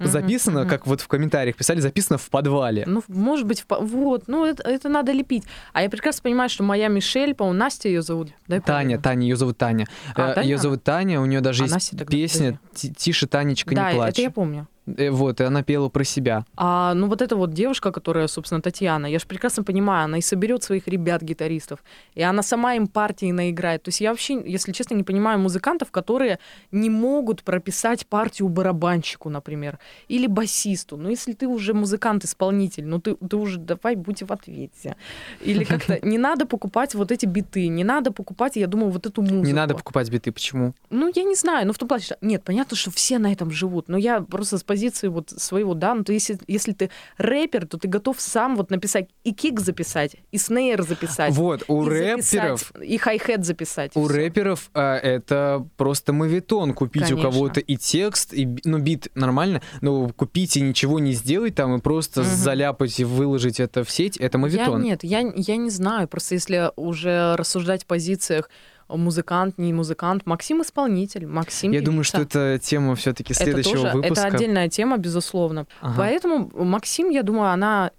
записано, 0.01 0.67
как 0.67 0.87
вот 0.87 1.01
в 1.01 1.09
комментариях 1.09 1.57
писали, 1.57 1.81
записано 1.81 2.19
в 2.19 2.29
подвале. 2.31 2.85
Ну, 2.87 3.03
может 3.09 3.47
быть, 3.47 3.65
в 3.69 3.81
вот, 3.81 4.25
ну, 4.27 4.45
это, 4.45 4.63
это 4.69 4.89
надо 4.89 5.13
лепить. 5.13 5.45
А 5.73 5.83
я 5.83 5.91
прекрасно 5.91 6.23
понимаю, 6.23 6.49
что 6.51 6.63
моя 6.65 6.89
Мишель, 6.89 7.35
по-моему, 7.35 7.59
Настя 7.59 7.89
ее 7.89 8.03
зовут. 8.03 8.31
Дай 8.49 8.61
Таня. 8.61 8.99
Таня, 9.01 9.23
ее 9.23 9.37
зовут 9.37 9.59
Таня. 9.59 9.87
А, 10.15 10.31
Э, 10.31 10.35
Таня 10.35 10.49
Ее 10.49 10.59
зовут 10.59 10.83
Таня, 10.85 11.21
у 11.21 11.27
нее 11.27 11.41
даже 11.41 11.63
А 11.63 11.67
есть 11.67 11.75
Настя 11.75 12.05
песня 12.05 12.59
«Ти- 12.75 12.93
«Тише, 12.93 13.27
Танечка, 13.27 13.75
Да, 13.75 13.91
не 13.91 13.97
плачь». 13.97 14.13
это 14.15 14.23
я 14.23 14.31
помню. 14.31 14.67
Э, 14.87 15.11
Вот, 15.11 15.41
и 15.41 15.45
она 15.45 15.63
пела 15.63 15.89
про 15.89 16.05
себя. 16.05 16.45
А, 16.57 16.95
ну 16.95 17.09
вот 17.09 17.23
эта 17.23 17.37
вот 17.37 17.53
девушка, 17.53 17.93
которая, 17.93 18.27
собственно, 18.29 18.61
Татьяна, 18.61 19.07
я 19.07 19.19
же 19.19 19.27
прекрасно 19.27 19.65
понимаю, 19.65 20.05
она 20.05 20.19
и 20.19 20.21
соберет 20.21 20.63
своих 20.63 20.89
ребят-гитаристов, 20.89 21.83
и 22.15 22.23
она 22.23 22.43
сама 22.43 22.75
им 22.75 22.87
партии 22.87 23.33
наиграет. 23.33 23.83
То 23.83 23.89
есть 23.89 24.01
я 24.01 24.11
вообще, 24.11 24.43
если 24.45 24.73
честно, 24.73 24.95
не 24.95 25.03
понимаю 25.03 25.39
музыкантов, 25.39 25.91
которые 25.91 26.39
не 26.73 26.91
могут 26.91 27.43
прописать 27.43 28.07
партию 28.07 28.49
барабанщику, 28.49 29.31
например, 29.31 29.79
или 30.09 30.27
басисту. 30.27 30.97
Ну 30.97 31.09
если 31.09 31.33
ты 31.33 31.47
уже 31.47 31.73
музыкант-исполнитель, 31.75 32.87
ну 32.87 33.01
ты, 33.01 33.15
ты 33.15 33.37
уже 33.37 33.59
давай 33.59 33.97
будь 33.97 34.23
в 34.23 34.33
ответе. 34.33 34.97
Или 35.41 35.65
как-то 35.75 35.99
не 36.03 36.19
надо 36.19 36.47
покупать 36.47 36.95
вот 36.95 37.11
эти 37.11 37.27
биты, 37.27 37.69
не 37.69 37.85
надо 37.85 38.13
покупать, 38.13 38.57
я 38.57 38.67
думаю, 38.67 38.91
вот 38.91 39.07
эту 39.07 39.23
музыку. 39.23 39.47
Не 39.47 39.53
надо 39.53 39.75
покупать 39.75 40.11
биты, 40.11 40.31
почему? 40.33 40.75
Ну, 40.91 41.11
я 41.15 41.25
не 41.25 41.35
знаю, 41.35 41.67
ну, 41.67 41.73
в 41.73 41.79
том 41.79 41.89
плане, 41.89 42.05
что... 42.05 42.19
Нет, 42.21 42.43
понятно, 42.45 42.77
что 42.77 42.91
все 42.91 43.19
на 43.19 43.33
этом 43.33 43.51
живут, 43.51 43.89
но 43.89 43.97
я 43.97 44.21
просто 44.21 44.59
с 44.59 44.63
позиции 44.75 45.09
вот 45.09 45.31
своего, 45.31 45.75
да, 45.75 45.95
ну, 45.95 46.03
то 46.03 46.13
если, 46.13 46.37
если 46.49 46.73
ты 46.73 46.91
рэпер, 47.19 47.67
то 47.67 47.79
ты 47.79 47.87
готов 47.87 48.21
сам 48.21 48.57
вот 48.57 48.71
написать 48.71 49.09
и 49.23 49.33
кик 49.33 49.61
записать, 49.61 50.17
и 50.33 50.39
снейр 50.39 50.83
записать, 50.83 51.35
Вот, 51.35 51.63
у 51.69 51.85
и 51.85 51.89
рэперов 51.89 52.25
записать, 52.25 52.67
и 52.83 52.99
хай-хет 52.99 53.45
записать. 53.45 53.93
У 53.95 54.05
всё. 54.09 54.15
рэперов 54.17 54.71
а, 54.75 54.97
это 54.97 55.65
просто 55.77 56.13
мавитон. 56.13 56.75
Купить 56.75 57.05
у 57.13 57.17
Конечно. 57.17 57.31
кого-то 57.31 57.61
и 57.61 57.77
текст, 57.77 58.35
и, 58.35 58.49
ну, 58.65 58.79
бит 58.79 59.09
нормально, 59.15 59.63
но 59.81 60.09
купить 60.09 60.57
и 60.57 60.61
ничего 60.61 60.99
не 60.99 61.13
сделать 61.13 61.55
там, 61.55 61.77
и 61.77 61.81
просто 61.81 62.23
Мгм. 62.23 62.31
заляпать 62.31 62.99
и 62.99 63.05
выложить 63.05 63.61
это 63.61 63.85
в 63.85 63.91
сеть, 63.91 64.17
это 64.17 64.39
Я 64.39 64.43
мавитон. 64.43 64.83
нет, 64.83 65.05
я, 65.05 65.21
я 65.37 65.57
не 65.57 65.71
знаю, 65.71 66.09
просто 66.09 66.35
если 66.35 66.71
уже 66.77 67.37
рассуждать 67.37 67.85
в 67.85 67.87
позициях 67.87 68.51
музыкант, 68.89 69.59
не 69.59 69.73
музыкант, 69.73 70.27
Максим 70.27 70.63
исполнитель, 70.63 71.27
Максим 71.27 71.73
Я 71.73 71.81
думаю, 71.83 72.05
что 72.05 72.19
певица. 72.19 72.39
это 72.41 72.65
тема 72.65 72.95
все-таки 72.95 73.33
Это 73.33 73.43
следующего 73.45 73.77
тоже, 73.83 73.97
выпуска. 73.97 74.27
это 74.27 74.37
отдельная 74.37 74.69
тема, 74.69 74.97
безусловно. 74.99 75.67
Ага. 75.81 75.95
Поэтому 75.99 76.51
Максим, 76.65 77.11
я 77.11 77.23
думаю, 77.23 77.51
она 77.51 77.91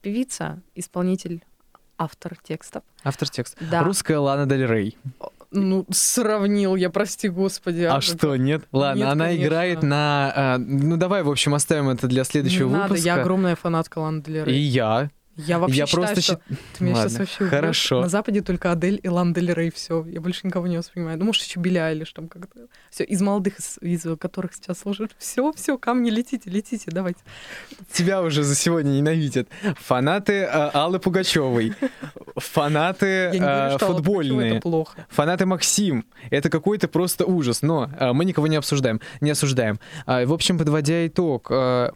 певица, 0.00 0.60
исполнитель, 0.74 1.44
автор 1.98 2.36
текстов. 2.42 2.82
Автор 3.04 3.28
текста. 3.28 3.56
Да. 3.70 3.82
Русская 3.84 4.18
Лана 4.18 4.46
Дель 4.46 4.66
Рей. 4.66 4.96
Ну, 5.54 5.84
сравнил 5.90 6.76
я, 6.76 6.88
прости 6.88 7.28
господи. 7.28 7.82
А 7.82 7.94
как- 7.96 8.02
что, 8.02 8.36
нет? 8.36 8.64
Ладно, 8.72 9.00
Нет, 9.00 9.08
она 9.12 9.24
конечно. 9.26 9.44
играет 9.46 9.82
на... 9.82 10.32
а, 10.34 10.58
ну, 10.58 10.96
давай, 10.96 11.22
в 11.22 11.30
общем, 11.30 11.52
оставим 11.54 11.90
это 11.90 12.06
для 12.08 12.22
Не 12.22 12.24
следующего 12.24 12.70
надо, 12.70 12.88
выпуска. 12.94 13.06
я 13.06 13.14
огромная 13.16 13.54
фанатка 13.54 13.98
Ланы 13.98 14.22
Дель 14.22 14.38
И 14.38 14.44
Рей. 14.44 14.60
я. 14.62 15.10
Я 15.36 15.58
вообще 15.58 15.76
я 15.78 15.86
считаю, 15.86 16.06
просто 16.06 16.20
что 16.22 16.32
щит- 16.48 16.58
ты 16.78 16.84
меня 16.84 16.94
сейчас 16.96 17.04
Ладно, 17.12 17.18
вообще 17.20 17.36
убьёшь. 17.44 17.50
хорошо. 17.50 18.00
На 18.02 18.08
Западе 18.08 18.42
только 18.42 18.70
Адель 18.70 19.00
и 19.02 19.08
Лана 19.08 19.32
Дель 19.34 19.52
Рей, 19.54 19.70
все. 19.70 20.04
Я 20.06 20.20
больше 20.20 20.46
никого 20.46 20.66
не 20.66 20.76
воспринимаю. 20.76 21.18
Ну, 21.18 21.24
может, 21.24 21.42
еще 21.42 21.58
Билли 21.58 21.78
Айлиш 21.78 22.12
там 22.12 22.28
как-то. 22.28 22.66
Все, 22.90 23.04
из 23.04 23.20
молодых, 23.22 23.58
из, 23.58 23.78
из 23.80 24.18
которых 24.18 24.52
сейчас 24.54 24.80
служат. 24.80 25.12
Все, 25.18 25.52
все, 25.52 25.78
камни, 25.78 26.10
летите, 26.10 26.50
летите, 26.50 26.90
давайте. 26.90 27.20
Тебя 27.92 28.22
уже 28.22 28.42
за 28.42 28.54
сегодня 28.54 28.90
ненавидят. 28.90 29.48
Фанаты 29.80 30.44
а, 30.44 30.70
Аллы 30.74 30.98
Пугачевой. 30.98 31.72
Фанаты 32.36 33.30
а, 33.40 33.76
что 33.78 33.94
футбольные. 33.94 34.60
плохо. 34.60 35.06
Фанаты 35.08 35.46
Максим. 35.46 36.04
Это 36.30 36.50
какой-то 36.50 36.88
просто 36.88 37.24
ужас. 37.24 37.62
Но 37.62 37.90
а, 37.98 38.12
мы 38.12 38.24
никого 38.24 38.46
не 38.46 38.56
обсуждаем, 38.56 39.00
не 39.20 39.30
осуждаем. 39.30 39.78
А, 40.06 40.24
в 40.26 40.32
общем, 40.32 40.58
подводя 40.58 41.06
итог, 41.06 41.50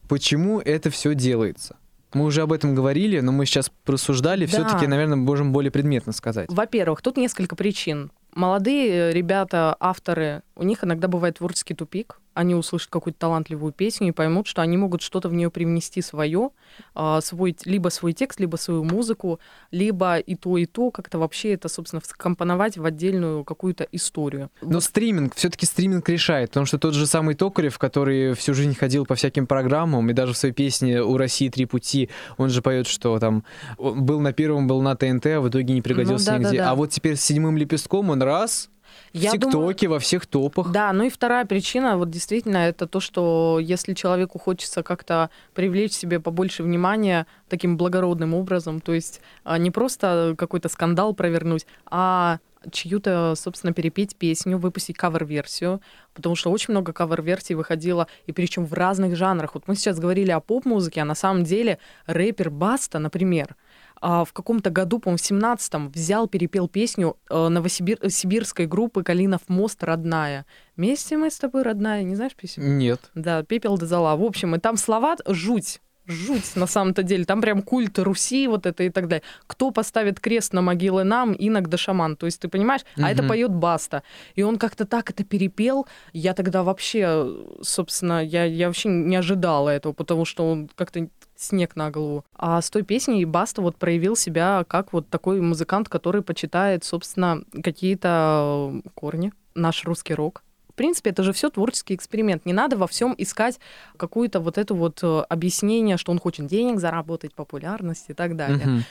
почему 0.09 0.61
это 0.61 0.91
все 0.91 1.15
делается? 1.15 1.77
Мы 2.17 2.25
уже 2.25 2.41
об 2.41 2.53
этом 2.53 2.75
говорили, 2.75 3.21
но 3.21 3.31
мы 3.31 3.45
сейчас 3.45 3.71
просуждали. 3.85 4.47
Да. 4.47 4.53
Все-таки, 4.53 4.87
наверное, 4.87 5.17
можем 5.17 5.53
более 5.53 5.71
предметно 5.71 6.13
сказать. 6.13 6.49
Во-первых, 6.51 7.03
тут 7.03 7.19
несколько 7.19 7.57
причин. 7.57 8.11
Молодые 8.35 9.13
ребята, 9.13 9.77
авторы, 9.79 10.43
у 10.55 10.63
них 10.63 10.83
иногда 10.83 11.09
бывает 11.09 11.37
творческий 11.37 11.75
тупик. 11.75 12.19
Они 12.37 12.55
услышат 12.55 12.91
какую-то 12.91 13.19
талантливую 13.19 13.73
песню 13.73 14.09
и 14.09 14.13
поймут, 14.13 14.47
что 14.47 14.61
они 14.61 14.77
могут 14.77 15.01
что-то 15.01 15.31
в 15.31 15.33
нее 15.33 15.51
привнести 15.51 16.03
свое, 16.03 16.51
а, 16.95 17.23
свой, 17.23 17.57
либо 17.65 17.89
свой 17.89 18.13
текст, 18.13 18.39
либо 18.41 18.57
свою 18.57 18.85
музыку, 18.85 19.41
либо 19.71 20.19
и 20.19 20.35
то, 20.35 20.59
и 20.59 20.67
то, 20.67 20.91
как-то 20.91 21.19
вообще 21.19 21.55
это, 21.55 21.69
собственно, 21.69 22.03
скомпоновать 22.05 22.77
в 22.77 22.85
отдельную 22.85 23.43
какую-то 23.43 23.89
историю. 23.91 24.51
Но 24.61 24.81
стриминг, 24.81 25.35
все-таки 25.35 25.65
стриминг 25.65 26.07
решает, 26.11 26.51
потому 26.51 26.67
что 26.67 26.79
тот 26.79 26.93
же 26.93 27.07
самый 27.07 27.35
Токарев, 27.35 27.79
который 27.79 28.35
всю 28.35 28.53
жизнь 28.53 28.75
ходил 28.75 29.07
по 29.07 29.15
всяким 29.15 29.47
программам, 29.47 30.11
и 30.11 30.13
даже 30.13 30.35
в 30.35 30.37
своей 30.37 30.55
песне 30.55 31.03
«У 31.03 31.17
России 31.17 31.49
три 31.49 31.65
пути», 31.65 32.11
он 32.37 32.51
же 32.51 32.61
поет, 32.61 32.87
что 32.87 33.19
там 33.19 33.45
был 33.79 34.21
на 34.21 34.35
первом, 34.35 34.67
был 34.67 34.83
на 34.83 34.95
ТНТ, 34.95 35.27
а 35.27 35.41
в 35.41 35.49
итоге 35.49 35.73
не 35.73 35.81
пригодился 35.81 36.33
Ну 36.33 36.39
да, 36.39 36.43
да, 36.43 36.49
нигде. 36.51 36.59
да. 36.59 36.71
А 36.71 36.75
вот 36.75 36.91
теперь 36.91 37.17
с 37.17 37.23
седьмым 37.23 37.57
лепестком 37.57 38.11
он 38.11 38.23
раз, 38.23 38.69
в 39.13 39.17
Я 39.17 39.33
думаю- 39.33 39.73
ТикТоке, 39.73 39.89
во 39.89 39.99
всех 39.99 40.27
топах. 40.27 40.71
Да, 40.71 40.93
ну 40.93 41.05
и 41.05 41.11
вторая 41.11 41.45
причина, 41.45 41.97
вот 41.97 42.11
действительно, 42.11 42.59
это 42.59 42.87
то, 42.87 43.01
что 43.01 43.59
если 43.61 43.95
человеку 43.95 44.39
хочется 44.39 44.83
как-то 44.83 45.31
привлечь 45.55 45.93
себе 45.93 46.21
побольше 46.21 46.63
внимания 46.63 47.27
таким 47.49 47.77
благородным 47.77 48.35
образом, 48.35 48.81
то 48.81 48.93
есть 48.93 49.21
а, 49.45 49.59
не 49.59 49.71
просто 49.71 50.35
какой-то 50.37 50.69
скандал 50.69 51.15
провернуть, 51.15 51.67
а 51.87 52.39
чью-то, 52.73 53.35
собственно, 53.37 53.73
перепеть 53.73 54.17
песню, 54.17 54.59
выпустить 54.59 54.97
кавер-версию, 54.97 55.81
потому 56.15 56.35
что 56.35 56.51
очень 56.51 56.73
много 56.73 56.93
кавер-версий 56.93 57.55
выходило, 57.55 58.09
и 58.27 58.33
причем 58.33 58.67
в 58.67 58.73
разных 58.73 59.17
жанрах. 59.17 59.55
Вот 59.55 59.69
мы 59.69 59.77
сейчас 59.77 59.99
говорили 59.99 60.31
о 60.31 60.41
поп-музыке, 60.41 61.01
а 61.03 61.05
на 61.05 61.15
самом 61.15 61.45
деле 61.45 61.79
рэпер 62.07 62.51
Баста, 62.51 62.99
например, 62.99 63.55
а, 64.01 64.25
в 64.25 64.33
каком-то 64.33 64.71
году, 64.71 64.99
по-моему, 64.99 65.19
в 65.19 65.31
17-м, 65.31 65.91
взял, 65.91 66.29
перепел 66.29 66.69
песню 66.69 67.17
э, 67.31 67.49
новосибирской 67.49 68.67
группы 68.67 69.03
«Калинов 69.03 69.43
мост. 69.49 69.83
Родная». 69.83 70.47
«Вместе 70.77 71.17
мы 71.17 71.31
с 71.31 71.39
тобой, 71.39 71.63
родная». 71.63 72.03
Не 72.03 72.15
знаешь 72.15 72.35
песню? 72.35 72.65
Нет. 72.65 73.11
Да, 73.15 73.43
«Пепел 73.43 73.79
до 73.79 73.87
зола». 73.87 74.17
В 74.17 74.23
общем, 74.23 74.55
и 74.55 74.59
там 74.59 74.77
слова 74.77 75.17
жуть. 75.27 75.81
Жуть, 76.07 76.55
на 76.55 76.67
самом-то 76.67 77.03
деле. 77.03 77.25
Там 77.25 77.41
прям 77.41 77.63
культ 77.63 77.99
Руси, 77.99 78.47
вот 78.47 78.67
это 78.67 78.85
и 78.85 78.91
так 78.91 79.09
далее. 79.09 79.25
Кто 79.49 79.73
поставит 79.73 80.21
крест 80.21 80.53
на 80.53 80.63
могилы 80.63 81.03
нам, 81.03 81.33
инок 81.33 81.69
да 81.69 81.77
шаман. 81.77 82.17
То 82.17 82.27
есть, 82.27 82.41
ты 82.41 82.49
понимаешь? 82.49 82.83
А 82.97 83.11
это 83.11 83.25
поет 83.25 83.51
Баста. 83.51 84.03
И 84.37 84.43
он 84.43 84.57
как-то 84.57 84.85
так 84.85 85.11
это 85.11 85.25
перепел. 85.25 85.89
Я 86.13 86.35
тогда 86.35 86.63
вообще, 86.63 87.27
собственно, 87.61 88.25
я, 88.25 88.45
я 88.45 88.69
вообще 88.69 88.89
не 88.89 89.17
ожидала 89.17 89.71
этого, 89.71 89.93
потому 89.93 90.25
что 90.25 90.49
он 90.49 90.71
как-то 90.77 91.09
снег 91.37 91.77
на 91.77 91.91
голову. 91.91 92.25
А 92.35 92.61
с 92.61 92.71
той 92.71 92.83
песней 92.83 93.25
Баста 93.25 93.63
вот 93.63 93.77
проявил 93.77 94.17
себя 94.17 94.65
как 94.69 94.93
вот 94.93 95.09
такой 95.09 95.41
музыкант, 95.41 95.89
который 95.89 96.23
почитает, 96.23 96.85
собственно, 96.85 97.43
какие-то 97.63 98.73
э, 98.85 98.89
корни, 98.95 99.33
наш 99.55 99.85
русский 99.85 100.15
рок. 100.15 100.43
В 100.69 100.75
принципе, 100.77 101.09
это 101.09 101.23
же 101.23 101.33
все 101.33 101.49
творческий 101.49 101.95
эксперимент. 101.95 102.45
Не 102.45 102.53
надо 102.53 102.77
во 102.77 102.87
всем 102.87 103.15
искать 103.17 103.59
какую-то 103.97 104.41
вот 104.41 104.59
эту 104.59 104.75
вот 104.75 105.03
э, 105.03 105.21
объяснение, 105.29 105.97
что 105.97 106.13
он 106.13 106.19
хочет 106.19 106.47
денег 106.47 106.81
заработать, 106.81 107.35
популярность 107.35 108.07
и 108.09 108.13
так 108.13 108.37
далее 108.37 108.67
Мгм. 108.67 108.85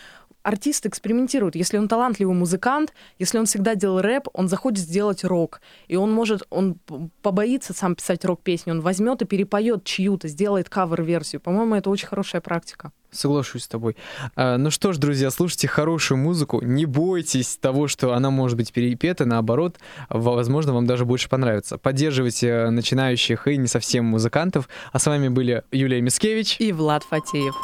Артист 0.46 0.86
экспериментирует. 0.86 1.56
Если 1.56 1.78
он 1.78 1.88
талантливый 1.88 2.36
музыкант, 2.36 2.94
если 3.18 3.40
он 3.40 3.48
всегда 3.48 3.76
делал 3.76 4.00
рэп, 4.02 4.28
он 4.34 4.48
захочет 4.48 4.80
сделать 4.80 5.24
рок. 5.24 5.60
И 5.88 5.96
он 5.96 6.12
может, 6.12 6.44
он 6.52 6.78
побоится 7.22 7.74
сам 7.74 7.96
писать 7.96 8.24
рок-песню, 8.24 8.74
он 8.74 8.82
возьмет 8.82 9.22
и 9.24 9.26
перепоет 9.26 9.84
чью-то, 9.84 10.28
сделает 10.28 10.70
кавер-версию. 10.70 11.42
По-моему, 11.42 11.76
это 11.76 11.90
очень 11.90 12.08
хорошая 12.08 12.42
практика. 12.42 12.92
Соглашусь 13.10 13.64
с 13.64 13.68
тобой. 13.68 13.96
А, 14.36 14.58
ну 14.58 14.70
что 14.70 14.94
ж, 14.94 14.98
друзья, 14.98 15.32
слушайте 15.32 15.68
хорошую 15.68 16.20
музыку, 16.20 16.62
не 16.62 16.86
бойтесь 16.86 17.58
того, 17.58 17.88
что 17.88 18.14
она 18.14 18.30
может 18.30 18.58
быть 18.58 18.72
перепета, 18.72 19.26
наоборот, 19.26 19.80
возможно, 20.10 20.74
вам 20.74 20.86
даже 20.86 21.06
больше 21.06 21.30
понравится. 21.30 21.78
Поддерживайте 21.78 22.48
э, 22.48 22.70
начинающих 22.70 23.48
и 23.48 23.58
не 23.58 23.68
совсем 23.68 24.06
музыкантов. 24.06 24.70
А 24.92 25.00
с 25.00 25.06
вами 25.08 25.30
были 25.30 25.64
Юлия 25.72 26.02
Мискевич. 26.02 26.58
И 26.60 26.72
Влад 26.72 27.04
Фатеев. 27.04 27.56